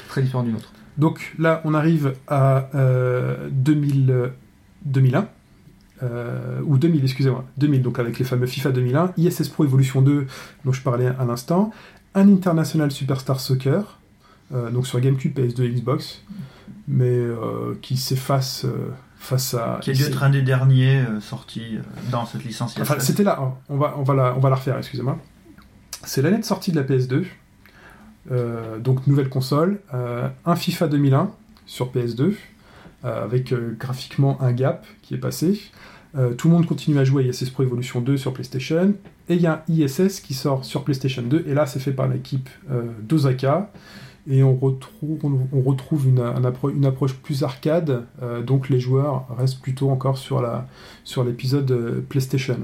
[0.08, 0.72] très différent du nôtre.
[0.98, 4.28] Donc là, on arrive à euh, 2000, euh,
[4.86, 5.28] 2001.
[6.04, 10.26] euh, ou 2000, excusez-moi, 2000, donc avec les fameux FIFA 2001, ISS Pro Evolution 2,
[10.66, 11.72] dont je parlais à l'instant,
[12.16, 14.00] un International Superstar Soccer,
[14.72, 16.22] donc sur GameCube, PS2 et Xbox,
[16.88, 19.80] mais euh, qui s'efface euh, face à...
[19.82, 21.82] Qui a dû être un des derniers euh, sortis euh,
[22.12, 22.76] dans cette licence.
[22.80, 23.54] Enfin, c'était là, hein.
[23.70, 25.18] on va, on, va la, on va la refaire, excusez-moi.
[26.04, 27.26] C'est l'année de sortie de la PS2,
[28.32, 31.32] euh, donc nouvelle console, euh, un FIFA 2001
[31.66, 32.34] sur PS2,
[33.04, 35.62] euh, avec euh, graphiquement un gap qui est passé.
[36.18, 38.96] Euh, tout le monde continue à jouer à ISS Pro Evolution 2 sur PlayStation,
[39.30, 41.94] et il y a un ISS qui sort sur PlayStation 2, et là c'est fait
[41.94, 43.72] par l'équipe euh, d'Osaka,
[44.30, 48.70] et on retrouve, on, on retrouve une, un appro- une approche plus arcade, euh, donc
[48.70, 50.68] les joueurs restent plutôt encore sur la
[51.04, 52.58] sur l'épisode euh, PlayStation.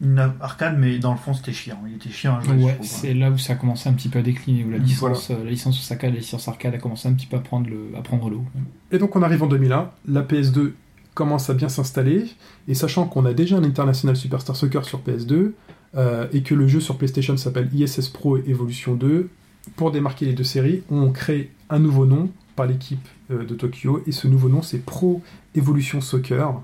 [0.00, 1.78] Une arcade, mais dans le fond, c'était chiant.
[1.86, 2.56] Il était chiant à jouer.
[2.58, 4.78] je Ouais, c'est là où ça a commencé un petit peu à décliner, où la
[4.78, 5.14] Voilà.
[5.14, 7.70] licence, euh, la licence Osaka, la licence arcade a commencé un petit peu à prendre
[7.70, 8.44] le, à prendre l'eau.
[8.90, 10.72] Et donc on arrive en 2001, la PS2
[11.14, 12.24] commence à bien s'installer,
[12.66, 15.52] et sachant qu'on a déjà un International Superstar Soccer sur PS2,
[15.94, 19.28] euh, et que le jeu sur PlayStation s'appelle ISS Pro Evolution 2,
[19.76, 24.02] pour démarquer les deux séries, on crée un nouveau nom par l'équipe euh, de Tokyo,
[24.06, 25.22] et ce nouveau nom c'est Pro
[25.54, 26.60] Evolution Soccer,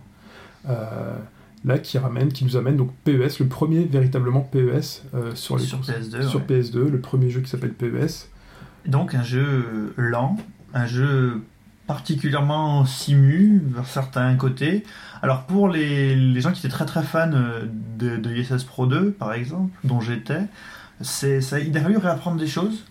[0.69, 1.17] euh,
[1.65, 5.65] là qui ramène, qui nous amène donc PES, le premier véritablement PES euh, sur, les
[5.65, 6.61] Sur PS2, sur ouais.
[6.61, 8.29] PS2, le premier jeu qui s'appelle PES.
[8.87, 10.37] Donc un jeu lent,
[10.75, 11.43] un jeu
[11.87, 14.85] particulièrement simu vers certains côtés.
[15.23, 19.11] Alors pour les, les gens qui étaient très très fans de, de ISS Pro 2
[19.13, 20.43] par exemple, dont j'étais,
[21.01, 22.85] c'est il a fallu réapprendre des choses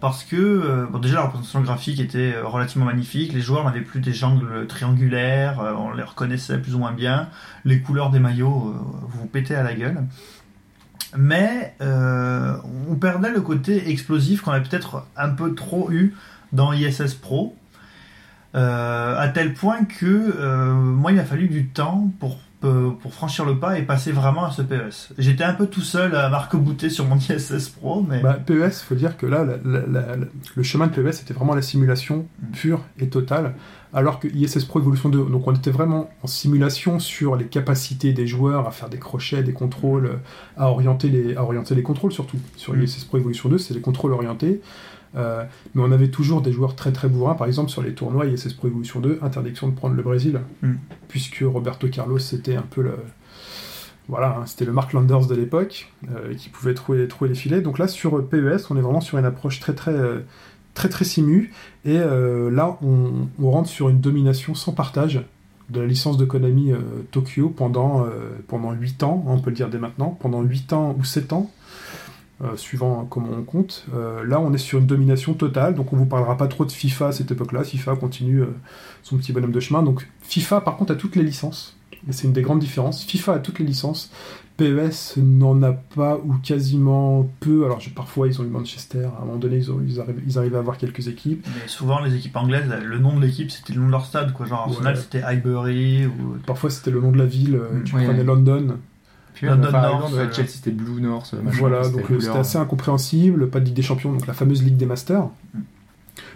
[0.00, 4.00] parce que euh, déjà la représentation graphique était euh, relativement magnifique, les joueurs n'avaient plus
[4.00, 7.28] des jungles triangulaires, euh, on les reconnaissait plus ou moins bien,
[7.64, 8.74] les couleurs des maillots
[9.08, 10.04] vous pétaient à la gueule.
[11.16, 16.14] Mais on perdait le côté explosif qu'on a peut-être un peu trop eu
[16.52, 17.56] dans ISS Pro,
[18.52, 23.78] à tel point que moi il a fallu du temps pour, pour franchir le pas
[23.78, 25.12] et passer vraiment à ce PES.
[25.16, 28.94] J'étais un peu tout seul à marque-bouter sur mon ISS Pro, mais Bah, PES, faut
[28.96, 30.24] dire que là, la- la- la- la-
[30.56, 32.50] le chemin de PES était vraiment la simulation Mm.
[32.52, 33.54] pure et totale,
[33.94, 38.12] alors que ISS Pro Evolution 2, donc on était vraiment en simulation sur les capacités
[38.12, 40.18] des joueurs à faire des crochets, des contrôles,
[40.56, 42.38] à orienter les, à orienter les contrôles surtout.
[42.56, 42.82] Sur Mm.
[42.82, 44.60] ISS Pro Evolution 2, c'est les contrôles orientés.
[45.16, 45.44] Euh,
[45.74, 48.52] mais on avait toujours des joueurs très très bourrins, par exemple sur les tournois ISS
[48.52, 50.74] Pro Evolution 2, interdiction de prendre le Brésil, Mm.
[51.08, 52.94] puisque Roberto Carlos c'était un peu le,
[54.08, 57.60] voilà, hein, c'était le Mark Landers de l'époque, euh, qui pouvait trouver, trouver les filets.
[57.60, 60.20] Donc là, sur PES, on est vraiment sur une approche très très euh,
[60.74, 61.52] très très simu,
[61.84, 65.24] et là, on, on rentre sur une domination sans partage
[65.70, 66.72] de la licence de Konami
[67.10, 68.06] Tokyo pendant,
[68.46, 71.32] pendant 8 ans, hein, on peut le dire dès maintenant, pendant 8 ans ou 7
[71.32, 71.50] ans.
[72.42, 73.86] Euh, suivant comment on compte.
[73.94, 76.72] Euh, là, on est sur une domination totale, donc on vous parlera pas trop de
[76.72, 77.64] FIFA à cette époque-là.
[77.64, 78.54] FIFA continue euh,
[79.02, 79.82] son petit bonhomme de chemin.
[79.82, 81.76] Donc FIFA, par contre, a toutes les licences.
[82.08, 83.04] Et c'est une des grandes différences.
[83.04, 84.10] FIFA a toutes les licences.
[84.56, 87.64] PES n'en a pas ou quasiment peu.
[87.64, 90.20] Alors je- parfois ils ont eu Manchester, à un moment donné ils, ont- ils arrivent,
[90.26, 91.46] ils à avoir quelques équipes.
[91.46, 94.32] Mais souvent, les équipes anglaises, le nom de l'équipe, c'était le nom de leur stade,
[94.32, 94.46] quoi.
[94.46, 95.00] Genre Arsenal, Ouais.
[95.00, 96.36] c'était Highbury ou.
[96.46, 98.04] Parfois c'était le nom de la ville, euh, tu Ouais.
[98.04, 98.78] prenais London.
[99.38, 101.32] Puis London enfin, North, ouais, euh, Chelsea c'était Blue North.
[101.32, 104.64] machin, Voilà, donc euh, c'était assez incompréhensible, pas de Ligue des Champions, donc la fameuse
[104.64, 105.28] Ligue des Masters.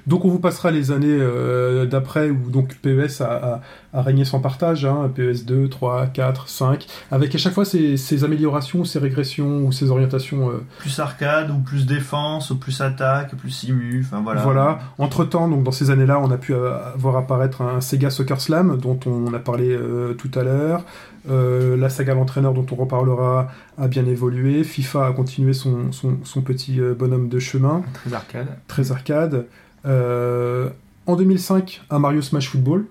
[0.06, 3.60] Donc on vous passera les années euh, d'après où donc PES a, a-
[3.94, 7.96] a régné sans partage, hein, PES 2, 3, 4, 5, avec à chaque fois ces,
[7.96, 10.50] ces améliorations, ces régressions ou ces orientations.
[10.50, 14.42] euh, Plus arcade, ou plus défense, ou plus attaque, plus simu, enfin voilà.
[14.42, 14.78] Voilà.
[14.98, 18.40] Entre temps, donc dans ces années-là, on a pu euh, voir apparaître un Sega Soccer
[18.40, 20.84] Slam dont on a parlé euh, tout à l'heure.
[21.30, 23.48] Euh, la saga l'entraîneur dont on reparlera
[23.78, 24.64] a bien évolué.
[24.64, 28.48] FIFA a continué son, son, son petit bonhomme de chemin, Très arcade.
[28.66, 29.46] très arcade.
[29.86, 30.68] Euh,
[31.06, 32.84] en 2005, un Mario Smash Football.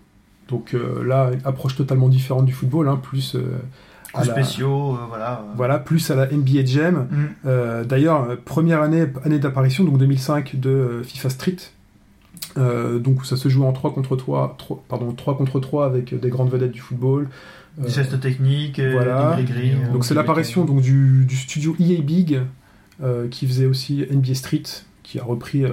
[0.49, 3.39] Donc euh, là, une approche totalement différente du football, hein, plus euh,
[4.13, 5.45] à Coups la- spéciaux, euh, voilà.
[5.55, 7.07] voilà, plus à la NBA Jam.
[7.09, 7.17] Mm.
[7.45, 11.55] Euh, D'ailleurs, première année, année d'apparition, donc 2005, de euh, FIFA Street.
[12.57, 16.29] Donc ça se joue en 3 contre 3, 3, pardon, 3 contre 3 avec des
[16.29, 17.29] grandes vedettes du football.
[17.77, 19.35] Des gestes techniques, voilà.
[19.37, 19.71] des gris-gris.
[19.87, 22.41] euh, donc c'est l'apparition donc du, du studio EA Big
[23.31, 24.63] qui faisait aussi NBA Street,
[25.11, 25.71] qui a repris euh,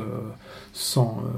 [0.72, 1.28] sans, euh,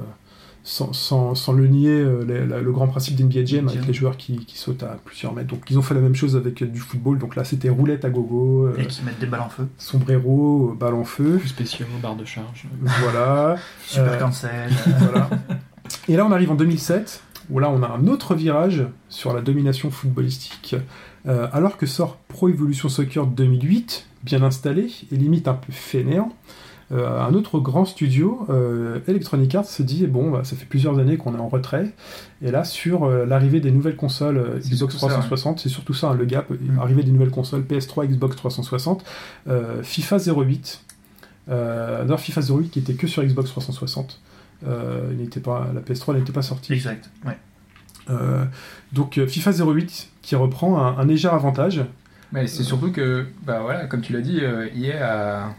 [0.62, 3.92] sans, sans, sans le nier euh, les- la- le grand principe d'NBA Jam avec les
[3.92, 5.48] joueurs qui, qui sautent à plusieurs mètres.
[5.48, 7.18] Donc ils ont fait la même chose avec du football.
[7.18, 9.66] Donc là c'était roulette à gogo, euh, Et qui mettent des balles en feu.
[9.78, 11.36] sombrero, euh, balle en feu.
[11.38, 12.66] Plus spéciaux, barre de charge.
[13.02, 13.56] voilà.
[13.86, 14.70] Super Euh, cancel.
[14.98, 15.28] voilà.
[16.08, 19.40] Et là, on arrive en 2007, où là, on a un autre virage sur la
[19.42, 20.76] domination footballistique.
[21.26, 26.32] Euh, alors que sort Pro Evolution Soccer 2008, bien installé et limite un peu fainéant,
[26.92, 30.98] euh, un autre grand studio, euh, Electronic Arts, se dit bon, bah, ça fait plusieurs
[30.98, 31.92] années qu'on est en retrait.
[32.42, 36.08] Et là, sur euh, l'arrivée des nouvelles consoles Xbox surtout ça, 360, c'est surtout ça,
[36.10, 36.78] hein, le gap, Mm.
[36.80, 39.04] arrivée des nouvelles consoles PS3, Xbox 360,
[39.48, 40.82] euh, FIFA 08.
[41.48, 44.20] Euh, D'ailleurs, FIFA 08 qui était que sur Xbox 360.
[44.66, 46.72] Euh, il n'était pas, la PS3 n'était pas sortie.
[46.72, 47.08] Exact.
[47.24, 47.36] Ouais.
[48.92, 51.84] Donc FIFA 08 qui reprend un, un léger avantage.
[52.32, 55.54] Mais c'est surtout que, bah voilà, comme tu l'as dit, EA a,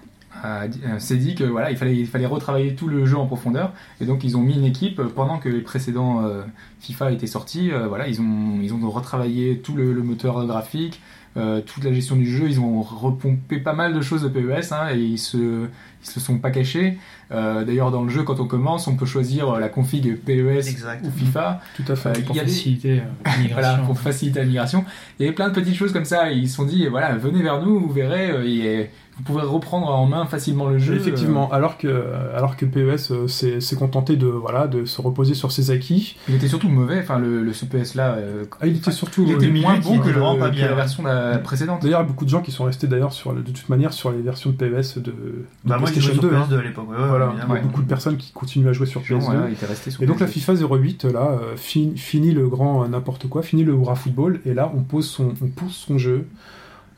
[0.99, 4.05] s'est dit que voilà, il fallait, il fallait retravailler tout le jeu en profondeur, et
[4.05, 6.43] donc ils ont mis une équipe euh, pendant que les précédents euh,
[6.79, 7.71] FIFA étaient sortis.
[7.71, 11.01] euh, voilà, ils ont, ils ont retravaillé tout le, moteur graphique,
[11.37, 12.47] euh, toute la gestion du jeu.
[12.49, 15.67] Ils ont repompé pas mal de choses de PES, hein, et ils se,
[16.03, 16.97] ils se sont pas cachés.
[17.31, 21.05] Euh, D'ailleurs, dans le jeu, quand on commence, on peut choisir la config PES Exact.
[21.05, 21.61] ou FIFA.
[21.75, 22.09] Tout à fait.
[22.09, 24.83] Euh, Pour des- faciliter euh, Voilà, pour faciliter la migration.
[25.19, 26.31] Il y avait plein de petites choses comme ça.
[26.31, 29.87] ils se sont dit, voilà, venez vers nous, vous verrez, euh, et vous pourrez reprendre
[29.89, 30.95] en main facilement le jeu.
[30.95, 32.05] Effectivement, alors que,
[32.35, 36.17] alors que PES euh, s'est contenté de, voilà, de se reposer sur ses acquis.
[36.27, 38.13] Il était surtout mauvais, enfin, le, le CPS là.
[38.13, 39.23] euh, Ah, il était surtout.
[39.27, 41.03] il était milieu moins bon que, le- pas la version
[41.43, 41.83] précédente.
[41.83, 44.49] D'ailleurs, beaucoup de gens qui sont restés d'ailleurs sur, de toute manière sur les versions
[44.49, 46.35] de PES de, de Bah, moi, PlayStation sur 2.
[46.35, 46.47] hein.
[46.49, 46.89] PS2 à l'époque.
[46.89, 47.53] ouais, ouais, Voilà, évidemment.
[47.53, 47.61] Ouais.
[47.61, 49.23] beaucoup de personnes qui continuent à jouer sur Jean, PS2.
[49.25, 50.29] voilà, il était resté sur Et donc la PS2.
[50.31, 54.39] FIFA 08, là, euh, fin- finit le grand euh, n'importe quoi, finit le hurrah football,
[54.45, 56.25] et là, on pose son, on pousse son jeu,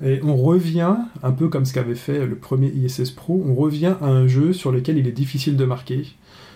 [0.03, 3.93] et on revient, un peu comme ce qu'avait fait le premier ISS Pro, on revient
[4.01, 6.07] à un jeu sur lequel il est difficile de marquer,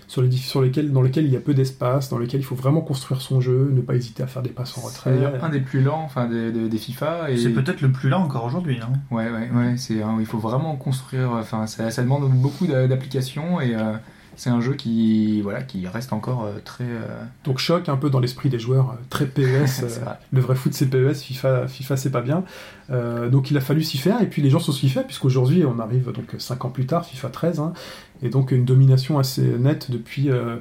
[0.08, 2.56] sur, les, sur lesquels, dans lequel il y a peu d'espace, dans lequel il faut
[2.56, 5.12] vraiment construire son jeu, ne pas hésiter à faire des passes en C'est retrait.
[5.14, 7.30] d'ailleurs un des plus lents enfin, des, des- des FIFA.
[7.32, 7.38] Et...
[7.38, 8.88] C'est peut-être le plus là encore aujourd'hui, non?
[9.16, 9.74] Ouais, ouais, ouais.
[9.78, 11.32] C'est, il faut vraiment construire.
[11.32, 13.94] Enfin, ça, ça demande beaucoup d'a- d'applications et euh,
[14.38, 16.84] c'est un jeu qui, voilà, qui reste encore euh, très.
[16.84, 17.08] euh,
[17.44, 20.20] Donc choc un peu dans l'esprit des joueurs, euh, très PES, euh, c'est vrai.
[20.32, 22.44] le vrai foot c'est PES, FIFA, FIFA c'est pas bien.
[22.90, 25.66] Euh, donc il a fallu s'y faire, et puis les gens sont s'y fait, puisqu'aujourd'hui
[25.66, 27.74] on arrive donc 5 ans plus tard, FIFA 13, hein,
[28.22, 30.58] et donc une domination assez nette depuis, euh,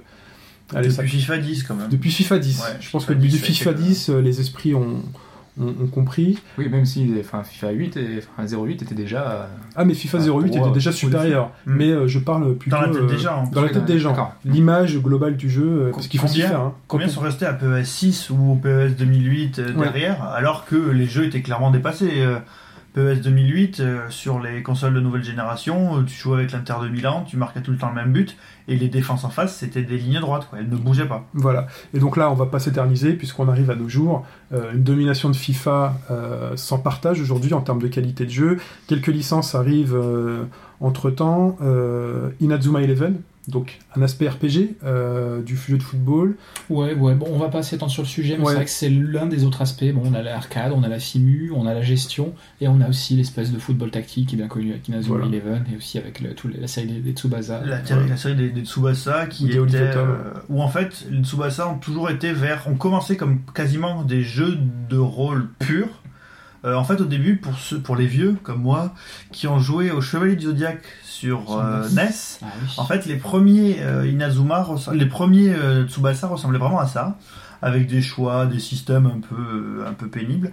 [0.75, 1.89] allez, Depuis ça- FIFA 10 quand même.
[1.89, 2.61] depuis FIFA 10.
[2.61, 4.75] Ouais, Je pense FIFA que depuis 10, ça a FIFA été, 10, euh, les esprits
[4.75, 5.03] ont,
[5.59, 6.39] ont, ont compris.
[6.59, 9.23] Oui, même si enfin, FIFA 8 et enfin, 08 était déjà.
[9.31, 11.75] euh, Ah mais FIFA Ah, 08 pour, était euh, déjà supérieur, Mm.
[11.77, 13.45] mais euh, je parle plutôt Dans la tête euh, des gens.
[13.53, 14.33] dans la tête des gens.
[14.45, 16.61] L'image globale du jeu, parce qu'il faut s'y Combien- faire.
[16.61, 16.75] hein.
[16.89, 19.85] Combien on- sont restés à PES 6 ou au PES 2008 euh, Ouais.
[19.87, 22.37] derrière, alors que les jeux étaient clairement dépassés euh,
[22.97, 26.89] PES 2008, euh, sur les consoles de nouvelle génération, euh, tu jouais avec l'Inter de
[26.89, 29.83] Milan, tu marquais tout le temps le même but, et les défenses en face, c'était
[29.83, 31.29] des lignes droites, elles ne bougeaient pas.
[31.35, 31.67] Voilà.
[31.93, 34.25] Et donc là, on va pas s'éterniser puisqu'on arrive à nos jours.
[34.55, 35.95] Euh, une domination de FIFA
[36.57, 38.57] sans partage aujourd'hui en termes de qualité de jeu.
[38.87, 39.99] Quelques licences arrivent
[40.81, 41.59] entre temps.
[42.41, 43.17] Inazuma Eleven,
[43.49, 46.37] donc un aspect RPG euh, du jeu de football.
[46.69, 48.51] Ouais, ouais, bon, on va pas s'étendre sur le sujet, mais Ouais.
[48.51, 49.85] c'est vrai que c'est l'un des autres aspects.
[49.95, 52.89] Bon, on a l'arcade, on a la simu, on a la gestion, et on a
[52.89, 55.27] aussi l'espèce de football tactique qui est bien connu avec Inazuma Voilà.
[55.33, 57.63] Eleven, et aussi avec le- tous les- la série des, des Tsubasa.
[57.65, 60.17] La, série- la série des, des Tsubasa qui Ou des était euh,
[60.49, 64.59] où en fait les Tsubasa ont toujours été vers ont commencé comme quasiment des jeux
[64.91, 66.03] de rôle purs
[66.65, 68.93] Euh, en fait au début pour ceux pour les vieux comme moi
[69.31, 70.81] qui ont joué au Chevalier du Zodiac
[71.17, 72.11] sur euh, NES.
[72.43, 72.69] Ah oui.
[72.77, 77.17] en fait les premiers euh, Inazuma les premiers euh, Tsubasa ressemblaient vraiment à ça
[77.63, 80.53] avec des choix des systèmes un peu un peu pénibles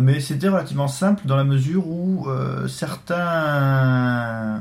[0.00, 2.28] mais c'était relativement simple dans la mesure où
[2.68, 4.60] certains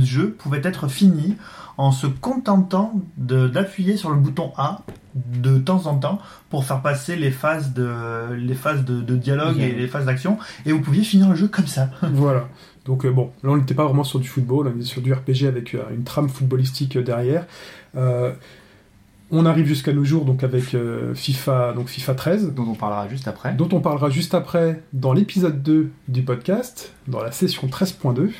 [0.00, 1.36] jeux pouvaient être finis
[1.76, 4.80] en se contentant d'appuyer sur le bouton A
[5.14, 6.18] de temps en temps
[6.48, 10.38] pour faire passer les phases de les phases de, de dialogue et les phases d'action
[10.64, 11.90] et vous pouviez finir le jeu comme ça.
[12.12, 12.46] voilà.
[12.86, 15.12] Donc euh, bon, là on n'était pas vraiment sur du football, on était sur du
[15.12, 17.46] RPG avec euh, une trame footballistique euh, derrière.
[17.96, 18.32] Euh,
[19.32, 23.06] on arrive jusqu'à nos jours donc avec euh, FIFA, donc FIFA 13, dont on parlera
[23.08, 23.52] juste après.
[23.54, 28.30] dont on parlera juste après dans l'épisode 2 du podcast, dans la session 13.2.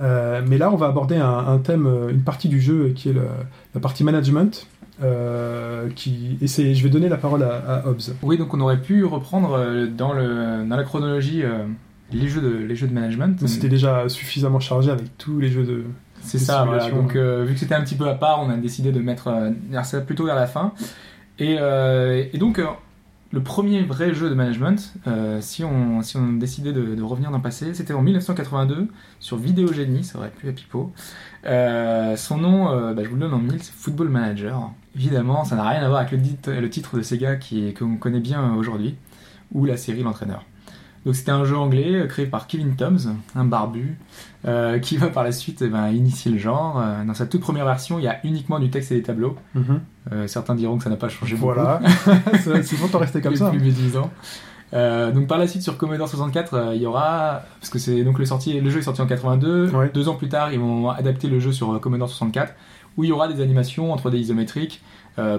[0.00, 3.12] Euh, mais là, on va aborder un, un thème, une partie du jeu qui est
[3.12, 3.26] le-
[3.74, 4.66] la partie management.
[5.02, 6.36] euh, qui...
[6.42, 8.12] Et c'est, je vais donner la parole à, à Hobbs.
[8.22, 11.64] Oui, donc on aurait pu reprendre dans, le, dans la chronologie euh,
[12.12, 13.38] les, jeux de, les jeux de management.
[13.40, 15.84] Mais C'était déjà suffisamment chargé avec tous les jeux de.
[16.20, 16.90] C'est ça, voilà.
[16.90, 19.28] Donc, euh, vu que c'était un petit peu à part, on a décidé de mettre
[19.28, 19.50] euh,
[19.84, 20.72] ça plutôt vers la fin.
[21.38, 22.66] Et, euh, et donc, euh,
[23.30, 24.94] le premier vrai jeu de management,
[25.40, 28.88] si, on, si on décidait de, de revenir dans le passé, c'était en 1982
[29.20, 30.92] sur Vidéogénie, ça aurait pu à Pipo.
[31.44, 34.70] Son nom, bah, je vous le donne en mille, c'est Football Manager.
[34.96, 37.36] Évidemment, ça n'a rien à voir avec le, dit- le titre de Sega
[37.78, 38.96] qu'on connaît bien aujourd'hui,
[39.52, 40.44] ou la série L'entraîneur.
[41.08, 43.96] Donc c'était un jeu anglais euh, créé par Kevin Toms, un barbu,
[44.44, 46.78] euh, qui va par la suite eh ben, initier le genre.
[46.78, 49.34] Euh, dans sa toute première version, il y a uniquement du texte et des tableaux.
[50.12, 51.80] Euh, certains diront que ça n'a pas changé Voilà.
[52.44, 53.48] c'est c'est bon de rester comme ça.
[53.48, 54.10] plus médisants.
[54.74, 58.04] Euh, donc par la suite sur Commodore 64, euh, il y aura parce que c'est
[58.04, 59.70] donc le sorti, le jeu est sorti en 82.
[59.70, 59.88] Ouais.
[59.94, 62.52] Deux ans plus tard, ils vont adapter le jeu sur Commodore 64
[62.98, 64.82] où il y aura des animations en 3D isométriques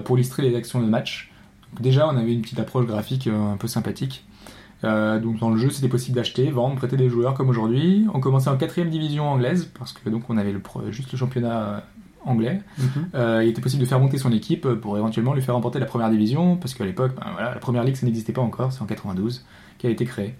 [0.04, 1.30] pour illustrer les actions de match.
[1.72, 4.24] Donc, déjà, on avait une petite approche graphique un peu sympathique.
[4.84, 8.06] Euh, donc dans le jeu, c'était possible d'acheter, vendre, prêter des joueurs comme aujourd'hui.
[8.14, 11.60] On commençait en quatrième division anglaise parce que donc on avait le juste le championnat
[11.60, 11.80] euh,
[12.24, 12.60] anglais.
[12.78, 12.86] Mhm.
[13.14, 15.86] Euh, il était possible de faire monter son équipe pour éventuellement lui faire remporter la
[15.86, 18.82] première division, parce qu'à l'époque, ben voilà, la première ligue, ça n'existait pas encore, c'est
[18.82, 19.44] en 92
[19.78, 20.34] qui a été créée.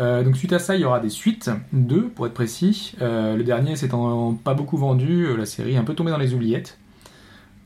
[0.00, 2.94] Euh, donc suite à ça, il y aura des suites, deux pour être précis.
[3.00, 6.78] Le dernier s'étant pas beaucoup vendu, la série est un peu tombée dans les oubliettes.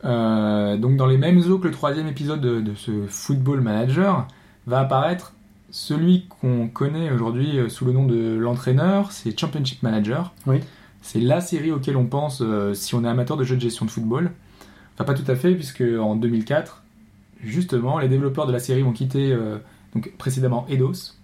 [0.02, 4.26] Donc dans les mêmes eaux que le troisième épisode de, de ce Football Manager,
[4.68, 5.32] va apparaître
[5.70, 10.32] celui qu'on connaît aujourd'hui euh, sous le nom de l'entraîneur, c'est Championship Manager.
[10.46, 10.60] Oui.
[11.02, 13.84] C'est la série auquel on pense euh, si on est amateur de jeux de gestion
[13.84, 14.32] de football.
[14.94, 16.82] Enfin, pas tout à fait, puisque en 2004,
[17.44, 19.58] justement, les développeurs de la série vont quitter euh,
[19.94, 21.14] donc précédemment Eidos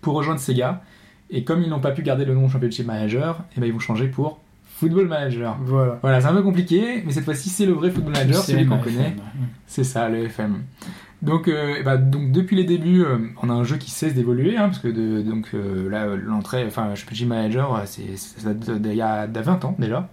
[0.00, 0.82] pour rejoindre Sega.
[1.30, 3.80] Et comme ils n'ont pas pu garder le nom Championship Manager, eh ben, ils vont
[3.80, 5.56] changer pour Football Manager.
[5.62, 5.98] Voilà.
[6.00, 8.66] Voilà, c'est un peu compliqué, mais cette fois-ci, c'est le vrai Football Manager, C'est celui
[8.66, 9.16] qu'on connaît.
[9.66, 10.62] C'est ça, le FM.
[11.20, 14.56] Donc, euh, ben, donc depuis les débuts, euh, on a un jeu qui cesse d'évoluer,
[14.56, 18.94] hein, parce que de, donc euh, là, l'entrée, enfin, Championship Manager, c'est ça date d'il
[18.94, 20.08] y a d'il y a 20 ans déjà.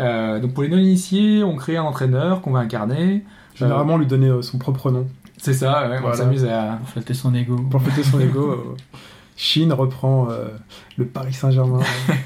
[0.00, 3.24] Euh, donc pour les non-initiés, on crée un entraîneur qu'on va incarner.
[3.56, 5.06] Généralement, lui donner euh, son propre nom.
[5.38, 6.16] C'est ça, ouais, on Voilà.
[6.16, 7.56] s'amuse à, Pour flatter son ego.
[7.70, 8.76] Pour fêter son ego, euh,
[9.36, 10.48] Chine reprend euh,
[10.96, 11.80] le Paris Saint-Germain.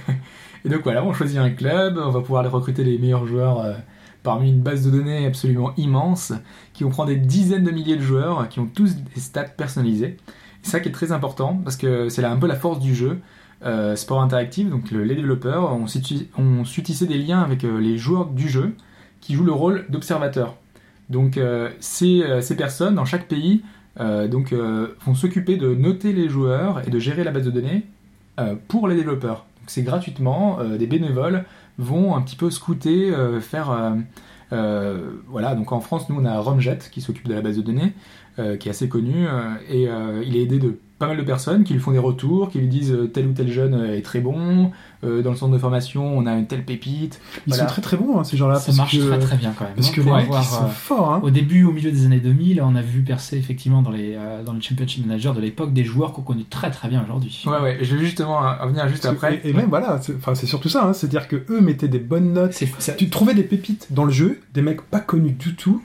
[0.64, 3.60] Et donc voilà, on choisit un club, on va pouvoir aller recruter les meilleurs joueurs
[3.60, 3.72] euh,
[4.22, 6.32] parmi une base de données absolument immense,
[6.72, 10.16] qui comprend des dizaines de milliers de joueurs, qui ont tous des stats personnalisés.
[10.62, 13.18] C'est ça qui est très important, parce que c'est un peu la force du jeu.
[13.64, 17.98] Euh, sport interactif, donc le- les développeurs ont, su tisser des liens avec euh, les
[17.98, 18.74] joueurs du jeu,
[19.20, 20.54] qui jouent le rôle d'observateurs.
[21.10, 22.22] Donc euh, ces,
[22.56, 23.62] personnes, dans chaque pays,
[24.30, 27.82] donc, vont s'occuper de noter les joueurs et de gérer la base de données
[28.68, 29.44] pour les développeurs.
[29.66, 31.44] C'est gratuitement, des bénévoles
[31.78, 33.70] vont un petit peu scouter, euh, faire...
[33.70, 33.94] euh,
[34.52, 37.62] euh, voilà, donc en France, nous on a Romjet qui s'occupe de la base de
[37.62, 37.92] données,
[38.36, 39.26] qui est assez connu,
[39.68, 39.88] et
[40.24, 42.66] il est aidé de pas mal de personnes qui lui font des retours, qui lui
[42.66, 44.72] disent euh, tel ou tel jeune euh, est très bon,
[45.04, 47.20] euh, dans le centre de formation on a une telle pépite.
[47.46, 47.62] Ils Voilà.
[47.64, 48.56] sont très très bons, hein, ces gens-là.
[48.56, 49.74] Ça parce marche que, très très bien quand même.
[49.74, 51.12] Parce hein, que les mecs, avoir, ils sont euh, forts.
[51.14, 51.20] Hein.
[51.22, 54.42] Au début, au milieu des années 2000, on a vu percer effectivement dans les, euh,
[54.42, 57.44] dans les Championship Managers de l'époque des joueurs qu'on connaît très très bien aujourd'hui.
[57.46, 59.40] Ouais, ouais, je vais justement euh, revenir juste Parce que- après.
[59.44, 62.00] Et, et même voilà, c'est enfin, c'est surtout ça, hein, c'est-à-dire que eux mettaient des
[62.00, 62.54] bonnes notes.
[62.54, 65.80] C'est- ça- Tu trouvais des pépites dans le jeu, des mecs pas connus du tout,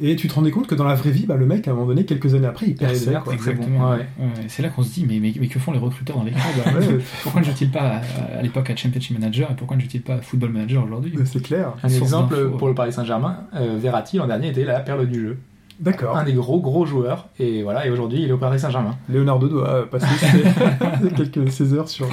[0.00, 1.74] Et tu te rendais compte que dans la vraie vie, bah, le mec, à un
[1.74, 2.88] moment donné, quelques années après, il quoi.
[2.88, 3.62] très bon.
[3.62, 3.90] Exactement.
[3.90, 3.96] Ouais.
[4.18, 6.32] Ouais, c'est là qu'on se dit, mais, mais, mais que font les recruteurs dans les
[6.32, 9.82] clubs Ouais, Pourquoi ne jouent-ils pas à, à l'époque à Championship Manager et pourquoi ne
[9.82, 11.72] jouent-ils pas à Football Manager aujourd'hui c'est clair.
[11.82, 15.38] Un exemple pour le Paris Saint-Germain, euh, Verratti l'an dernier était la perle du jeu.
[15.78, 16.16] D'accord.
[16.16, 17.28] Un des gros gros joueurs.
[17.38, 18.96] Et voilà, et aujourd'hui il est au Paris Saint-Germain.
[19.10, 22.08] Leonardo doit passer ses- quelques ses heures sur,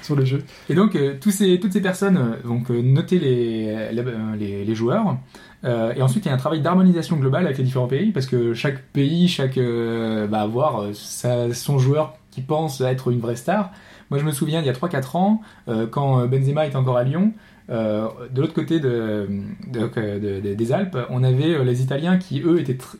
[0.00, 0.42] sur le jeu.
[0.70, 4.36] Et donc, euh, tous ces, toutes ces personnes euh, vont euh, noter les, les, euh,
[4.38, 5.18] les- les joueurs.
[5.64, 8.26] Euh, et ensuite, il y a un travail d'harmonisation globale avec les différents pays, parce
[8.26, 13.20] que chaque pays, chaque euh, va avoir euh, sa- son joueur qui pense être une
[13.20, 13.70] vraie star.
[14.10, 17.04] Moi, je me souviens, il y a 3-4 ans, euh, quand Benzema était encore à
[17.04, 17.32] Lyon,
[17.68, 19.26] de l'autre côté de,
[19.72, 19.80] de-
[20.18, 22.96] de- de- des Alpes, on avait les Italiens qui, eux, étaient tr-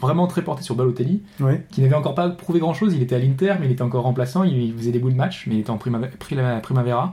[0.00, 1.64] vraiment très portés sur Balotelli, Ouais.
[1.70, 2.94] qui n'avait encore pas prouvé grand chose.
[2.94, 4.44] Il était à l'Inter, mais il était encore remplaçant.
[4.44, 7.08] Il, il faisait des bouts de match, mais il était en prima- pri- primavera.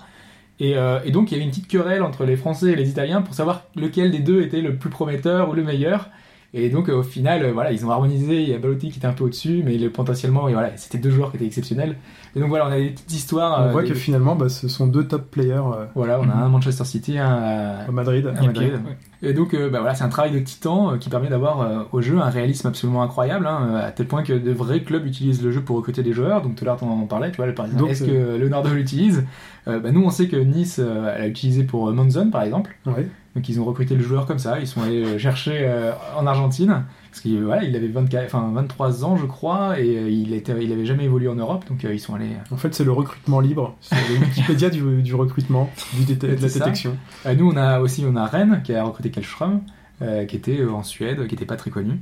[0.64, 2.90] Et, euh, et donc il y avait une petite querelle entre les Français et les
[2.90, 6.10] Italiens pour savoir lequel des deux était le plus prometteur ou le meilleur.
[6.54, 8.44] Et donc euh, au final, euh, ils ont harmonisé.
[8.44, 11.32] Il y a Balotelli qui était un peu au-dessus, mais le, potentiellement, c'était deux joueurs
[11.32, 11.98] qui étaient exceptionnels.
[12.36, 13.60] Et donc voilà, on a des petites histoires.
[13.62, 16.28] On euh, voit des- que finalement, bah, ce sont deux top players euh, Voilà, on
[16.30, 18.26] a un à Manchester City, un à, à Madrid.
[18.28, 18.74] à Madrid.
[19.22, 21.84] Et donc, euh, bah voilà, c'est un travail de titan euh, qui permet d'avoir euh,
[21.92, 25.06] au jeu un réalisme absolument incroyable, hein, euh, à tel point que de vrais clubs
[25.06, 26.42] utilisent le jeu pour recruter des joueurs.
[26.42, 27.78] Donc tout à l'heure, on en parlait, tu vois, le Parisien.
[27.88, 29.24] Est-ce que Leonardo l'utilise?
[29.68, 32.42] Euh, bah, Nous, on sait que Nice euh, elle a utilisé pour euh, Monzon, par
[32.42, 32.76] exemple.
[32.86, 33.08] Ouais.
[33.36, 34.60] Donc ils ont recruté le joueur comme ça.
[34.60, 36.84] Ils sont allés le chercher euh, en Argentine.
[37.10, 40.54] Parce qu'il voilà, il avait 24, enfin, 23 ans, je crois, et euh, il, était,
[40.64, 41.64] il avait jamais évolué en Europe.
[41.70, 42.32] Donc euh, ils sont allés.
[42.52, 43.76] En fait, c'est le recrutement libre.
[43.82, 46.98] C'est le Wikipédia du, du recrutement, du de la détection.
[47.26, 49.62] Euh, nous, on a aussi on a Rennes qui a recruté Kellström,
[50.02, 52.00] euh, qui était euh, en Suède, qui n'était pas très connu.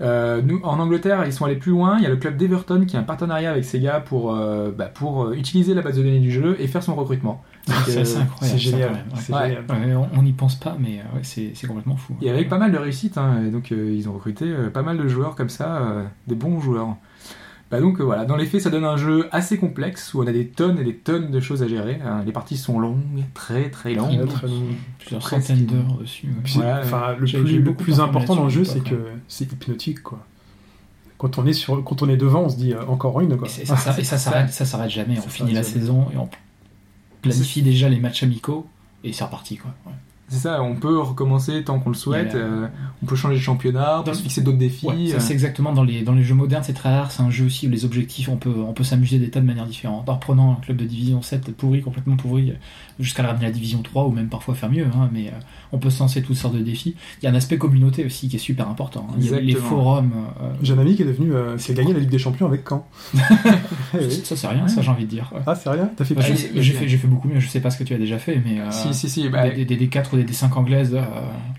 [0.00, 1.96] Euh, nous, en Angleterre, ils sont allés plus loin.
[1.98, 4.86] Il y a le club d'Everton qui a un partenariat avec Sega pour, euh, bah,
[4.86, 7.42] pour euh, utiliser la base de données du jeu et faire son recrutement.
[7.86, 8.58] C'est euh, assez incroyable.
[8.60, 8.88] Génial.
[8.88, 9.12] quand même, ouais.
[9.20, 9.48] C'est Ouais.
[9.48, 10.00] génial.
[10.00, 12.14] Ouais, on- n'y pense pas, mais ouais, c'est complètement fou.
[12.22, 14.82] Et avec pas mal de réussite, hein, et donc euh, ils ont recruté euh, pas
[14.82, 16.96] mal de joueurs comme ça, euh, des bons joueurs.
[17.74, 20.26] Bah donc euh, voilà, dans les faits, ça donne un jeu assez complexe où on
[20.28, 21.98] a des tonnes et des tonnes de choses à gérer.
[22.06, 22.22] hein.
[22.24, 24.26] Les parties sont longues, très très longues.
[24.28, 24.62] Très, très long.
[25.00, 25.48] Plusieurs Presque.
[25.48, 26.28] centaines d'heures dessus.
[26.28, 26.34] ouais.
[27.18, 28.94] Le plus, le important dans le jeu, c'est que
[29.26, 30.24] c'est hypnotique, quoi.
[31.18, 33.48] Quand on est sur, quand on est devant, on se dit euh, encore une, quoi.
[33.48, 35.16] Et, ça, ça- et ça s'arrête, ça s'arrête jamais.
[35.16, 35.74] Ça On finit la jamais.
[35.80, 36.28] saison et on
[37.22, 38.66] planifie déjà les matchs amicaux
[39.02, 39.72] et c'est reparti quoi.
[39.86, 39.92] Ouais.
[40.28, 42.34] C'est ça, on peut recommencer tant qu'on le souhaite.
[42.34, 42.66] Euh,
[43.02, 44.86] on peut changer de championnat, on peut se fixer d'autres défis.
[44.86, 47.12] Ouais, ça euh, c'est exactement dans les, dans les jeux modernes, c'est très rare.
[47.12, 49.46] C'est un jeu aussi où les objectifs, on peut, on peut s'amuser des tas de
[49.46, 50.08] manières différentes.
[50.08, 52.54] En reprenant un club de division 7 pourri, complètement pourri,
[52.98, 54.86] jusqu'à le ramener à la division 3 ou même parfois faire mieux.
[54.86, 55.32] hein, mais euh,
[55.72, 56.96] on peut se lancer toutes sortes de défis.
[57.20, 59.06] Il y a un aspect communauté aussi qui est super important.
[59.10, 59.14] hein.
[59.18, 60.12] Il y a les forums.
[60.42, 62.46] euh, J'ai un ami qui est devenu, euh, qui a gagné la Ligue des Champions
[62.46, 62.86] avec Caen.
[64.00, 65.30] Eh ça c'est rien, ça j'ai envie de dire.
[65.34, 65.40] ouais.
[65.46, 65.90] Ah, c'est rien?
[65.96, 67.84] T'as fait Bah, plus j'ai fait, j'ai fait beaucoup mieux, je sais pas ce que
[67.84, 69.28] tu as déjà fait, mais euh, Si, si, si.
[69.28, 71.02] bah, des, des, des D4 des D5 anglaises, euh,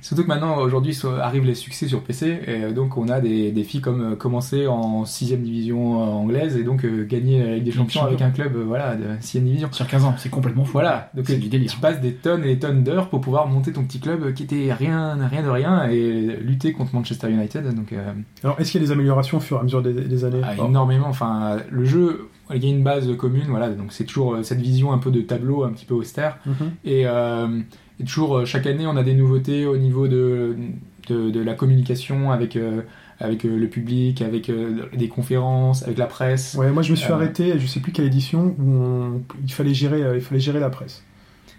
[0.01, 3.51] Surtout que maintenant, aujourd'hui, arrivent les succès sur PC, et euh, donc on a des
[3.51, 7.71] défis comme euh, commencer en 6ème division anglaise et donc euh, gagner la Ligue des
[7.71, 9.69] Champions des avec un club voilà, de 6ème division.
[9.71, 10.73] sur 15 ans, c'est complètement fou.
[10.73, 11.71] Voilà, donc c'est euh, du délire.
[11.71, 14.43] tu passes des tonnes et des tonnes d'heures pour pouvoir monter ton petit club qui
[14.43, 17.73] était rien, rien de rien et lutter contre Manchester United.
[17.73, 18.13] Donc euh,
[18.43, 20.41] Alors, est-ce qu'il y a des améliorations au fur et à mesure des, des années
[20.43, 21.07] ah, énormément.
[21.07, 24.93] Enfin, le jeu, il y a une base commune, voilà, donc c'est toujours cette vision
[24.93, 26.37] un peu de tableau, un petit peu austère.
[26.45, 26.71] Mhm.
[26.83, 27.47] Et, euh,
[27.99, 30.55] et toujours, euh, chaque année, on a des nouveautés au niveau de,
[31.09, 32.81] de, de la communication avec, euh,
[33.19, 36.55] avec euh, le public, avec euh, des conférences, avec la presse.
[36.59, 39.73] Ouais, moi je me suis arrêté, je sais plus quelle édition, où on- il, fallait
[39.73, 41.03] gérer, il fallait gérer la presse.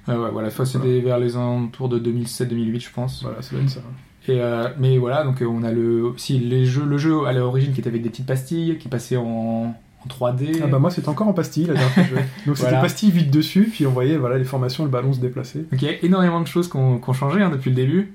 [0.09, 3.23] Euh, ouais, voilà, ça c'était vers les alentours de 2007-2008, je pense.
[3.23, 3.81] Voilà, ça doit être ça.
[4.29, 4.41] Et,
[4.79, 7.89] mais voilà, donc on a le, aussi les jeux, le jeu à l'origine qui était
[7.89, 9.75] avec des petites pastilles, qui passait en,
[10.07, 10.61] en 3D.
[10.63, 12.27] Ah bah moi c'était encore en pastille la dernière fois que je jouais.
[12.47, 12.83] Donc c'était Voilà.
[12.83, 15.61] pastille vide dessus, puis on voyait voilà, les formations, le ballon se déplacer.
[15.71, 18.13] Donc il y a énormément de choses qui ont, ont changé hein, depuis le début.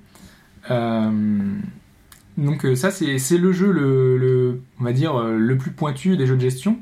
[0.69, 1.11] Euh,
[2.37, 5.71] donc euh, ça c'est c'est le jeu le, le- on va dire euh, le plus
[5.71, 6.77] pointu des jeux de gestion.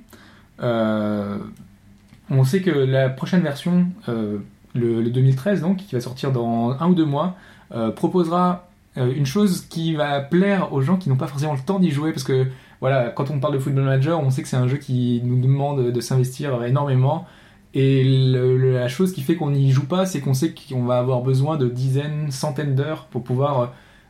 [0.62, 1.38] Euh,
[2.30, 4.38] on sait que la prochaine version, euh,
[4.76, 7.36] le, le 2013 donc, qui va sortir dans un ou deux mois,
[7.96, 11.92] proposera une chose qui va plaire aux gens qui n'ont pas forcément le temps d'y
[11.92, 12.48] jouer parce que
[12.82, 15.40] voilà, quand on parle de Football Manager, on sait que c'est un jeu qui nous
[15.42, 17.26] demande de s'investir énormément.
[17.74, 21.22] Et la chose qui fait qu'on n'y joue pas, c'est qu'on sait qu'on va avoir
[21.22, 23.66] besoin de dizaines, centaines d'heures pour pouvoir euh,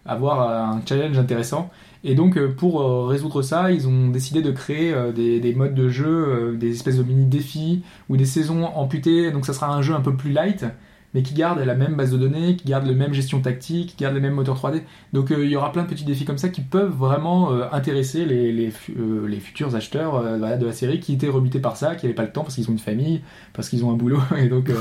[0.05, 1.69] avoir euh, un challenge intéressant.
[2.05, 5.89] Et donc, euh, pour résoudre ça, ils ont décidé de créer des, des modes de
[5.89, 9.31] jeu, des espèces de mini-défis ou des saisons amputées.
[9.31, 10.65] Donc, ça sera un jeu un peu plus light,
[11.13, 14.03] mais qui garde la même base de données, qui garde le même gestion tactique, qui
[14.03, 14.83] garde les mêmes moteurs 3D.
[15.13, 17.65] Donc euh, il y aura plein de petits défis comme ça qui peuvent vraiment euh,
[17.71, 22.15] intéresser euh, les futurs acheteurs de la série qui étaient rebutés par ça, qui n'avaient
[22.15, 23.21] pas le temps parce qu'ils ont une famille,
[23.53, 24.19] parce qu'ils ont un boulot.
[24.37, 24.71] Et donc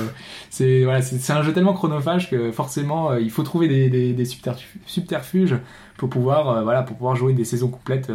[0.51, 5.57] c'est un jeu tellement chronophage que forcément il faut trouver des, des, des subterfu- subterfuges
[5.97, 8.11] pour pouvoir, jouer des saisons complètes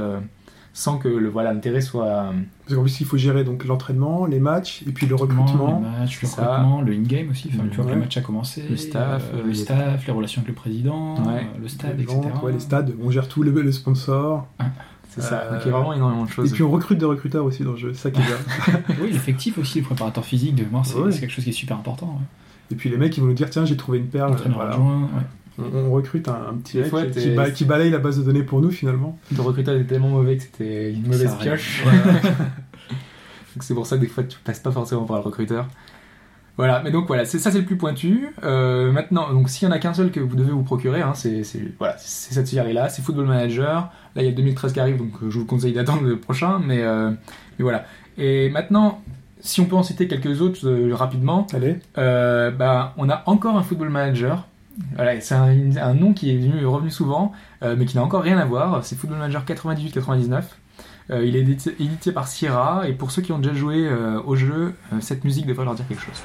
[0.74, 2.34] sans que l'intérêt soit.
[2.66, 5.82] Parce qu'en plus, il faut gérer donc l'entraînement, les matchs, et puis le recrutement.
[5.82, 8.64] Le match, le recrutement, le in-game aussi, enfin, une fois que le match a commencé,
[8.70, 11.42] Le staff, euh, euh, le les- staff, les relations avec le président, Ouais.
[11.42, 12.20] euh, le stade, les etc.
[12.24, 14.48] ventes, ouais, les stades, on gère tout, le, le sponsor.
[15.10, 15.42] C'est ça.
[15.42, 16.52] Euh, Donc il y a vraiment énormément de Et choses.
[16.54, 18.80] puis on recrute des recruteurs aussi dans le jeu, c'est ça qui est bien.
[19.02, 21.12] Oui, l'effectif aussi, le préparateur physique, de moi, c'est Ouais.
[21.12, 22.06] quelque chose qui est super important.
[22.08, 22.26] ouais.
[22.72, 24.32] et puis les mecs, ils vont nous dire tiens, j'ai trouvé une perle.
[24.32, 24.72] Entraîneur Voilà.
[24.74, 25.08] adjoint, ouais.
[25.60, 28.24] On, on recrute un, un petit mec qui, qui ba- qui balaye la base de
[28.24, 29.18] données pour nous finalement.
[29.36, 31.84] Le recruteur était tellement mauvais que c'était une mauvaise pioche.
[33.56, 35.68] donc c'est pour ça que des fois tu passes pas forcément par le recruteur.
[36.56, 38.28] Voilà, mais donc voilà, c'est ça c'est le plus pointu.
[38.44, 41.14] Euh, maintenant, donc s'il y en a qu'un seul que vous devez vous procurer, hein,
[41.16, 41.42] c'est
[41.80, 43.92] voilà, c'est cette série là, c'est Football Manager.
[44.16, 46.60] Là il y a 2013 qui arrive, donc euh, je vous conseille d'attendre le prochain,
[46.64, 47.10] mais, euh,
[47.58, 47.86] mais voilà.
[48.20, 49.02] Et maintenant,
[49.40, 53.58] si on peut en citer quelques autres euh, rapidement, Allez, euh, bah, on a encore
[53.58, 54.48] un Football Manager.
[54.96, 57.32] Voilà, c'est un, nom qui est venu, revenu souvent,
[57.62, 58.84] euh, mais qui n'a encore rien à voir.
[58.84, 60.44] C'est Football Manager 98-99.
[61.12, 61.42] Euh, il est
[61.80, 65.46] édité, par Sierra, et pour ceux qui ont déjà joué euh, au jeu, cette musique
[65.46, 66.24] devrait leur dire quelque chose.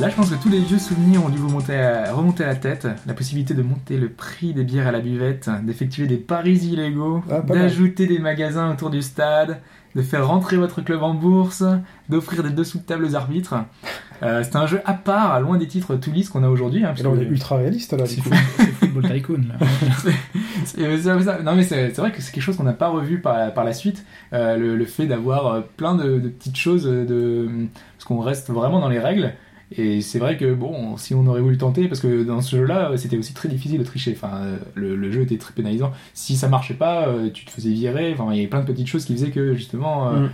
[0.00, 2.46] Là, je pense que tous les vieux souvenirs ont dû vous monter à- remonter à
[2.46, 2.88] la tête.
[3.06, 7.22] La possibilité de monter le prix des bières à la buvette, d'effectuer des paris illégaux,
[7.30, 9.58] Ah, d'ajouter des magasins autour du stade,
[9.94, 11.64] de faire rentrer votre club en bourse,
[12.08, 13.56] d'offrir des dessous de table aux arbitres.
[14.22, 16.82] Euh, c'est un jeu à part, loin des titres tout lisses qu'on a aujourd'hui.
[16.84, 18.06] hein, on est ultra réaliste là.
[18.06, 19.42] C'est Football Tycoon.
[19.48, 19.66] Là.
[20.78, 23.64] Euh, non mais c'est vrai que c'est quelque chose qu'on n'a pas revu par, par
[23.64, 24.04] la suite,
[24.34, 27.48] euh, le, le fait d'avoir euh, plein de, de petites choses, euh, de,
[27.96, 29.32] parce qu'on reste vraiment dans les règles.
[29.76, 32.92] Et c'est vrai que bon, si on aurait voulu tenter, parce que dans ce jeu-là,
[32.96, 34.12] c'était aussi très difficile de tricher.
[34.16, 35.92] Enfin, le, le jeu était très pénalisant.
[36.12, 38.12] Si ça marchait pas, euh, tu te faisais virer.
[38.12, 40.30] Enfin, il y avait plein de petites choses qui faisaient que justement, euh, Mm.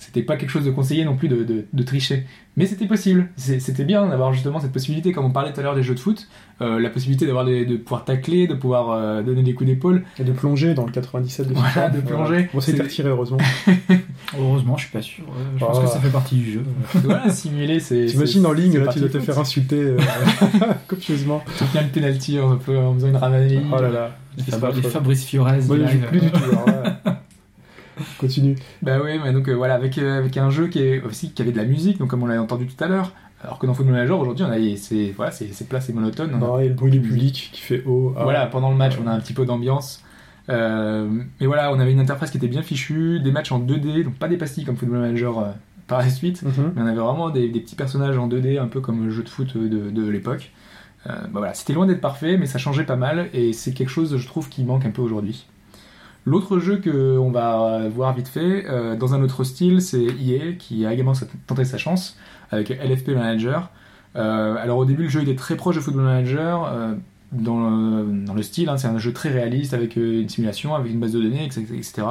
[0.00, 2.24] C'était pas quelque chose de conseillé non plus de, de- de tricher.
[2.56, 3.28] Mais c'était possible.
[3.36, 6.00] C'était bien d'avoir justement cette possibilité, comme on parlait tout à l'heure des jeux de
[6.00, 6.26] foot,
[6.60, 10.02] euh, la possibilité d'avoir de pouvoir tacler, de pouvoir euh, donner des coups d'épaule.
[10.18, 12.50] Et de plonger dans le 97 de Voilà, de plonger.
[12.52, 13.38] Bon, c'était C'est- retiré heureusement.
[14.38, 15.24] Heureusement, je suis pas sûr.
[15.28, 15.84] euh, Je pense Ah.
[15.84, 16.62] que ça fait partie du jeu.
[17.04, 18.06] voilà, simuler, c'est.
[18.06, 19.98] T'imagines en ligne, là, tu dois te faire insulter euh,
[20.88, 21.42] copieusement.
[21.56, 23.60] Tu viens le penalty en, en faisant une ramaderie.
[23.72, 24.16] Oh là là.
[24.36, 24.80] Les.
[24.82, 25.60] Fabrice Fiorez.
[25.66, 26.40] Moi, je joue plus du tout.
[26.44, 27.09] alors.
[28.20, 28.56] Continue.
[28.82, 31.40] Bah oui, mais donc euh, voilà, avec, euh, avec un jeu qui est aussi qui
[31.42, 33.12] avait de la musique, donc comme on l'a entendu tout à l'heure.
[33.42, 36.30] Alors que dans Football Manager aujourd'hui, on a c'est voilà, c'est plat, c'est monotone.
[36.34, 38.12] On a- Non, et le bruit du public qui fait haut.
[38.16, 38.24] ah.
[38.24, 40.04] Voilà, pendant le match, on a un petit peu d'ambiance.
[40.50, 41.08] Euh,
[41.40, 44.14] mais voilà, on avait une interface qui était bien fichue, des matchs en 2D, donc
[44.16, 45.44] pas des pastilles comme Football Manager euh,
[45.86, 46.42] par la suite.
[46.42, 46.72] Mhm.
[46.76, 49.22] Mais on avait vraiment des, des petits personnages en 2D, un peu comme le jeu
[49.22, 50.50] de foot de, de l'époque.
[51.06, 53.88] Euh, bah voilà, c'était loin d'être parfait, mais ça changeait pas mal, et c'est quelque
[53.88, 55.46] chose, je trouve, qui manque un peu aujourd'hui.
[56.26, 60.84] L'autre jeu qu'on va voir vite fait, euh, dans un autre style, c'est EA, qui
[60.84, 61.12] a également
[61.46, 62.16] tenté sa chance,
[62.50, 63.70] avec LFP Manager.
[64.16, 66.94] Euh, alors au début, le jeu était très proche de Football Manager, euh,
[67.32, 70.98] dans, le, style, hein, c'est un jeu très réaliste, avec euh, une simulation, avec une
[70.98, 72.02] base de données, etc.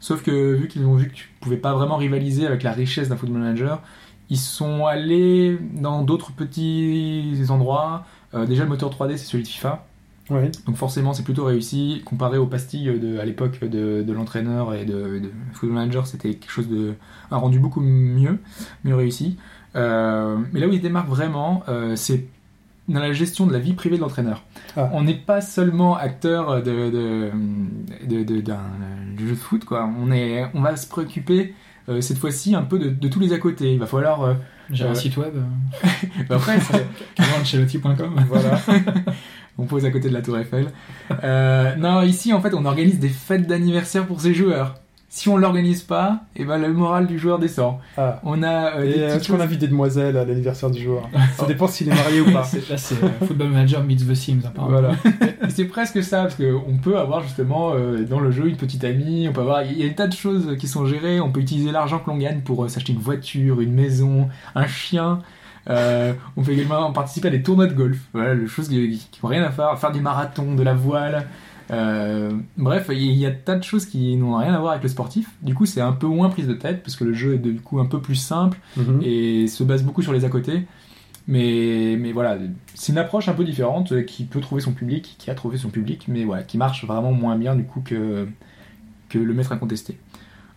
[0.00, 3.08] Sauf que vu qu'ils ont vu que tu pouvais pas vraiment rivaliser avec la richesse
[3.08, 3.82] d'un Football Manager,
[4.30, 8.04] ils sont allés dans d'autres petits endroits.
[8.34, 9.86] Euh, déjà, le moteur 3D, c'est celui de FIFA.
[10.30, 10.50] Ouais.
[10.66, 12.02] Donc forcément, c'est plutôt réussi.
[12.04, 16.34] Comparé aux pastilles de, à l'époque de, de l'entraîneur et de, de Football Manager, c'était
[16.34, 16.94] quelque chose de...
[17.30, 18.38] un rendu beaucoup mieux,
[18.84, 19.36] mieux réussi.
[19.76, 22.24] Euh, mais là où il démarque vraiment, euh, c'est
[22.88, 24.42] dans la gestion de la vie privée de l'entraîneur.
[24.76, 24.90] Ah.
[24.92, 27.30] On n'est pas seulement acteur de, de,
[28.08, 28.60] de- de- d'un
[29.16, 29.88] du jeu de foot, quoi.
[30.00, 31.54] On, est, on va se préoccuper
[31.88, 33.72] euh, cette fois-ci un peu de, de tous les à côté.
[33.72, 34.22] Il va falloir...
[34.22, 34.34] euh,
[34.70, 35.34] J'ai un Euh, site web,
[36.28, 38.14] bah après, c'est- carloancelotti.com.
[38.28, 38.60] Voilà.
[39.58, 40.66] on pose à côté de la Tour Eiffel.
[41.24, 44.74] Euh, non, ici, en fait, on organise des fêtes d'anniversaire pour ses joueurs.
[45.08, 47.76] Si on l'organise pas, et ben le moral du joueur descend.
[47.96, 48.20] Ah.
[48.24, 51.08] On a euh, des euh, est-ce qu'on invite des demoiselles à l'anniversaire du joueur
[51.38, 52.42] Ça dépend s'il est marié ou pas.
[52.44, 54.40] C'est- Là, c'est euh, Football Manager meets The Sims.
[54.44, 54.72] apparemment.
[54.78, 54.94] Voilà.
[55.48, 59.26] C'est presque ça, parce qu'on peut avoir justement euh, dans le jeu une petite amie,
[59.28, 61.40] on peut avoir, il y a des tas de choses qui sont gérées, on peut
[61.40, 65.20] utiliser l'argent que l'on gagne pour euh, s'acheter une voiture, une maison, un chien.
[65.68, 69.28] Euh, on peut également participer à des tournois de golf, voilà, les choses qui, n'ont
[69.28, 71.26] rien à faire, faire des marathons, de la voile.
[71.72, 74.88] Euh, bref, il y a tas de choses qui n'ont rien à voir avec le
[74.88, 75.28] sportif.
[75.42, 77.60] Du coup, c'est un peu moins prise de tête parce que le jeu est du
[77.60, 79.00] coup un peu plus simple Mhm.
[79.02, 80.62] et se base beaucoup sur les à côté.
[81.28, 82.38] Mais, mais voilà,
[82.74, 85.58] c'est une approche un peu différente euh, qui peut trouver son public, qui a trouvé
[85.58, 88.28] son public, mais voilà, qui marche vraiment moins bien du coup que,
[89.08, 89.98] que le maître incontesté.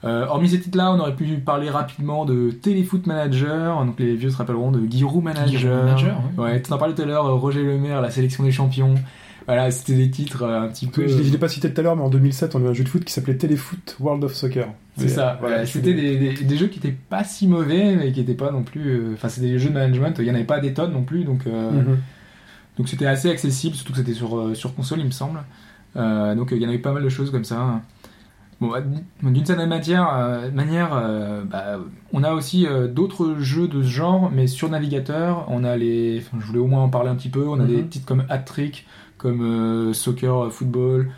[0.06, 4.30] Euh, hormis ces titres-là, on aurait pu parler rapidement de Téléfoot Manager, donc les vieux
[4.30, 5.60] se rappelleront de Giroud Manager.
[5.60, 6.44] Giroud Manager, ouais.
[6.44, 8.96] Ouais, tu en parlais tout à l'heure, euh, Roger Lemaire, la sélection des champions.
[9.46, 11.08] Voilà, c'était des titres euh, un petit peu.
[11.08, 12.74] Je ne l'ai pas cité tout à l'heure, mais en 2007, on a eu un
[12.74, 14.68] jeu de foot qui s'appelait Téléfoot World of Soccer.
[14.96, 18.20] C'est ça, voilà, c'était des, des- des jeux qui étaient pas si mauvais, mais qui
[18.22, 18.90] étaient pas non plus.
[18.92, 21.04] euh, Enfin, c'était des jeux de management, il y en avait pas des tonnes non
[21.04, 21.98] plus, donc euh, Mhm.
[22.78, 25.40] donc c'était assez accessible, surtout que c'était sur, sur console, il me semble.
[25.98, 27.82] Euh, donc il y en avait pas mal de choses comme ça.
[28.62, 31.80] Bon, bah, d'une certaine matière, euh, manière, euh, bah,
[32.12, 35.46] on a aussi euh, d'autres jeux de ce genre, mais sur navigateur.
[35.50, 37.48] On a les, enfin, je voulais au moins en parler un petit peu.
[37.48, 37.68] On a Mhm.
[37.68, 38.86] des titres comme Hat-Trick,
[39.18, 41.10] comme euh, Soccer, Football,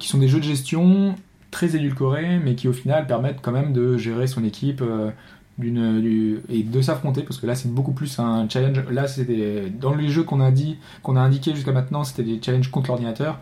[0.00, 1.14] qui sont des jeux de gestion
[1.52, 4.82] très édulcorés, mais qui au final permettent quand même de gérer son équipe
[5.56, 8.82] du- et de s'affronter, parce que là c'est beaucoup plus un challenge.
[8.90, 12.40] Là, c'était dans les jeux qu'on a dit, qu'on a indiqué jusqu'à maintenant, c'était des
[12.42, 13.38] challenges contre l'ordinateur.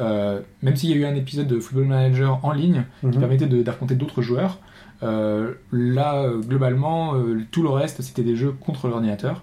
[0.00, 3.18] Euh, même s'il y a eu un épisode de Football Manager en ligne qui Mhm.
[3.18, 4.58] permettait d'affronter d'autres joueurs,
[5.02, 9.42] euh, là, globalement, euh, tout le reste, c'était des jeux contre l'ordinateur.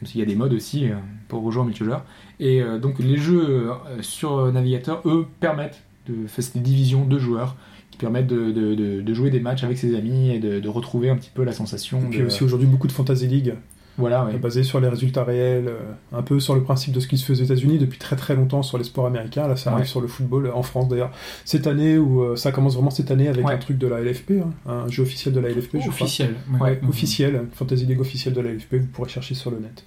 [0.00, 0.88] Même s'il y a des modes aussi
[1.28, 2.04] pour rejoindre multijoueur.
[2.38, 3.70] Et donc les jeux
[4.02, 7.56] sur navigateur, eux, permettent de faire des divisions de joueurs
[7.90, 11.08] qui permettent de, de- de- de jouer des matchs avec ses amis et de, retrouver
[11.08, 11.98] un petit peu la sensation.
[12.06, 13.54] Et puis aussi aujourd'hui beaucoup de Fantasy League,
[13.98, 14.36] Voilà, ouais.
[14.38, 15.78] basé sur les résultats réels, euh,
[16.12, 18.34] un peu sur le principe de ce qui se fait aux États-Unis depuis très très
[18.36, 19.48] longtemps sur les sports américains.
[19.48, 19.88] Là, ça arrive Ouais.
[19.88, 21.10] sur le football euh, en France d'ailleurs.
[21.44, 23.54] Cette année, où euh, ça commence vraiment cette année avec Ouais.
[23.54, 25.88] un truc de la LFP, hein, un jeu officiel de la LFP, je crois.
[25.88, 26.34] Officiel.
[26.60, 29.82] Ouais, officiel, Fantasy League officiel de la LFP, vous pourrez chercher sur le net.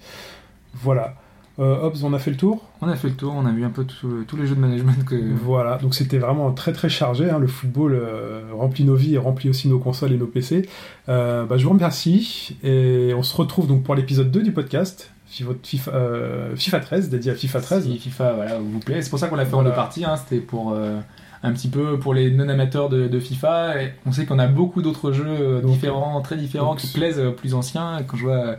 [0.74, 1.14] Voilà.
[1.60, 2.62] Euh, Hobbs, on a fait le tour?
[2.80, 5.04] On a fait le tour, on a vu un peu tous les jeux de management
[5.04, 5.14] que.
[5.44, 7.28] Voilà, donc c'était vraiment très très chargé.
[7.28, 7.38] hein.
[7.38, 10.66] Le football euh, remplit nos vies et remplit aussi nos consoles et nos PC.
[11.10, 15.10] Euh, bah, je vous remercie et on se retrouve donc pour l'épisode 2 du podcast.
[15.26, 17.84] FIFA, FIFA, euh, FIFA 13, dédié à FIFA 13.
[17.84, 19.02] Si FIFA, voilà, vous plaît.
[19.02, 20.04] C'est pour ça qu'on l'a fait en deux parties.
[20.04, 20.16] hein.
[20.16, 20.98] C'était pour euh,
[21.42, 23.82] un petit peu pour les non-amateurs de, de FIFA.
[23.82, 27.20] Et on sait qu'on a beaucoup d'autres jeux Donc, différents, très différents, donc, qui plaisent
[27.20, 28.00] aux plus anciens.
[28.06, 28.56] Quand je vois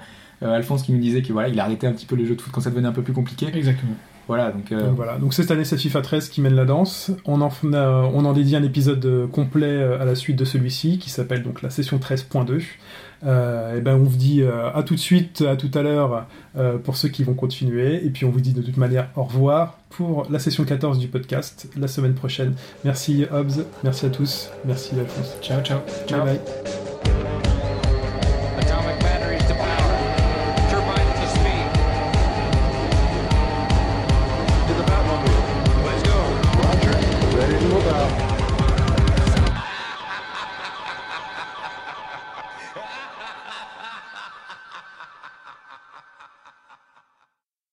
[0.50, 2.52] Alphonse qui nous disait que voilà, il arrêtait un petit peu les jeux de foot
[2.54, 3.48] quand ça devenait un peu plus compliqué.
[3.54, 3.94] Exactement.
[4.28, 7.12] Voilà, donc euh, Donc voilà, donc cette année c'est FIFA 13 qui mène la danse.
[7.26, 10.46] On en, a- on en dédie un épisode euh, complet euh, à la suite de
[10.46, 12.62] celui-ci qui s'appelle donc la session 13.2.
[13.24, 16.26] Euh, et ben on vous dit euh, à tout de suite, à tout à l'heure
[16.58, 18.04] euh, pour ceux qui vont continuer.
[18.06, 21.08] Et puis on vous dit de toute manière au revoir pour la session 14 du
[21.08, 22.54] podcast la semaine prochaine.
[22.86, 25.36] Merci Hobbs, merci à tous, merci Alphonse.
[25.42, 25.80] Ciao, ciao.
[26.08, 26.24] Ciao.
[26.26, 26.91] Bye bye.